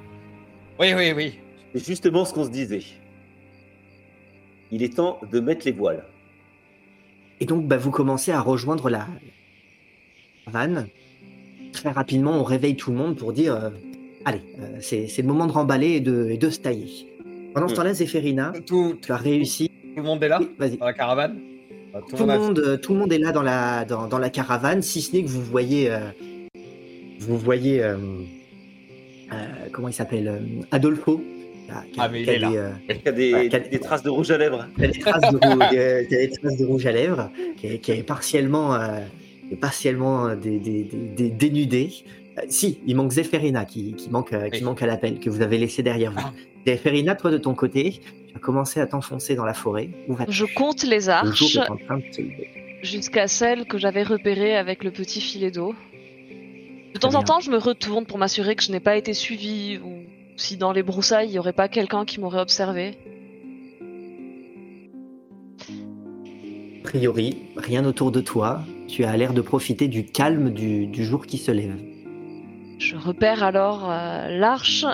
Oui, 0.81 0.93
oui, 0.95 1.13
oui. 1.13 1.39
C'est 1.75 1.85
justement 1.87 2.25
ce 2.25 2.33
qu'on 2.35 2.45
se 2.45 2.51
disait. 2.51 2.83
Il 4.75 4.83
est 4.83 4.97
temps 4.97 5.21
de 5.31 5.39
mettre 5.39 5.65
les 5.67 5.71
voiles. 5.71 6.03
Et 7.39 7.47
donc, 7.47 7.65
bah, 7.69 7.77
vous 7.77 7.93
commencez 7.93 8.33
à 8.33 8.41
rejoindre 8.41 8.91
la 8.91 9.07
vanne. 10.49 10.89
Très 11.73 11.91
rapidement, 11.91 12.33
on 12.33 12.43
réveille 12.43 12.75
tout 12.75 12.91
le 12.91 12.97
monde 12.97 13.15
pour 13.17 13.33
dire 13.33 13.55
euh, 13.55 13.71
Allez, 14.25 14.41
euh, 14.59 14.79
c'est 14.81 15.07
le 15.19 15.23
moment 15.29 15.47
de 15.47 15.53
remballer 15.53 15.91
et 15.93 16.01
de, 16.01 16.29
et 16.31 16.39
de 16.39 16.51
se 16.51 16.59
tailler. 16.59 17.07
Pendant 17.55 17.69
ce 17.69 17.75
Mm. 17.75 17.77
temps-là, 17.77 17.95
Zéphérina, 17.95 18.53
Tout, 18.67 18.97
tu 19.01 19.13
as 19.13 19.17
réussi. 19.17 19.69
tout 19.69 20.03
le 20.03 20.03
monde 20.03 20.25
est 20.25 20.29
là 20.29 20.41
vas-y. 20.59 20.77
dans 20.77 20.87
la 20.87 20.93
caravane? 20.93 21.39
Ah, 21.95 22.01
Tout 22.09 22.25
le, 22.25 22.31
a- 22.33 22.39
monde, 22.39 22.59
euh, 22.59 22.77
tout 22.77 22.95
le 22.95 22.99
monde 22.99 23.13
est 23.13 23.19
là 23.19 23.31
dans 23.31 23.43
la, 23.43 23.85
dans, 23.85 24.09
dans 24.09 24.19
la 24.19 24.31
caravane, 24.31 24.83
si 24.83 25.03
ce 25.03 25.15
n'est 25.15 25.23
que 25.23 25.29
vous 25.29 25.43
voyez. 25.43 25.89
euh, 25.93 26.01
vous 27.21 27.39
voyez. 27.39 27.81
euh, 27.81 27.97
euh, 29.33 29.37
comment 29.73 29.87
il 29.89 29.95
s'appelle 29.95 30.67
Adolfo. 30.73 31.23
Qui 31.83 31.89
a- 31.91 31.93
qui 31.93 32.01
a- 32.01 32.03
Ah, 32.05 32.09
mais 32.09 32.23
il 32.23 32.29
est 32.29 32.39
là. 32.39 32.51
des, 32.51 32.57
euh, 32.57 32.71
Il 32.89 33.53
y 33.53 33.57
a 33.57 33.61
des, 33.61 33.79
traces 33.81 34.03
de 34.03 34.11
rouge 34.11 34.31
à 34.31 34.39
lèvres. 34.39 34.67
qui 34.77 34.85
a 34.85 34.89
des 34.89 34.99
traces 34.99 35.31
de, 35.33 35.37
rouge, 35.37 35.69
euh, 35.75 36.01
a 36.01 36.05
des 36.27 36.31
traces 36.31 36.57
de 36.59 36.65
rouge 36.67 36.87
à 36.87 36.93
lèvres, 36.93 37.31
qui 37.57 37.67
est, 37.67 37.79
qui 37.79 37.93
est 37.93 38.03
partiellement, 38.03 38.75
euh, 38.75 38.99
partiellement 39.61 40.27
euh, 40.29 40.37
dé- 40.37 40.59
dé- 40.59 40.85
dé- 40.85 40.99
dé- 41.17 41.31
dénudé. 41.31 41.91
Euh, 42.39 42.43
si, 42.49 42.81
il 42.87 42.97
manque 42.97 43.13
Zéphérina 43.13 43.65
qui, 43.65 43.95
qui 43.95 44.11
manque, 44.11 44.31
qui 44.31 44.59
Oui. 44.59 44.63
manque 44.63 44.83
à 44.83 44.87
l'appel, 44.87 45.21
que 45.21 45.31
vous 45.31 45.41
avez 45.43 45.59
laissé 45.59 45.83
derrière 45.83 46.13
vous. 46.13 46.19
Ah. 46.21 46.33
Zéphérina, 46.67 47.15
toi 47.15 47.31
de 47.31 47.39
ton 47.39 47.55
côté, 47.55 48.01
tu 48.29 48.35
as 48.35 48.39
commencé 48.39 48.81
à 48.81 48.87
t'enfoncer 48.87 49.35
dans 49.37 49.45
la 49.45 49.55
forêt. 49.55 49.91
Où 50.09 50.17
Je 50.29 50.45
compte 50.47 50.83
les 50.83 51.09
arches 51.09 51.45
jusqu'à 52.83 53.29
celle 53.29 53.65
que 53.67 53.79
j'avais 53.79 54.03
repérée 54.03 54.57
avec 54.57 54.83
le 54.85 54.91
petit 54.91 55.21
filet 55.21 55.51
d'eau. 55.51 55.75
De 56.95 56.99
temps 56.99 57.15
en 57.15 57.23
temps, 57.23 57.41
je 57.41 57.51
me 57.51 57.57
retourne 57.59 58.07
pour 58.07 58.19
m'assurer 58.19 58.55
que 58.55 58.63
je 58.63 58.71
n'ai 58.73 58.81
pas 58.81 58.97
été 58.97 59.15
suivi 59.15 59.79
ou 59.85 59.95
si 60.37 60.57
dans 60.57 60.73
les 60.73 60.83
broussailles, 60.83 61.29
il 61.29 61.33
n'y 61.33 61.39
aurait 61.39 61.53
pas 61.53 61.69
quelqu'un 61.69 62.05
qui 62.05 62.21
m'aurait 62.21 62.41
observé. 62.41 62.99
A 66.81 66.83
priori, 66.83 67.39
rien 67.57 67.85
autour 67.85 68.13
de 68.13 68.21
toi. 68.21 68.63
Tu 68.89 69.05
as 69.05 69.17
l'air 69.17 69.33
de 69.33 69.41
profiter 69.41 69.89
du 69.89 70.05
calme 70.05 70.53
du, 70.53 70.87
du 70.87 71.05
jour 71.05 71.27
qui 71.27 71.39
se 71.39 71.51
lève. 71.51 71.77
Je 72.79 72.97
repère 72.97 73.43
alors 73.43 73.91
euh, 73.91 74.29
l'arche 74.29 74.85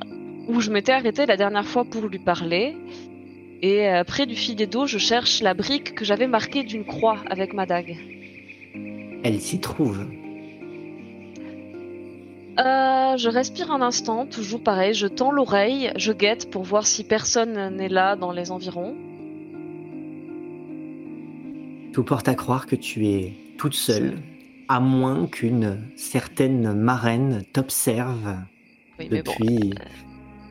où 0.49 0.61
je 0.61 0.71
m'étais 0.71 0.93
arrêtée 0.93 1.27
la 1.27 1.37
dernière 1.37 1.67
fois 1.67 1.85
pour 1.85 2.07
lui 2.07 2.19
parler. 2.19 2.77
Et 3.63 3.89
euh, 3.89 4.05
près 4.05 4.27
du 4.27 4.37
filet 4.37 4.67
d'eau, 4.67 4.87
je 4.87 4.99
cherche 4.99 5.43
la 5.43 5.55
brique 5.55 5.95
que 5.95 6.05
j'avais 6.05 6.27
marquée 6.27 6.63
d'une 6.63 6.85
croix 6.85 7.19
avec 7.29 7.53
ma 7.53 7.67
dague. 7.67 7.97
Elle 9.23 9.41
s'y 9.41 9.61
trouve. 9.61 10.07
Euh, 12.61 13.17
je 13.17 13.29
respire 13.31 13.71
un 13.71 13.81
instant, 13.81 14.27
toujours 14.27 14.63
pareil, 14.63 14.93
je 14.93 15.07
tends 15.07 15.31
l'oreille, 15.31 15.93
je 15.97 16.13
guette 16.13 16.51
pour 16.51 16.63
voir 16.63 16.87
si 16.87 17.05
personne 17.05 17.75
n'est 17.77 17.89
là 17.89 18.17
dans 18.17 18.33
les 18.33 18.51
environs. 18.51 18.95
Tout 21.93 22.05
porte 22.05 22.29
à 22.29 22.35
croire 22.35 22.67
que 22.67 22.77
tu 22.77 23.07
es 23.07 23.33
toute 23.57 23.75
seule, 23.75 24.19
à 24.69 24.79
moins 24.79 25.27
qu'une 25.27 25.79
certaine 25.97 26.75
marraine 26.75 27.45
t'observe 27.53 28.37
Oui, 28.99 29.09
mais 29.11 29.23
bon, 29.23 29.33
depuis, 29.33 29.75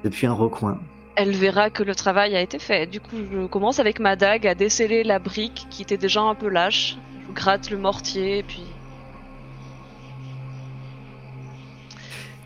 depuis 0.04 0.28
un 0.28 0.34
recoin. 0.34 0.80
elle 1.16 1.32
verra 1.32 1.70
que 1.70 1.84
le 1.84 1.94
travail 1.94 2.36
a 2.36 2.42
été 2.42 2.60
fait. 2.60 2.88
Du 2.88 3.00
coup, 3.00 3.18
je 3.32 3.46
commence 3.46 3.80
avec 3.80 4.00
ma 4.00 4.16
dague 4.16 4.48
à 4.48 4.56
déceler 4.56 5.04
la 5.04 5.20
brique 5.20 5.68
qui 5.70 5.84
était 5.84 5.98
déjà 5.98 6.22
un 6.22 6.36
peu 6.36 6.50
lâche. 6.50 6.98
Je 7.28 7.34
gratte 7.34 7.70
le 7.70 7.78
mortier, 7.78 8.40
et 8.40 8.44
puis 8.44 8.64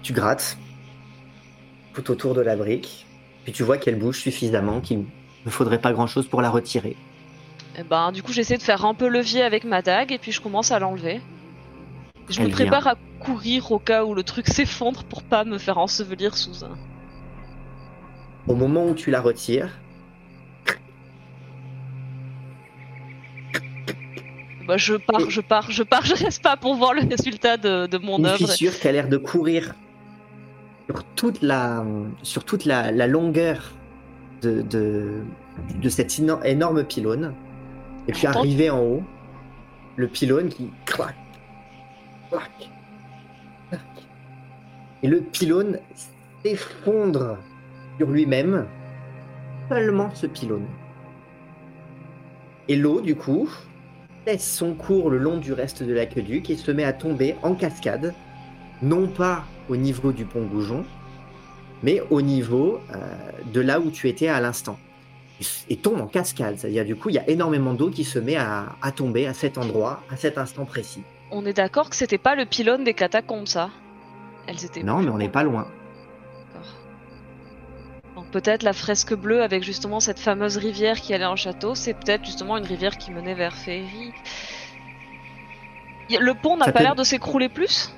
Tu 0.03 0.13
grattes 0.13 0.57
tout 1.93 2.11
autour 2.11 2.33
de 2.33 2.41
la 2.41 2.55
brique, 2.55 3.05
puis 3.43 3.53
tu 3.53 3.63
vois 3.63 3.77
qu'elle 3.77 3.97
bouge 3.97 4.19
suffisamment 4.19 4.81
qu'il 4.81 5.05
ne 5.45 5.49
faudrait 5.51 5.79
pas 5.79 5.93
grand-chose 5.93 6.27
pour 6.27 6.41
la 6.41 6.49
retirer. 6.49 6.95
eh 7.77 7.83
ben, 7.83 8.11
du 8.11 8.21
coup, 8.21 8.33
j'essaie 8.33 8.57
de 8.57 8.63
faire 8.63 8.85
un 8.85 8.93
peu 8.93 9.07
levier 9.07 9.41
avec 9.43 9.63
ma 9.63 9.81
dague, 9.81 10.11
et 10.11 10.17
puis 10.19 10.31
je 10.31 10.41
commence 10.41 10.71
à 10.71 10.79
l'enlever. 10.79 11.21
Je 12.29 12.39
Elle 12.39 12.47
me 12.47 12.51
prépare 12.51 12.87
à 12.87 12.95
courir 13.19 13.71
au 13.71 13.79
cas 13.79 14.05
où 14.05 14.13
le 14.13 14.23
truc 14.23 14.47
s'effondre 14.47 15.03
pour 15.05 15.23
pas 15.23 15.43
me 15.43 15.57
faire 15.57 15.77
ensevelir 15.77 16.35
sous 16.37 16.63
un. 16.63 16.77
Au 18.47 18.55
moment 18.55 18.85
où 18.87 18.93
tu 18.95 19.09
la 19.11 19.21
retires, 19.21 19.69
Bah, 24.67 24.77
je 24.77 24.95
pars, 24.95 25.29
je 25.29 25.41
pars, 25.41 25.71
je 25.71 25.83
pars, 25.83 26.05
je 26.11 26.13
reste 26.15 26.41
pas 26.41 26.55
pour 26.55 26.75
voir 26.75 26.93
le 26.93 27.01
résultat 27.01 27.57
de, 27.57 27.85
de 27.85 27.97
mon 27.97 28.17
une 28.17 28.25
œuvre. 28.25 28.37
fissure 28.37 28.77
qui 28.79 28.87
a 28.87 28.91
l'air 28.91 29.09
de 29.09 29.17
courir 29.17 29.75
sur 30.93 31.03
toute 31.15 31.41
la, 31.41 31.83
sur 32.21 32.45
toute 32.45 32.65
la, 32.65 32.91
la 32.91 33.07
longueur 33.07 33.71
de, 34.41 34.61
de, 34.61 35.21
de 35.75 35.89
cet 35.89 36.09
éno- 36.19 36.43
énorme 36.43 36.83
pylône. 36.83 37.33
Et 38.07 38.11
puis 38.11 38.27
arrivé 38.27 38.69
en 38.69 38.81
haut, 38.81 39.03
le 39.95 40.07
pylône 40.07 40.49
qui 40.49 40.69
clac, 40.85 41.15
clac. 42.29 42.51
Et 45.01 45.07
le 45.07 45.21
pylône 45.21 45.79
s'effondre 46.43 47.37
sur 47.97 48.09
lui-même. 48.09 48.65
Seulement 49.69 50.13
ce 50.13 50.27
pylône. 50.27 50.65
Et 52.67 52.75
l'eau, 52.75 53.01
du 53.01 53.15
coup, 53.15 53.49
laisse 54.25 54.55
son 54.55 54.73
cours 54.73 55.09
le 55.09 55.17
long 55.17 55.37
du 55.37 55.53
reste 55.53 55.83
de 55.83 55.93
l'aqueduc 55.93 56.49
et 56.49 56.55
se 56.55 56.71
met 56.71 56.83
à 56.83 56.93
tomber 56.93 57.35
en 57.43 57.55
cascade, 57.55 58.13
non 58.81 59.07
pas 59.07 59.45
au 59.69 59.75
niveau 59.75 60.11
du 60.11 60.25
pont 60.25 60.43
Goujon, 60.43 60.85
mais 61.83 62.01
au 62.09 62.21
niveau 62.21 62.79
euh, 62.93 62.95
de 63.53 63.61
là 63.61 63.79
où 63.79 63.91
tu 63.91 64.07
étais 64.09 64.27
à 64.27 64.39
l'instant. 64.41 64.77
Et- 65.69 65.75
tombe 65.77 65.99
en 65.99 66.07
cascade, 66.07 66.57
c'est-à-dire 66.57 66.85
du 66.85 66.95
coup 66.95 67.09
il 67.09 67.15
y 67.15 67.19
a 67.19 67.27
énormément 67.29 67.73
d'eau 67.73 67.89
qui 67.89 68.03
se 68.03 68.19
met 68.19 68.35
à, 68.37 68.75
à 68.81 68.91
tomber 68.91 69.25
à 69.27 69.33
cet 69.33 69.57
endroit, 69.57 70.01
à 70.09 70.15
cet 70.15 70.37
instant 70.37 70.63
précis. 70.65 71.03
On 71.31 71.45
est 71.45 71.53
d'accord 71.53 71.89
que 71.89 71.95
c'était 71.95 72.17
pas 72.19 72.35
le 72.35 72.45
pylône 72.45 72.83
des 72.83 72.93
catacombes, 72.93 73.47
ça 73.47 73.69
Elles 74.47 74.63
étaient. 74.63 74.83
Non, 74.83 74.99
mais 75.01 75.09
on 75.09 75.17
n'est 75.17 75.29
pas 75.29 75.43
loin. 75.43 75.67
Donc 78.15 78.27
peut-être 78.27 78.61
la 78.63 78.73
fresque 78.73 79.13
bleue 79.15 79.41
avec 79.41 79.63
justement 79.63 79.99
cette 79.99 80.19
fameuse 80.19 80.57
rivière 80.57 81.01
qui 81.01 81.13
allait 81.13 81.25
en 81.25 81.35
château, 81.35 81.73
c'est 81.75 81.93
peut-être 81.95 82.23
justement 82.23 82.57
une 82.57 82.65
rivière 82.65 82.97
qui 82.97 83.11
menait 83.11 83.33
vers 83.33 83.55
Féerie. 83.55 84.13
Y- 86.09 86.17
Le 86.19 86.33
pont 86.35 86.55
n'a 86.57 86.65
pas 86.65 86.71
peut- 86.73 86.83
l'air 86.83 86.95
de 86.95 87.03
s'écrouler 87.03 87.49
plus? 87.49 87.91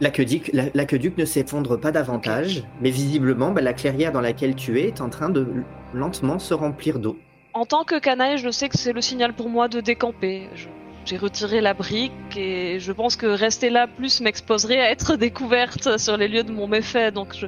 L'aqueduc, 0.00 0.50
la- 0.54 0.70
l'aqueduc 0.74 1.18
ne 1.18 1.24
s'effondre 1.26 1.78
pas 1.78 1.92
davantage, 1.92 2.62
mais 2.80 2.90
visiblement 2.90 3.50
bah, 3.50 3.60
la 3.60 3.74
clairière 3.74 4.12
dans 4.12 4.22
laquelle 4.22 4.54
tu 4.54 4.80
es 4.80 4.88
est 4.88 5.00
en 5.02 5.10
train 5.10 5.28
de 5.28 5.46
lentement 5.92 6.38
se 6.38 6.54
remplir 6.54 6.98
d'eau. 6.98 7.18
En 7.52 7.66
tant 7.66 7.84
que 7.84 7.98
canaille, 7.98 8.38
je 8.38 8.50
sais 8.50 8.68
que 8.68 8.78
c'est 8.78 8.92
le 8.92 9.00
signal 9.02 9.34
pour 9.34 9.50
moi 9.50 9.68
de 9.68 9.80
décamper. 9.80 10.48
J'ai 11.04 11.16
retiré 11.16 11.60
la 11.60 11.74
brique 11.74 12.12
et 12.36 12.78
je 12.78 12.92
pense 12.92 13.16
que 13.16 13.26
rester 13.26 13.68
là 13.70 13.86
plus 13.88 14.20
m'exposerait 14.20 14.80
à 14.80 14.90
être 14.90 15.16
découverte 15.16 15.98
sur 15.98 16.16
les 16.16 16.28
lieux 16.28 16.44
de 16.44 16.52
mon 16.52 16.68
méfait. 16.68 17.10
Donc 17.10 17.34
je... 17.36 17.46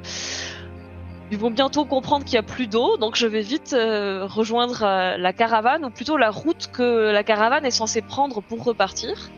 ils 1.30 1.38
vont 1.38 1.50
bientôt 1.50 1.84
comprendre 1.84 2.24
qu'il 2.24 2.34
y 2.34 2.38
a 2.38 2.42
plus 2.42 2.66
d'eau, 2.66 2.96
donc 2.96 3.16
je 3.16 3.26
vais 3.26 3.42
vite 3.42 3.72
euh, 3.74 4.26
rejoindre 4.26 4.82
euh, 4.82 5.16
la 5.16 5.32
caravane 5.32 5.84
ou 5.84 5.90
plutôt 5.90 6.16
la 6.16 6.30
route 6.30 6.68
que 6.72 7.12
la 7.12 7.22
caravane 7.22 7.64
est 7.64 7.70
censée 7.70 8.03
prendre 8.03 8.42
pour 8.42 8.64
repartir. 8.64 9.30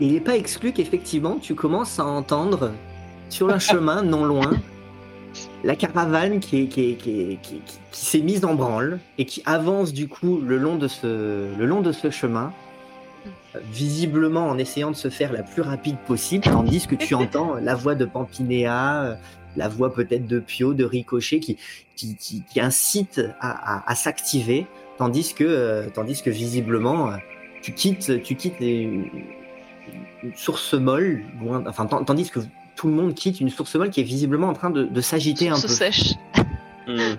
Et 0.00 0.06
il 0.06 0.12
n'est 0.14 0.20
pas 0.20 0.36
exclu 0.36 0.72
qu'effectivement 0.72 1.36
tu 1.40 1.54
commences 1.54 1.98
à 2.00 2.04
entendre 2.04 2.72
sur 3.28 3.50
un 3.50 3.58
chemin 3.70 4.02
non 4.02 4.24
loin 4.24 4.50
la 5.64 5.76
caravane 5.76 6.40
qui, 6.40 6.62
est- 6.62 6.66
qui, 6.66 6.90
est- 6.90 6.94
qui, 6.96 7.10
est- 7.20 7.38
qui, 7.40 7.54
qui- 7.64 7.78
qui 7.90 8.04
s'est 8.06 8.18
mise 8.20 8.44
en 8.44 8.54
branle 8.54 8.98
et 9.16 9.24
qui 9.24 9.42
avance 9.46 9.92
du 9.92 10.08
coup 10.08 10.40
le 10.40 10.58
long 10.58 10.76
de 10.76 10.88
ce, 10.88 11.56
le 11.56 11.64
long 11.66 11.80
de 11.80 11.92
ce 11.92 12.10
chemin, 12.10 12.52
euh, 13.54 13.60
visiblement 13.72 14.48
en 14.48 14.58
essayant 14.58 14.90
de 14.90 14.96
se 14.96 15.08
faire 15.08 15.32
la 15.32 15.42
plus 15.42 15.62
rapide 15.62 15.96
possible, 16.06 16.44
tandis 16.44 16.86
que 16.86 16.94
tu 16.96 17.14
entends 17.22 17.54
la 17.54 17.74
voix 17.74 17.94
de 17.94 18.04
Pampinéa, 18.04 19.18
la 19.56 19.68
voix 19.68 19.94
peut-être 19.94 20.26
de 20.26 20.38
Pio, 20.40 20.74
de 20.74 20.84
Ricochet, 20.84 21.40
qui, 21.40 21.56
incite 22.56 23.22
à, 23.40 23.76
à- 23.78 23.90
à 23.90 23.94
s'activer, 23.94 24.66
tandis 24.98 25.32
que, 25.32 25.44
euh, 25.44 25.86
tandis 25.94 26.20
que 26.22 26.30
visiblement 26.30 27.10
euh, 27.12 27.16
tu 27.62 27.72
quittes, 27.72 28.22
tu 28.22 28.34
quittes 28.36 28.58
les- 28.60 29.10
une 30.22 30.34
source 30.34 30.74
molle, 30.74 31.22
loin, 31.40 31.64
enfin, 31.66 31.86
tan- 31.86 32.04
tandis 32.04 32.30
que 32.30 32.40
tout 32.76 32.86
le 32.88 32.94
monde 32.94 33.14
quitte 33.14 33.40
une 33.40 33.50
source 33.50 33.74
molle 33.76 33.90
qui 33.90 34.00
est 34.00 34.04
visiblement 34.04 34.48
en 34.48 34.54
train 34.54 34.70
de, 34.70 34.84
de 34.84 35.00
s'agiter 35.00 35.48
un 35.48 35.56
Se 35.56 35.66
peu. 35.66 35.72
sèche. 35.72 36.14
Hmm. 36.86 37.14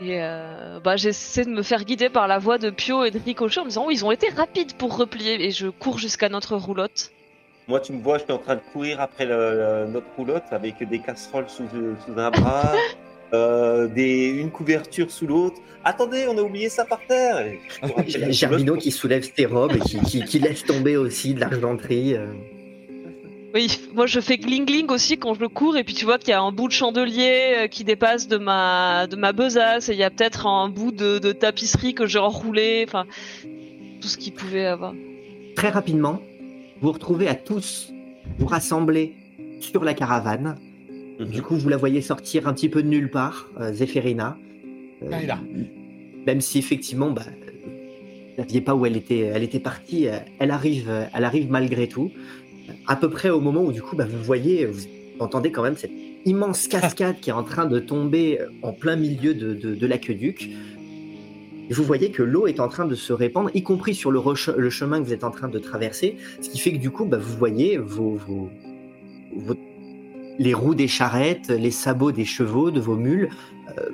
Et 0.00 0.22
euh, 0.22 0.78
bah, 0.82 0.96
j'essaie 0.96 1.44
de 1.44 1.50
me 1.50 1.62
faire 1.62 1.84
guider 1.84 2.08
par 2.08 2.28
la 2.28 2.38
voix 2.38 2.58
de 2.58 2.70
Pio 2.70 3.04
et 3.04 3.10
de 3.10 3.18
Ricochet 3.18 3.60
en 3.60 3.64
me 3.64 3.68
disant 3.70 3.84
oh, 3.88 3.90
ils 3.90 4.04
ont 4.04 4.12
été 4.12 4.28
rapides 4.28 4.74
pour 4.74 4.96
replier 4.96 5.44
et 5.44 5.50
je 5.50 5.66
cours 5.68 5.98
jusqu'à 5.98 6.28
notre 6.28 6.56
roulotte. 6.56 7.10
Moi, 7.66 7.80
tu 7.80 7.92
me 7.92 8.00
vois, 8.02 8.18
je 8.18 8.22
suis 8.24 8.32
en 8.32 8.38
train 8.38 8.54
de 8.54 8.60
courir 8.72 9.00
après 9.00 9.26
le- 9.26 9.84
le- 9.86 9.92
notre 9.92 10.06
roulotte 10.16 10.44
avec 10.52 10.82
des 10.88 11.00
casseroles 11.00 11.48
sous, 11.48 11.64
sous 11.68 12.18
un 12.18 12.30
bras, 12.30 12.72
euh, 13.34 13.86
des, 13.88 14.28
une 14.28 14.50
couverture 14.50 15.10
sous 15.10 15.26
l'autre. 15.26 15.56
Attendez, 15.84 16.26
on 16.28 16.36
a 16.38 16.42
oublié 16.42 16.68
ça 16.68 16.84
par 16.84 17.00
terre. 17.06 17.46
Roulotte. 17.82 18.78
qui 18.78 18.90
soulève 18.90 19.28
ses 19.36 19.46
robes 19.46 19.72
et 19.76 19.80
qui, 19.80 20.00
qui- 20.00 20.24
qui 20.24 20.38
laisse 20.38 20.64
tomber 20.64 20.96
aussi 20.96 21.34
de 21.34 21.40
l'argenterie. 21.40 22.14
euh. 22.14 22.26
Oui, 23.54 23.80
moi 23.94 24.06
je 24.06 24.20
fais 24.20 24.36
gling 24.36 24.66
gling 24.66 24.90
aussi 24.90 25.16
quand 25.16 25.32
je 25.32 25.40
le 25.40 25.48
cours 25.48 25.78
et 25.78 25.82
puis 25.84 25.94
tu 25.94 26.04
vois 26.04 26.18
qu'il 26.18 26.28
y 26.28 26.32
a 26.34 26.40
un 26.42 26.52
bout 26.52 26.68
de 26.68 26.72
chandelier 26.72 27.54
euh, 27.56 27.66
qui 27.66 27.82
dépasse 27.82 28.28
de 28.28 28.36
ma 28.36 29.06
de 29.06 29.16
ma 29.16 29.32
besace 29.32 29.88
et 29.88 29.92
il 29.94 29.98
y 29.98 30.02
a 30.04 30.10
peut-être 30.10 30.46
un 30.46 30.68
bout 30.68 30.92
de, 30.92 31.18
de 31.18 31.32
tapisserie 31.32 31.94
que 31.94 32.06
j'ai 32.06 32.18
enroulé, 32.18 32.84
enfin 32.86 33.06
tout 34.02 34.08
ce 34.08 34.18
qu'il 34.18 34.34
pouvait 34.34 34.66
avoir. 34.66 34.92
Très 35.56 35.70
rapidement, 35.70 36.20
vous 36.80 36.88
vous 36.88 36.92
retrouvez 36.92 37.26
à 37.26 37.34
tous 37.34 37.90
vous 38.38 38.46
rassembler 38.46 39.14
sur 39.60 39.82
la 39.82 39.94
caravane. 39.94 40.56
Du 41.20 41.42
coup, 41.42 41.56
vous 41.56 41.68
la 41.68 41.76
voyez 41.76 42.00
sortir 42.00 42.46
un 42.46 42.52
petit 42.54 42.68
peu 42.68 42.82
de 42.82 42.88
nulle 42.88 43.10
part, 43.10 43.48
euh, 43.60 43.72
Zéphérina. 43.72 44.36
Euh, 45.02 45.08
Ah, 45.12 45.22
là. 45.26 45.38
même 46.26 46.40
si 46.40 46.58
effectivement, 46.58 47.10
bah, 47.10 47.22
vous 47.64 47.70
ne 47.70 48.36
saviez 48.42 48.60
pas 48.60 48.74
où 48.74 48.86
elle 48.86 48.96
était, 48.96 49.18
elle 49.20 49.42
était 49.42 49.60
partie, 49.60 50.08
euh, 50.08 50.18
elle 50.38 50.50
arrive, 50.50 50.88
euh, 50.88 51.04
elle 51.14 51.24
arrive 51.24 51.50
malgré 51.50 51.88
tout. 51.88 52.10
À 52.86 52.96
peu 52.96 53.08
près 53.10 53.30
au 53.30 53.40
moment 53.40 53.62
où 53.64 53.72
du 53.72 53.82
coup, 53.82 53.96
bah, 53.96 54.06
vous 54.08 54.22
voyez, 54.22 54.66
vous 54.66 54.82
entendez 55.18 55.50
quand 55.50 55.62
même 55.62 55.76
cette 55.76 55.90
immense 56.24 56.68
cascade 56.68 57.16
qui 57.20 57.30
est 57.30 57.32
en 57.32 57.42
train 57.44 57.66
de 57.66 57.78
tomber 57.80 58.40
euh, 58.40 58.46
en 58.62 58.72
plein 58.72 58.96
milieu 58.96 59.34
de, 59.34 59.54
de, 59.54 59.74
de 59.74 59.86
l'aqueduc. 59.86 60.50
Vous 61.70 61.82
voyez 61.84 62.10
que 62.10 62.22
l'eau 62.22 62.46
est 62.46 62.60
en 62.60 62.68
train 62.68 62.86
de 62.86 62.94
se 62.94 63.12
répandre, 63.12 63.50
y 63.54 63.62
compris 63.62 63.94
sur 63.94 64.10
le, 64.10 64.18
roche- 64.18 64.48
le 64.56 64.70
chemin 64.70 65.00
que 65.00 65.06
vous 65.06 65.12
êtes 65.12 65.24
en 65.24 65.30
train 65.30 65.48
de 65.48 65.58
traverser, 65.58 66.16
ce 66.40 66.48
qui 66.48 66.58
fait 66.58 66.72
que 66.72 66.78
du 66.78 66.90
coup, 66.90 67.04
bah, 67.04 67.18
vous 67.18 67.36
voyez 67.36 67.76
vos, 67.76 68.14
vos- 68.14 68.48
vos- 69.36 69.54
les 70.38 70.54
roues 70.54 70.74
des 70.74 70.88
charrettes, 70.88 71.48
les 71.48 71.70
sabots 71.70 72.12
des 72.12 72.24
chevaux, 72.24 72.70
de 72.70 72.80
vos 72.80 72.96
mules, 72.96 73.28
euh, 73.76 73.90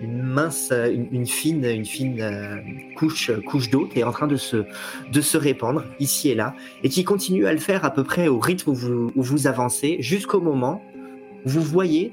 une, 0.00 0.22
mince, 0.22 0.72
une, 0.72 1.08
une 1.10 1.26
fine, 1.26 1.64
une 1.64 1.84
fine 1.84 2.20
euh, 2.20 2.56
couche, 2.96 3.30
couche 3.46 3.68
d'eau 3.70 3.86
qui 3.86 4.00
est 4.00 4.04
en 4.04 4.12
train 4.12 4.26
de 4.26 4.36
se, 4.36 4.64
de 5.12 5.20
se 5.20 5.36
répandre 5.36 5.84
ici 5.98 6.30
et 6.30 6.34
là, 6.34 6.54
et 6.82 6.88
qui 6.88 7.04
continue 7.04 7.46
à 7.46 7.52
le 7.52 7.58
faire 7.58 7.84
à 7.84 7.90
peu 7.90 8.04
près 8.04 8.28
au 8.28 8.38
rythme 8.38 8.70
où 8.70 8.74
vous, 8.74 9.12
où 9.14 9.22
vous 9.22 9.46
avancez, 9.46 9.96
jusqu'au 10.00 10.40
moment 10.40 10.82
où 11.44 11.50
vous 11.50 11.62
voyez, 11.62 12.12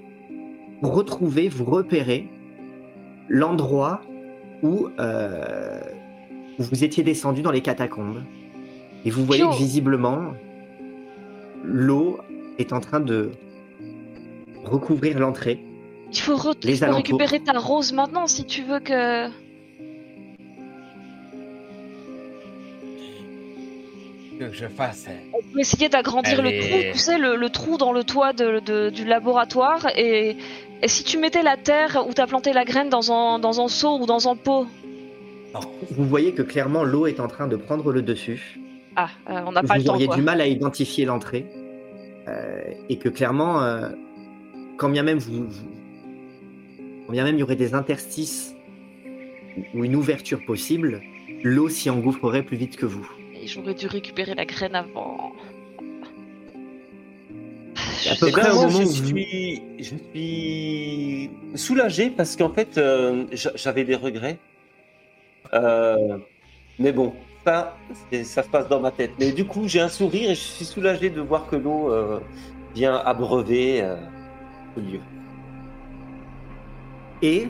vous 0.81 0.89
retrouvez, 0.89 1.49
vous 1.49 1.65
repérez 1.65 2.27
l'endroit 3.27 4.01
où, 4.63 4.87
euh, 4.99 5.81
où 6.57 6.63
vous 6.63 6.83
étiez 6.83 7.03
descendu 7.03 7.41
dans 7.41 7.51
les 7.51 7.61
catacombes. 7.61 8.23
Et 9.05 9.11
vous 9.11 9.23
voyez 9.23 9.43
que 9.43 9.57
visiblement, 9.57 10.33
l'eau 11.63 12.17
est 12.59 12.73
en 12.73 12.79
train 12.79 12.99
de 12.99 13.31
recouvrir 14.65 15.17
l'entrée. 15.19 15.59
Il 16.11 16.19
faut, 16.19 16.35
re- 16.35 16.55
Les 16.65 16.73
il 16.73 16.77
faut 16.77 16.83
alentours. 16.85 16.97
récupérer 17.19 17.39
ta 17.39 17.57
rose 17.57 17.93
maintenant 17.93 18.27
si 18.27 18.45
tu 18.45 18.63
veux 18.63 18.79
que. 18.79 19.27
Que 24.39 24.53
je 24.53 24.67
fasse. 24.67 25.07
On 25.33 25.41
peut 25.53 25.59
essayer 25.59 25.89
d'agrandir 25.89 26.41
le 26.41 26.49
trou, 26.61 26.77
tu 26.93 26.97
sais, 26.97 27.17
le, 27.17 27.35
le 27.35 27.49
trou 27.49 27.77
dans 27.77 27.91
le 27.91 28.03
toit 28.05 28.31
de- 28.31 28.59
de- 28.59 28.89
du 28.89 29.03
laboratoire. 29.03 29.87
Et, 29.97 30.37
et 30.81 30.87
si 30.87 31.03
tu 31.03 31.17
mettais 31.17 31.43
la 31.43 31.57
terre 31.57 32.05
où 32.07 32.13
t'as 32.13 32.25
planté 32.25 32.53
la 32.53 32.63
graine 32.63 32.87
dans 32.89 33.11
un, 33.11 33.39
dans 33.39 33.59
un 33.59 33.67
seau 33.67 33.99
ou 33.99 34.05
dans 34.05 34.29
un 34.29 34.35
pot 34.37 34.65
Vous 35.91 36.05
voyez 36.05 36.31
que 36.33 36.41
clairement 36.41 36.83
l'eau 36.85 37.05
est 37.05 37.19
en 37.19 37.27
train 37.27 37.47
de 37.47 37.57
prendre 37.57 37.91
le 37.91 38.01
dessus. 38.01 38.59
Ah, 38.95 39.09
euh, 39.29 39.41
on 39.45 39.51
n'a 39.51 39.61
pas 39.61 39.73
vous 39.73 39.79
le 39.79 39.85
temps. 39.85 39.93
auriez 39.93 40.07
quoi. 40.07 40.15
du 40.15 40.21
mal 40.21 40.39
à 40.39 40.47
identifier 40.47 41.03
l'entrée. 41.05 41.45
Euh, 42.29 42.61
et 42.89 42.97
que 42.97 43.09
clairement, 43.09 43.63
euh, 43.63 43.89
quand 44.77 44.89
bien 44.89 45.03
même 45.03 45.17
vous, 45.17 45.45
vous- 45.47 45.71
quand 47.07 47.13
bien 47.13 47.23
même 47.23 47.35
il 47.35 47.39
y 47.39 47.43
aurait 47.43 47.55
des 47.55 47.73
interstices 47.73 48.53
ou 49.73 49.83
une 49.83 49.95
ouverture 49.95 50.45
possible, 50.45 51.01
l'eau 51.43 51.69
s'y 51.69 51.89
engouffrerait 51.89 52.43
plus 52.43 52.57
vite 52.57 52.75
que 52.77 52.85
vous. 52.85 53.09
Et 53.41 53.47
J'aurais 53.47 53.73
dû 53.73 53.87
récupérer 53.87 54.35
la 54.35 54.45
graine 54.45 54.75
avant. 54.75 55.31
À 58.11 58.15
peu 58.19 58.31
près 58.31 58.49
au 58.51 58.55
moment 58.55 58.69
je 58.69 58.77
où 58.83 58.85
vous- 58.85 59.05
suis, 59.07 59.61
je 59.79 59.95
suis 60.11 61.29
soulagé 61.55 62.09
parce 62.11 62.35
qu'en 62.35 62.49
fait, 62.53 62.77
euh, 62.77 63.25
j'a- 63.31 63.51
j'avais 63.55 63.83
des 63.85 63.95
regrets. 63.95 64.37
Euh, 65.53 66.17
mais 66.77 66.91
bon, 66.91 67.13
ça, 67.45 67.77
ça 68.23 68.43
se 68.43 68.49
passe 68.49 68.67
dans 68.67 68.79
ma 68.79 68.91
tête. 68.91 69.11
Mais 69.19 69.31
du 69.31 69.45
coup, 69.45 69.67
j'ai 69.67 69.79
un 69.81 69.89
sourire 69.89 70.31
et 70.31 70.35
je 70.35 70.39
suis 70.41 70.65
soulagé 70.65 71.09
de 71.09 71.21
voir 71.21 71.47
que 71.47 71.55
l'eau 71.55 71.91
euh, 71.91 72.19
vient 72.75 72.95
abreuver 72.97 73.81
euh, 73.81 73.95
le 74.75 74.81
lieu. 74.83 74.99
Et 77.21 77.47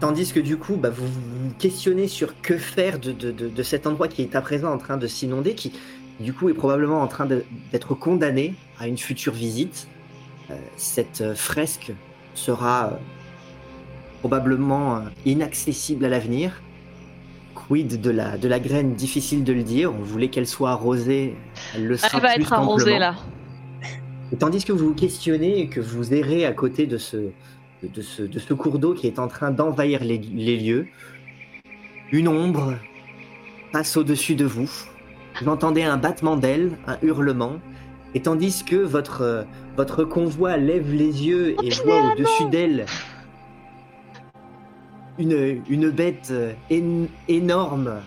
tandis 0.00 0.32
que 0.32 0.40
du 0.40 0.56
coup, 0.56 0.76
bah, 0.76 0.90
vous 0.90 1.06
vous 1.06 1.50
questionnez 1.58 2.08
sur 2.08 2.40
que 2.40 2.56
faire 2.56 2.98
de, 2.98 3.12
de- 3.12 3.30
de- 3.32 3.62
cet 3.62 3.86
endroit 3.86 4.08
qui 4.08 4.22
est 4.22 4.34
à 4.36 4.40
présent 4.40 4.72
en 4.72 4.78
train 4.78 4.96
de 4.96 5.06
s'inonder, 5.06 5.54
qui 5.54 5.72
du 6.20 6.32
coup 6.32 6.48
est 6.48 6.54
probablement 6.54 7.00
en 7.02 7.06
train 7.08 7.26
d'être 7.26 7.94
condamné 7.94 8.54
à 8.78 8.86
une 8.86 8.98
future 8.98 9.32
visite. 9.32 9.88
Euh, 10.50 10.54
cette 10.76 11.34
fresque 11.34 11.92
sera 12.34 12.98
probablement 14.20 15.02
inaccessible 15.24 16.04
à 16.04 16.08
l'avenir. 16.08 16.60
Quid 17.70 18.00
de 18.00 18.10
la, 18.10 18.36
de 18.36 18.48
la 18.48 18.58
graine, 18.58 18.94
difficile 18.94 19.44
de 19.44 19.52
le 19.52 19.62
dire. 19.62 19.94
On 19.94 20.02
voulait 20.02 20.26
qu'elle 20.26 20.48
soit 20.48 20.70
arrosée, 20.70 21.36
elle 21.76 21.86
le 21.86 21.96
sera 21.96 22.10
Elle 22.14 22.20
va 22.20 22.34
plus 22.34 22.42
être 22.42 22.52
arrosée 22.52 22.98
là. 22.98 23.14
Et 24.32 24.36
tandis 24.36 24.64
que 24.64 24.72
vous 24.72 24.88
vous 24.88 24.94
questionnez 24.94 25.60
et 25.60 25.68
que 25.68 25.78
vous 25.78 26.12
errez 26.12 26.44
à 26.44 26.52
côté 26.52 26.88
de 26.88 26.98
ce, 26.98 27.30
de 27.84 28.02
ce, 28.02 28.24
de 28.24 28.40
ce 28.40 28.54
cours 28.54 28.80
d'eau 28.80 28.94
qui 28.94 29.06
est 29.06 29.20
en 29.20 29.28
train 29.28 29.52
d'envahir 29.52 30.02
les, 30.02 30.18
les 30.18 30.56
lieux, 30.56 30.88
une 32.10 32.26
ombre 32.26 32.74
passe 33.72 33.96
au-dessus 33.96 34.34
de 34.34 34.46
vous. 34.46 34.68
Vous 35.40 35.48
entendez 35.48 35.84
un 35.84 35.96
battement 35.96 36.36
d'ailes, 36.36 36.72
un 36.88 36.98
hurlement, 37.02 37.60
et 38.16 38.20
tandis 38.22 38.64
que 38.64 38.74
votre, 38.74 39.46
votre 39.76 40.02
convoi 40.02 40.56
lève 40.56 40.92
les 40.92 41.24
yeux 41.24 41.54
et 41.62 41.70
voit 41.84 42.12
au-dessus 42.12 42.46
d'elle 42.50 42.86
une, 45.20 45.90
bête 45.90 46.28
euh, 46.30 46.52
én- 46.70 47.08
énorme, 47.28 48.00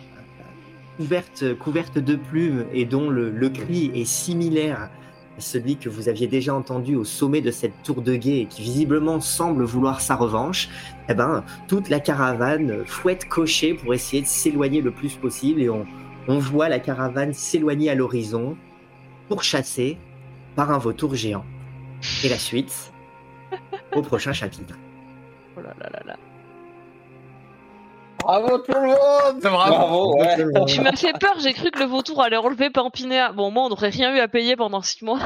couverte, 0.97 1.57
couverte 1.57 1.97
de 1.97 2.15
plumes 2.15 2.65
et 2.73 2.85
dont 2.85 3.09
le, 3.09 3.29
le 3.31 3.49
cri 3.49 3.91
est 3.95 4.05
similaire 4.05 4.89
à 5.37 5.41
celui 5.41 5.77
que 5.77 5.89
vous 5.89 6.09
aviez 6.09 6.27
déjà 6.27 6.53
entendu 6.53 6.95
au 6.95 7.03
sommet 7.03 7.41
de 7.41 7.49
cette 7.49 7.73
tour 7.83 8.01
de 8.03 8.15
guet 8.15 8.41
et 8.41 8.45
qui 8.45 8.61
visiblement 8.61 9.19
semble 9.19 9.63
vouloir 9.63 9.99
sa 10.01 10.15
revanche, 10.15 10.69
eh 11.09 11.13
ben, 11.15 11.43
toute 11.67 11.89
la 11.89 11.99
caravane 11.99 12.85
fouette 12.85 13.27
cocher 13.27 13.73
pour 13.73 13.93
essayer 13.93 14.21
de 14.21 14.27
s'éloigner 14.27 14.81
le 14.81 14.91
plus 14.91 15.15
possible 15.15 15.61
et 15.61 15.69
on, 15.69 15.85
on 16.27 16.37
voit 16.37 16.69
la 16.69 16.79
caravane 16.79 17.33
s'éloigner 17.33 17.89
à 17.89 17.95
l'horizon, 17.95 18.55
pourchassée 19.27 19.97
par 20.55 20.71
un 20.71 20.77
vautour 20.77 21.15
géant. 21.15 21.45
Et 22.23 22.29
la 22.29 22.37
suite 22.37 22.91
au 23.95 24.01
prochain 24.01 24.33
chapitre. 24.33 24.77
Oh 25.57 25.61
là 25.61 25.73
là 25.79 25.89
là 25.91 26.01
là. 26.05 26.15
Bravo 28.23 28.57
tout 28.59 28.71
le 28.73 28.87
monde 28.87 29.41
Bravo, 29.41 30.17
ouais. 30.17 30.65
Tu 30.67 30.81
m'as 30.81 30.95
fait 30.95 31.13
peur, 31.19 31.35
j'ai 31.39 31.53
cru 31.53 31.71
que 31.71 31.79
le 31.79 31.85
vautour 31.85 32.21
allait 32.21 32.37
relever 32.37 32.69
Pampinéa. 32.69 33.31
Bon, 33.33 33.51
moi, 33.51 33.63
on 33.65 33.69
n'aurait 33.69 33.89
rien 33.89 34.15
eu 34.15 34.19
à 34.19 34.27
payer 34.27 34.55
pendant 34.55 34.81
six 34.81 35.03
mois. 35.03 35.19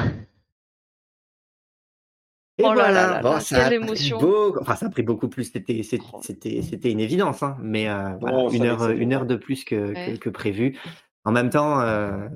Et 2.60 2.64
Oh 2.64 2.68
là 2.70 2.74
voilà, 2.74 2.90
là 2.92 3.10
là 3.14 3.20
bon, 3.22 3.32
là, 3.34 3.40
ça 3.40 3.56
a 3.56 3.68
quelle 3.68 3.78
pris 3.78 3.86
émotion. 3.88 4.18
beau- 4.18 4.56
Enfin, 4.60 4.74
ça 4.74 4.86
a 4.86 4.90
pris 4.90 5.02
beaucoup 5.02 5.28
plus. 5.28 5.44
C'était, 5.44 5.82
c'était, 5.84 6.04
Oh. 6.12 6.20
c'était, 6.22 6.90
une 6.90 6.98
évidence, 7.00 7.42
hein. 7.44 7.56
Mais 7.60 7.88
euh, 7.88 8.16
voilà, 8.20 8.38
on 8.38 8.50
une 8.50 8.64
heure, 8.64 8.88
une 8.90 9.12
heure 9.12 9.26
de 9.26 9.36
plus 9.36 9.64
que, 9.64 9.92
que, 9.92 10.10
Ouais. 10.10 10.18
que 10.18 10.28
prévu. 10.28 10.76
En 11.24 11.30
même 11.30 11.50
temps, 11.50 11.80
euh, 11.80 12.26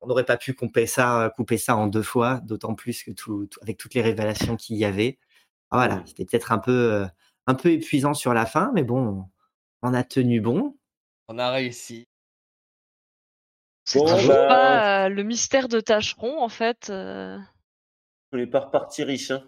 on 0.00 0.06
n'aurait 0.06 0.24
pas 0.24 0.38
pu 0.38 0.54
couper 0.54 0.86
ça, 0.86 1.30
couper 1.36 1.58
ça 1.58 1.76
en 1.76 1.88
deux 1.88 2.02
fois, 2.02 2.40
d'autant 2.44 2.74
plus 2.74 3.02
que 3.02 3.10
tout, 3.10 3.46
tout- 3.50 3.60
avec 3.62 3.76
toutes 3.76 3.92
les 3.94 4.00
révélations 4.02 4.56
qu'il 4.56 4.76
y 4.76 4.86
avait. 4.86 5.18
Ah, 5.70 5.76
voilà, 5.76 6.02
c'était 6.06 6.24
peut-être 6.24 6.50
un 6.52 6.58
peu, 6.58 6.72
euh, 6.94 7.06
un 7.46 7.54
peu 7.54 7.70
épuisant 7.70 8.14
sur 8.14 8.32
la 8.32 8.46
fin, 8.46 8.70
mais 8.74 8.82
bon, 8.82 9.24
on 9.82 9.94
a 9.94 10.04
tenu 10.04 10.40
bon? 10.40 10.76
On 11.28 11.38
a 11.38 11.50
réussi. 11.50 12.08
C'est 13.84 13.98
Bon, 14.00 14.06
toujours 14.06 14.28
bah- 14.34 14.46
pas 14.48 15.04
euh, 15.06 15.08
le 15.08 15.22
mystère 15.22 15.68
de 15.68 15.80
Tâcheron, 15.80 16.42
en 16.42 16.48
fait. 16.48 16.90
euh. 16.90 17.38
Je 18.30 18.36
voulais 18.36 18.46
pas 18.46 18.60
repartir 18.60 19.06
riche. 19.06 19.30
Hein. 19.30 19.42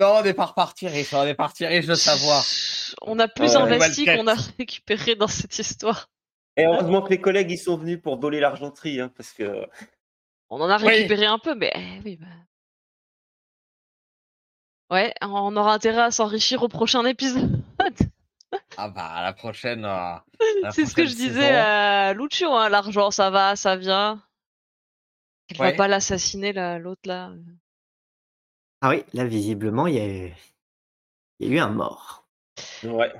Non, 0.00 0.18
on 0.18 0.22
n'est 0.22 0.34
pas 0.34 0.46
reparti 0.46 0.86
riche, 0.88 1.12
on 1.14 1.24
est 1.24 1.34
parti 1.34 1.66
riche 1.66 1.86
de 1.86 1.94
savoir. 1.94 2.44
On 3.02 3.18
a 3.18 3.26
plus 3.28 3.54
investi 3.56 4.04
qu'on 4.06 4.26
a 4.28 4.34
récupéré 4.58 5.14
dans 5.16 5.26
cette 5.28 5.58
histoire. 5.58 6.08
Et 6.56 6.64
heureusement 6.66 7.02
que 7.02 7.10
les 7.10 7.20
collègues 7.20 7.50
ils 7.50 7.58
sont 7.58 7.76
venus 7.76 8.00
pour 8.00 8.18
voler 8.18 8.40
l'argenterie, 8.40 9.00
hein, 9.00 9.12
parce 9.16 9.32
que 9.32 9.66
On 10.50 10.60
en 10.60 10.68
a 10.70 10.78
Oui. 10.78 10.88
récupéré 10.88 11.26
un 11.26 11.38
peu, 11.38 11.54
mais 11.54 11.72
eh, 11.74 12.00
oui. 12.04 12.16
Bah... 12.16 12.26
Ouais, 14.90 15.12
on 15.20 15.56
aura 15.56 15.74
intérêt 15.74 16.02
à 16.02 16.10
s'enrichir 16.10 16.62
au 16.62 16.68
prochain 16.68 17.04
épisode. 17.04 17.62
Ah 18.76 18.88
bah, 18.88 19.06
à 19.06 19.22
la 19.22 19.32
prochaine. 19.32 19.84
euh, 19.84 20.14
la 20.62 20.70
C'est 20.70 20.86
ce 20.86 20.94
que 20.94 21.04
je 21.04 21.14
disais 21.14 21.54
à 21.56 22.14
Lucio, 22.14 22.52
hein, 22.52 22.68
l'argent, 22.68 23.10
ça 23.10 23.30
va, 23.30 23.56
ça 23.56 23.76
vient. 23.76 24.22
Elle 25.50 25.60
Ouais. 25.60 25.70
va 25.72 25.76
pas 25.76 25.88
l'assassiner, 25.88 26.52
là, 26.52 26.78
l'autre, 26.78 27.02
là. 27.04 27.32
Ah 28.80 28.90
oui, 28.90 29.04
là, 29.12 29.24
visiblement, 29.24 29.86
il 29.86 29.94
y 29.94 30.00
a, 30.00 30.04
il 31.40 31.48
y 31.48 31.50
a 31.50 31.54
eu 31.54 31.58
un 31.58 31.70
mort. 31.70 32.28
ouais. 32.84 33.12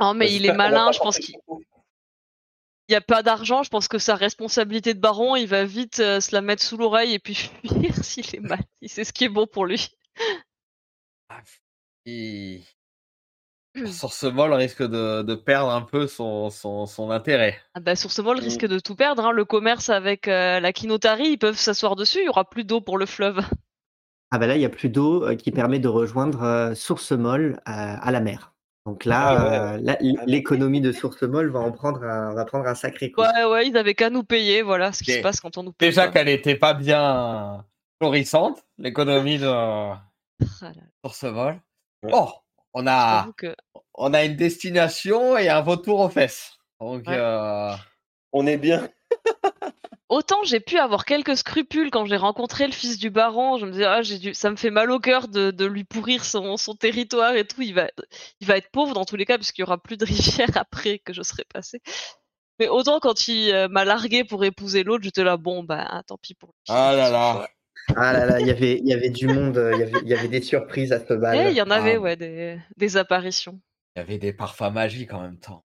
Oh, 0.00 0.12
mais 0.14 0.26
Bah, 0.26 0.32
il 0.32 0.46
est 0.46 0.52
malin, 0.52 0.92
je 0.92 0.98
pense 0.98 1.18
qu'il 1.18 1.36
il 2.88 2.92
y 2.92 2.96
a 2.96 3.02
pas 3.02 3.22
d'argent, 3.22 3.62
je 3.62 3.68
pense 3.68 3.86
que 3.86 3.98
sa 3.98 4.14
responsabilité 4.14 4.94
de 4.94 5.00
baron, 5.00 5.36
il 5.36 5.46
va 5.46 5.64
vite 5.64 5.98
euh, 6.00 6.20
se 6.20 6.32
la 6.34 6.40
mettre 6.40 6.62
sous 6.62 6.78
l'oreille 6.78 7.12
et 7.12 7.18
puis 7.18 7.34
fuir 7.66 7.94
s'il 8.02 8.34
est 8.34 8.40
mal. 8.40 8.60
Il 8.80 8.88
sait 8.88 9.04
ce 9.04 9.12
qui 9.12 9.24
est 9.24 9.28
bon 9.28 9.46
pour 9.46 9.66
lui. 9.66 9.90
Sur 12.06 12.77
ce 13.86 14.26
vol 14.26 14.52
risque 14.54 14.82
de, 14.82 15.22
de 15.22 15.34
perdre 15.34 15.70
un 15.70 15.82
peu 15.82 16.06
son, 16.06 16.50
son, 16.50 16.86
son 16.86 17.10
intérêt. 17.10 17.58
Ah 17.74 17.80
bah, 17.80 17.96
sur 17.96 18.10
ce 18.10 18.22
vol, 18.22 18.38
Mm. 18.38 18.40
risque 18.44 18.66
de 18.66 18.78
tout 18.78 18.94
perdre. 18.96 19.24
hein. 19.26 19.32
Le 19.32 19.44
commerce 19.44 19.88
avec 19.90 20.26
euh, 20.28 20.60
la 20.60 20.72
Kinotari, 20.72 21.28
ils 21.30 21.38
peuvent 21.38 21.56
s'asseoir 21.58 21.96
dessus. 21.96 22.18
Il 22.20 22.26
y 22.26 22.28
aura 22.28 22.48
plus 22.48 22.64
d'eau 22.64 22.80
pour 22.80 22.98
le 22.98 23.06
fleuve. 23.06 23.40
Ah 24.30 24.36
bah 24.38 24.46
là, 24.46 24.56
il 24.56 24.60
y 24.60 24.66
a 24.66 24.68
plus 24.68 24.90
d'eau 24.90 25.24
euh, 25.24 25.36
qui 25.36 25.50
permet 25.52 25.78
de 25.78 25.88
rejoindre 25.88 26.42
euh, 26.42 26.74
Source 26.74 27.12
Molle 27.12 27.54
euh, 27.66 27.72
à 27.72 28.10
la 28.12 28.20
mer. 28.20 28.52
Donc 28.84 29.06
là, 29.06 29.28
Ah 29.30 29.78
ouais. 29.78 29.90
euh, 30.02 30.22
l'économie 30.26 30.82
de 30.82 30.92
Source 30.92 31.22
Molle 31.22 31.48
va 31.48 31.60
en 31.60 31.72
prendre 31.72 32.02
un, 32.04 32.34
va 32.34 32.44
prendre 32.44 32.66
un 32.66 32.74
sacré 32.74 33.10
coup. 33.10 33.22
Ouais, 33.22 33.44
ouais, 33.44 33.66
ils 33.68 33.76
avaient 33.78 33.94
qu'à 33.94 34.10
nous 34.10 34.24
payer. 34.24 34.60
Voilà 34.60 34.92
ce 34.92 35.02
qui 35.02 35.12
se 35.12 35.20
passe 35.22 35.40
quand 35.40 35.56
on 35.56 35.62
nous 35.62 35.72
paye. 35.72 35.88
Déjà 35.88 36.08
qu'elle 36.08 36.28
était 36.28 36.56
pas 36.56 36.74
bien 36.74 37.64
florissante, 38.02 38.62
l'économie 38.76 39.38
de 39.38 39.46
Ah. 39.46 40.02
Ouais. 40.62 41.58
Oh, 42.12 42.28
on 42.74 42.86
a, 42.86 43.28
que- 43.36 43.56
on 43.94 44.14
a 44.14 44.24
une 44.24 44.36
destination 44.36 45.36
et 45.36 45.48
un 45.48 45.60
retour 45.60 46.00
aux 46.00 46.08
fesses. 46.08 46.58
Donc, 46.80 47.06
Ouais. 47.06 47.16
euh, 47.16 47.74
On 48.32 48.46
est 48.46 48.58
bien. 48.58 48.88
Autant 50.08 50.42
j'ai 50.44 50.60
pu 50.60 50.78
avoir 50.78 51.04
quelques 51.04 51.36
scrupules 51.36 51.90
quand 51.90 52.06
j'ai 52.06 52.16
rencontré 52.16 52.66
le 52.66 52.72
fils 52.72 52.98
du 52.98 53.10
baron. 53.10 53.58
Je 53.58 53.66
me 53.66 53.72
disais, 53.72 53.84
ah, 53.84 54.00
j'ai 54.02 54.18
dû... 54.18 54.32
ça 54.34 54.50
me 54.50 54.56
fait 54.56 54.70
mal 54.70 54.90
au 54.90 55.00
cœur 55.00 55.28
de, 55.28 55.50
de 55.50 55.66
lui 55.66 55.84
pourrir 55.84 56.24
son, 56.24 56.56
son 56.56 56.74
territoire 56.74 57.34
et 57.34 57.46
tout. 57.46 57.60
Il 57.60 57.74
va, 57.74 57.88
il 58.40 58.46
va 58.46 58.56
être 58.56 58.70
pauvre 58.70 58.94
dans 58.94 59.04
tous 59.04 59.16
les 59.16 59.26
cas, 59.26 59.36
puisqu'il 59.36 59.62
y 59.62 59.64
aura 59.64 59.76
plus 59.76 59.96
de 59.98 60.06
rivière 60.06 60.48
après 60.56 60.98
que 60.98 61.12
je 61.12 61.22
serai 61.22 61.44
passé. 61.44 61.82
Mais 62.58 62.68
autant 62.68 63.00
quand 63.00 63.28
il 63.28 63.52
euh, 63.52 63.68
m'a 63.68 63.84
largué 63.84 64.24
pour 64.24 64.44
épouser 64.44 64.82
l'autre, 64.82 65.04
j'étais 65.04 65.24
là, 65.24 65.36
bon, 65.36 65.62
bah, 65.62 66.02
tant 66.06 66.16
pis 66.16 66.34
pour 66.34 66.48
lui. 66.48 66.54
Ah 66.68 66.92
là 66.94 67.10
là. 67.10 67.48
Ah 67.96 68.12
là 68.12 68.26
là, 68.26 68.40
il 68.40 68.46
y 68.46 68.50
avait, 68.50 68.78
il 68.78 68.86
y 68.88 68.92
avait 68.92 69.10
du 69.10 69.26
monde, 69.26 69.56
il 69.74 69.78
y 69.80 69.82
avait, 69.82 70.00
il 70.02 70.08
y 70.08 70.14
avait 70.14 70.28
des 70.28 70.42
surprises 70.42 70.92
à 70.92 71.00
ce 71.04 71.14
bal. 71.14 71.50
Il 71.50 71.56
y 71.56 71.62
en 71.62 71.70
avait, 71.70 71.96
Ah. 71.96 72.00
ouais, 72.00 72.16
des, 72.16 72.58
des 72.76 72.96
apparitions. 72.96 73.60
il 73.96 74.00
y 74.00 74.02
avait 74.02 74.18
des 74.18 74.32
parfums 74.32 74.70
magiques 74.72 75.12
en 75.12 75.22
même 75.22 75.38
temps. 75.38 75.64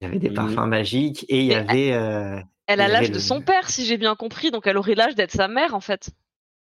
Il 0.00 0.04
y 0.04 0.08
avait 0.08 0.18
des 0.18 0.30
parfums 0.30 0.66
magiques 0.66 1.24
et 1.28 1.40
il 1.40 1.46
y 1.46 1.54
avait. 1.54 1.92
euh, 1.92 2.40
Elle 2.66 2.80
a 2.80 2.88
l'âge 2.88 3.08
de 3.10 3.14
le- 3.14 3.20
son 3.20 3.40
père, 3.42 3.68
si 3.70 3.84
j'ai 3.84 3.96
bien 3.98 4.14
compris, 4.16 4.50
donc 4.50 4.66
elle 4.66 4.76
aurait 4.78 4.94
l'âge 4.94 5.14
d'être 5.14 5.30
sa 5.32 5.48
mère, 5.48 5.74
en 5.74 5.80
fait. 5.80 6.10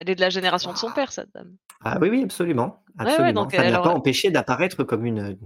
Elle 0.01 0.11
est 0.11 0.15
de 0.15 0.21
la 0.21 0.31
génération 0.31 0.73
de 0.73 0.77
son 0.79 0.93
père, 0.93 1.11
cette 1.13 1.33
dame. 1.35 1.57
Ah 1.83 1.99
oui, 2.01 2.09
oui, 2.11 2.23
absolument. 2.25 2.83
ouais, 2.99 3.07
absolument. 3.07 3.43
donc 3.45 3.53
Ça 3.53 3.59
ne 3.59 3.65
elle 3.67 3.73
l'a 3.73 3.81
pas 3.81 3.95
empêché 3.95 4.31
d'apparaître 4.31 4.85
comme 4.85 5.05
une 5.07 5.37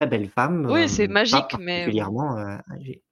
très 0.00 0.08
belle 0.08 0.28
femme. 0.28 0.66
Oui, 0.70 0.84
euh, 0.84 0.88
c'est 0.88 1.06
pas 1.08 1.12
magique, 1.14 1.56
mais- 1.60 1.80
particulièrement 1.80 2.36
euh, 2.38 2.56
âgée. 2.72 3.02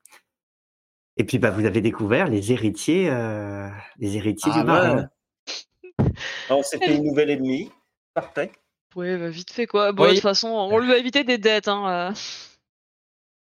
Et 1.17 1.25
puis, 1.25 1.39
bah, 1.39 1.51
vous 1.51 1.65
avez 1.65 1.81
découvert 1.81 2.27
les 2.29 2.51
héritiers, 2.53 3.09
euh, 3.09 3.69
les 3.99 4.17
héritiers 4.17 4.51
Ah 4.55 4.61
du 4.61 4.67
baron. 4.67 5.07
Alors, 6.49 6.65
c'était 6.65 6.95
une 6.95 7.05
nouvelle 7.05 7.31
ennemie. 7.31 7.71
Parfait. 8.15 8.53
Ouais, 8.95 9.17
bah, 9.17 9.29
vite 9.29 9.51
fait, 9.51 9.67
quoi. 9.67 9.93
Bon, 9.93 10.05
Oui. 10.05 10.11
de 10.11 10.15
toute 10.15 10.23
façon, 10.23 10.49
on 10.49 10.79
lui 10.79 10.93
a 10.93 10.99
évité 10.99 11.25
des 11.25 11.39
dettes, 11.39 11.69
hein. 11.69 12.11
euh. 12.11 12.15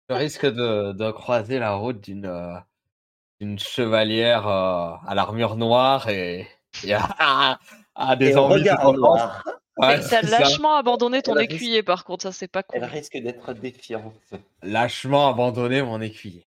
Je 0.10 0.16
risque 0.16 0.46
de, 0.46 0.92
de 0.94 1.12
croiser 1.12 1.60
la 1.60 1.74
route 1.74 2.00
d'une 2.02 2.26
euh, 2.26 3.58
chevalière 3.58 4.48
euh, 4.48 4.94
à 5.06 5.16
l'armure 5.16 5.56
noire 5.56 6.10
et, 6.10 6.48
et 6.84 6.94
à, 6.94 7.60
à 7.96 8.16
des 8.16 8.32
Et 8.32 8.36
envies 8.38 8.56
qui 8.64 8.70
regarde 8.70 8.82
commencent. 8.82 9.00
noir. 9.20 9.44
Ouais, 9.78 10.00
T'as 10.02 10.22
ça. 10.22 10.40
lâchement 10.40 10.76
abandonné 10.76 11.22
ton 11.24 11.36
Elle 11.36 11.46
écuyer, 11.46 11.82
par 11.84 12.06
contre, 12.06 12.24
ça, 12.24 12.32
c'est 12.32 12.48
pas 12.48 12.62
cool. 12.64 12.78
Elle 12.78 12.86
risque 12.90 13.18
d'être 13.18 13.54
défiante. 13.54 14.14
Lâchement 14.62 15.28
abandonné 15.30 15.82
mon 15.82 16.00
écuyer. 16.00 16.46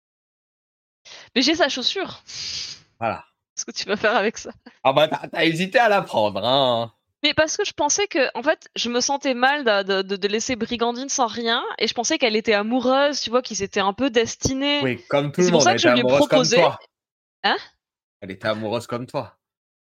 Mais 1.36 1.42
j'ai 1.42 1.56
sa 1.56 1.68
chaussure. 1.70 2.22
Voilà. 3.00 3.26
Qu'est-ce 3.66 3.66
que 3.66 3.84
tu 3.84 3.90
vas 3.90 3.98
faire 3.98 4.16
avec 4.16 4.38
ça 4.38 4.52
Ah 4.84 4.94
bah 4.94 5.08
t'as 5.08 5.44
hésité 5.44 5.80
à 5.80 5.90
la 5.90 6.02
prendre, 6.02 6.44
hein. 6.46 6.94
Mais 7.24 7.34
parce 7.34 7.58
que 7.58 7.66
je 7.66 7.74
pensais 7.74 8.08
que, 8.08 8.20
en 8.34 8.42
fait, 8.44 8.70
je 8.78 8.88
me 8.90 9.02
sentais 9.02 9.34
mal 9.34 9.66
de, 9.84 10.02
de- 10.04 10.16
de 10.16 10.28
laisser 10.30 10.56
Brigandine 10.56 11.10
sans 11.10 11.28
rien, 11.28 11.62
et 11.78 11.86
je 11.88 11.94
pensais 11.94 12.18
qu'elle 12.18 12.38
était 12.38 12.54
amoureuse, 12.54 13.20
tu 13.20 13.30
vois, 13.30 13.42
qu'ils 13.42 13.62
étaient 13.62 13.82
un 13.82 13.92
peu 13.92 14.10
destinés. 14.10 14.80
Oui, 14.82 15.04
comme 15.10 15.34
tout 15.34 15.42
C'est 15.42 15.48
le 15.48 15.52
pour 15.52 15.60
monde, 15.60 15.64
ça 15.66 15.72
elle 15.72 15.76
que 15.76 15.82
je 15.82 15.88
était 15.90 16.02
lui 16.02 16.08
ai 16.14 16.18
proposé. 16.18 16.56
comme 16.56 16.64
toi. 16.66 16.80
Hein? 17.44 17.58
Elle 18.22 18.32
était 18.32 18.48
amoureuse 18.48 18.88
comme 18.88 19.06
toi. 19.06 19.36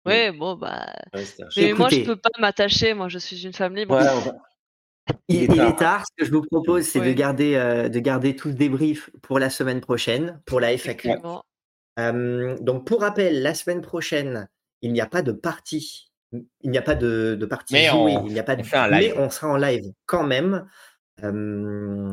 Ouais, 0.05 0.33
bon, 0.33 0.55
bah. 0.55 0.85
Ouais, 1.13 1.23
Mais 1.55 1.71
moi, 1.71 1.87
je 1.87 2.01
peux 2.03 2.17
pas 2.17 2.29
m'attacher, 2.39 2.93
moi, 2.93 3.07
je 3.07 3.19
suis 3.19 3.45
une 3.45 3.53
femme 3.53 3.73
libre. 3.77 3.95
Ouais, 3.95 4.09
on 4.09 4.19
va- 4.19 4.33
Il, 5.29 5.35
Il 5.35 5.41
est 5.43 5.45
il 5.45 5.55
tard. 5.57 5.67
est 5.69 5.75
tard. 5.77 6.03
Ce 6.05 6.11
que 6.17 6.25
je 6.25 6.31
vous 6.35 6.41
propose, 6.45 6.83
c'est 6.83 6.99
de 6.99 7.11
garder, 7.13 7.55
euh, 7.55 7.87
de 7.87 7.99
garder 7.99 8.35
tout 8.35 8.49
ce 8.49 8.55
débrief 8.55 9.09
pour 9.21 9.39
la 9.39 9.49
semaine 9.49 9.79
prochaine, 9.79 10.41
pour 10.45 10.59
la 10.59 10.73
FAQ. 10.73 11.11
Euh, 11.99 12.57
donc, 12.59 12.85
pour 12.87 13.01
rappel, 13.01 13.41
la 13.41 13.53
semaine 13.53 13.81
prochaine, 13.81 14.47
il 14.81 14.91
n'y 14.93 15.01
a 15.01 15.05
pas 15.05 15.21
de 15.21 15.31
partie. 15.31 16.11
Il 16.61 16.71
n'y 16.71 16.77
a 16.77 16.81
pas 16.81 16.95
de, 16.95 17.35
de 17.39 17.45
partie 17.45 17.73
Mais 17.75 17.87
jouée. 17.87 18.17
on- 18.17 18.25
il 18.25 18.33
n'y 18.33 18.39
a 18.39 18.43
pas 18.43 18.55
de, 18.55 18.61
on 18.61 18.65
fait 18.65 18.77
un 18.77 18.89
mais 18.89 18.99
live. 19.01 19.13
on 19.17 19.29
sera 19.29 19.47
en 19.49 19.57
live 19.57 19.85
quand 20.07 20.23
même. 20.23 20.67
Euh, 21.23 22.11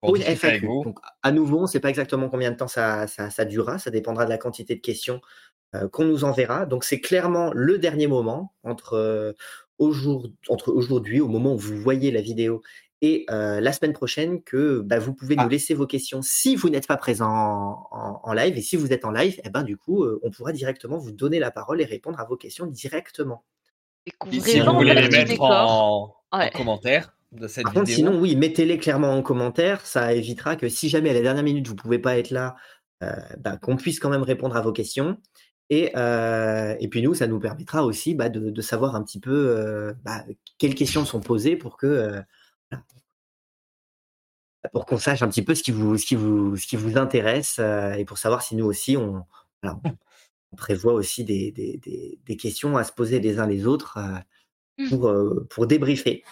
Pour 0.00 0.14
une 0.16 0.22
FAQ. 0.22 0.66
Donc, 0.84 0.98
à 1.22 1.32
nouveau, 1.32 1.58
on 1.58 1.62
ne 1.62 1.66
sait 1.66 1.80
pas 1.80 1.88
exactement 1.90 2.28
combien 2.28 2.52
de 2.52 2.56
temps 2.56 2.68
ça, 2.68 3.06
ça, 3.08 3.30
ça 3.30 3.44
durera. 3.44 3.78
Ça 3.78 3.90
dépendra 3.90 4.24
de 4.24 4.30
la 4.30 4.38
quantité 4.38 4.76
de 4.76 4.80
questions 4.80 5.20
euh, 5.74 5.88
qu'on 5.88 6.04
nous 6.04 6.22
enverra. 6.22 6.66
Donc, 6.66 6.84
c'est 6.84 7.00
clairement 7.00 7.50
le 7.52 7.78
dernier 7.78 8.06
moment 8.06 8.54
entre 8.62 9.44
aujourd'hui, 9.78 11.20
au 11.20 11.28
moment 11.28 11.54
où 11.54 11.58
vous 11.58 11.76
voyez 11.76 12.10
la 12.12 12.20
vidéo, 12.20 12.62
et 13.02 13.26
euh, 13.30 13.60
la 13.60 13.72
semaine 13.72 13.92
prochaine, 13.92 14.42
que 14.42 14.80
bah, 14.80 14.98
vous 14.98 15.12
pouvez 15.14 15.34
Ah. 15.38 15.42
nous 15.44 15.48
laisser 15.50 15.74
vos 15.74 15.86
questions 15.86 16.22
si 16.22 16.56
vous 16.56 16.70
n'êtes 16.70 16.86
pas 16.86 16.96
présent 16.96 17.28
en, 17.30 17.88
en- 17.90 18.20
en 18.22 18.32
live. 18.32 18.56
Et 18.56 18.62
si 18.62 18.76
vous 18.76 18.92
êtes 18.92 19.04
en 19.04 19.10
live, 19.10 19.38
eh 19.44 19.50
ben, 19.50 19.62
du 19.64 19.76
coup, 19.76 20.04
euh, 20.04 20.18
on 20.22 20.30
pourra 20.30 20.52
directement 20.52 20.96
vous 20.96 21.12
donner 21.12 21.38
la 21.38 21.50
parole 21.50 21.80
et 21.80 21.84
répondre 21.84 22.18
à 22.20 22.24
vos 22.24 22.36
questions 22.36 22.66
directement. 22.66 23.44
Si- 24.06 24.12
Découvrez 24.12 24.40
Si 24.52 24.60
vous 24.60 24.72
voulez 24.72 24.94
les 24.94 25.08
mettre 25.08 25.40
en, 25.40 26.14
commentaire 26.54 27.12
de 27.32 27.48
cette 27.48 27.64
Par 27.64 27.74
contre, 27.74 27.86
vidéo. 27.86 28.06
sinon, 28.10 28.20
oui, 28.20 28.34
mettez-les 28.36 28.78
clairement 28.78 29.12
en 29.12 29.20
commentaire. 29.22 29.84
Ça 29.84 30.14
évitera 30.14 30.56
que 30.56 30.68
si 30.68 30.88
jamais 30.88 31.10
à 31.10 31.14
la 31.14 31.20
dernière 31.22 31.42
minute, 31.42 31.66
vous 31.66 31.74
ne 31.74 31.78
pouvez 31.78 31.98
pas 31.98 32.16
être 32.16 32.30
là, 32.30 32.56
euh, 33.02 33.12
bah, 33.38 33.56
qu'on 33.58 33.76
puisse 33.76 34.00
quand 34.00 34.08
même 34.10 34.22
répondre 34.22 34.56
à 34.56 34.62
vos 34.62 34.72
questions. 34.72 35.18
Et, 35.68 35.90
euh, 35.96 36.76
et 36.78 36.88
puis 36.88 37.02
nous, 37.02 37.12
ça 37.14 37.26
nous 37.26 37.40
permettra 37.40 37.84
aussi 37.84 38.14
bah, 38.14 38.28
de, 38.28 38.50
de 38.50 38.62
savoir 38.62 38.94
un 38.94 39.02
petit 39.02 39.18
peu 39.20 39.32
euh, 39.34 39.92
bah, 40.04 40.24
quelles 40.58 40.76
questions 40.76 41.04
sont 41.04 41.20
posées 41.20 41.56
pour 41.56 41.76
que 41.76 41.86
euh. 41.86 42.20
Pour 44.72 44.84
qu'on 44.86 44.98
sache 44.98 45.22
un 45.22 45.28
petit 45.28 45.42
peu 45.42 45.54
ce 45.54 45.62
qui 45.62 45.70
vous, 45.70 45.96
ce 45.96 46.04
qui 46.06 46.16
vous, 46.16 46.56
ce 46.56 46.66
qui 46.66 46.76
vous 46.76 46.98
intéresse 46.98 47.56
euh, 47.60 47.92
et 47.92 48.04
pour 48.04 48.18
savoir 48.18 48.42
si 48.42 48.56
nous 48.56 48.64
aussi, 48.66 48.96
on, 48.96 49.24
voilà, 49.62 49.78
on- 49.84 49.90
on 50.52 50.56
prévoit 50.56 50.92
aussi 50.94 51.24
des, 51.24 51.52
des, 51.52 51.76
des- 51.78 52.18
des 52.24 52.36
questions 52.36 52.76
à 52.76 52.82
se 52.84 52.92
poser 52.92 53.20
les 53.20 53.38
uns 53.38 53.46
les 53.46 53.66
autres 53.66 53.98
euh, 53.98 54.88
pour, 54.88 55.08
euh, 55.08 55.46
pour 55.50 55.66
débriefer. 55.68 56.24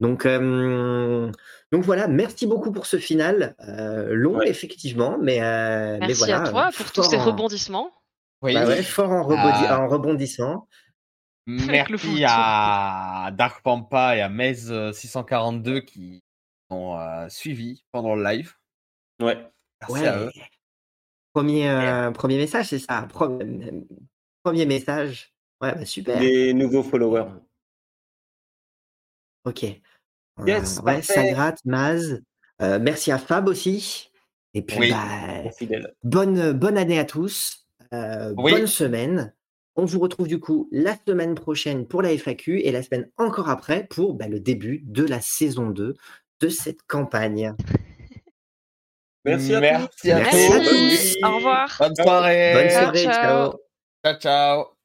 Donc, 0.00 0.24
euh, 0.26 1.30
donc 1.72 1.84
voilà, 1.84 2.06
merci 2.08 2.46
beaucoup 2.46 2.70
pour 2.72 2.86
ce 2.86 2.98
final. 2.98 3.54
euh, 3.66 4.12
long, 4.14 4.36
Ouais. 4.38 4.48
effectivement, 4.48 5.18
mais, 5.20 5.42
euh, 5.42 5.98
mais 6.00 6.08
Merci 6.08 6.32
à 6.32 6.40
toi 6.48 6.70
pour 6.76 6.92
tous 6.92 7.02
ces 7.02 7.16
en- 7.16 7.24
rebondissements. 7.24 7.90
Oui. 8.42 8.54
bah 8.54 8.66
ouais, 8.66 8.82
fort 8.82 9.10
en, 9.10 9.28
Ah. 9.30 9.80
en 9.80 9.88
rebondissant. 9.88 10.66
Merci 11.66 12.24
à 12.26 13.30
Dark 13.32 13.62
Pampa 13.62 14.16
et 14.16 14.20
à 14.20 14.28
Mez642 14.28 15.84
qui 15.84 16.22
ont 16.70 16.98
euh, 16.98 17.28
suivi 17.28 17.84
pendant 17.92 18.14
le 18.14 18.22
live. 18.24 18.54
ouais. 19.22 19.38
Merci 19.82 19.92
Ouais. 19.94 20.06
à 20.08 20.18
eux. 20.18 20.30
Premier, 21.32 21.68
euh, 21.70 22.10
premier 22.10 22.36
message, 22.36 22.66
c'est 22.68 22.78
ça. 22.80 23.06
Pro- 23.08 23.38
Premier 24.42 24.66
message. 24.66 25.32
Ouais, 25.62 25.74
bah 25.74 25.84
super. 25.86 26.18
Des 26.18 26.52
nouveaux 26.52 26.82
followers. 26.82 27.30
Ok. 29.44 29.64
Euh, 29.64 30.44
Yes, 30.46 30.80
ouais, 30.84 31.02
ça 31.02 31.24
gratte, 31.30 31.60
Maz. 31.64 32.22
Euh, 32.62 32.78
merci 32.80 33.10
à 33.12 33.18
Fab 33.18 33.48
aussi. 33.48 34.10
Et 34.54 34.62
puis, 34.62 34.78
Oui. 34.78 34.90
bah, 34.90 35.86
bonne, 36.02 36.52
bonne 36.52 36.76
année 36.78 36.98
à 36.98 37.04
tous. 37.04 37.66
Euh, 37.92 38.34
Oui. 38.36 38.52
Bonne 38.52 38.66
semaine. 38.66 39.34
On 39.76 39.84
vous 39.84 40.00
retrouve 40.00 40.28
du 40.28 40.40
coup 40.40 40.68
la 40.72 40.96
semaine 41.06 41.34
prochaine 41.34 41.86
pour 41.86 42.02
la 42.02 42.10
FAQ 42.16 42.60
et 42.60 42.72
la 42.72 42.82
semaine 42.82 43.10
encore 43.16 43.48
après 43.48 43.86
pour 43.88 44.14
bah, 44.14 44.28
le 44.28 44.40
début 44.40 44.82
de 44.84 45.04
la 45.04 45.20
saison 45.20 45.70
2 45.70 45.94
de 46.40 46.48
cette 46.48 46.82
campagne. 46.86 47.54
Merci 49.24 49.54
à 49.54 49.60
tous. 49.60 49.88
Merci 50.04 50.12
à 50.12 50.20
tous. 50.22 50.44
à 50.44 50.58
Merci. 50.60 51.18
Au 51.24 51.36
revoir. 51.36 51.76
Bonne 51.78 51.96
soirée. 51.96 52.52
Bonne 52.54 52.70
soirée, 52.70 53.04
ciao. 53.04 53.12
ciao. 53.12 53.58
Ciao, 54.04 54.14
ciao. 54.18 54.79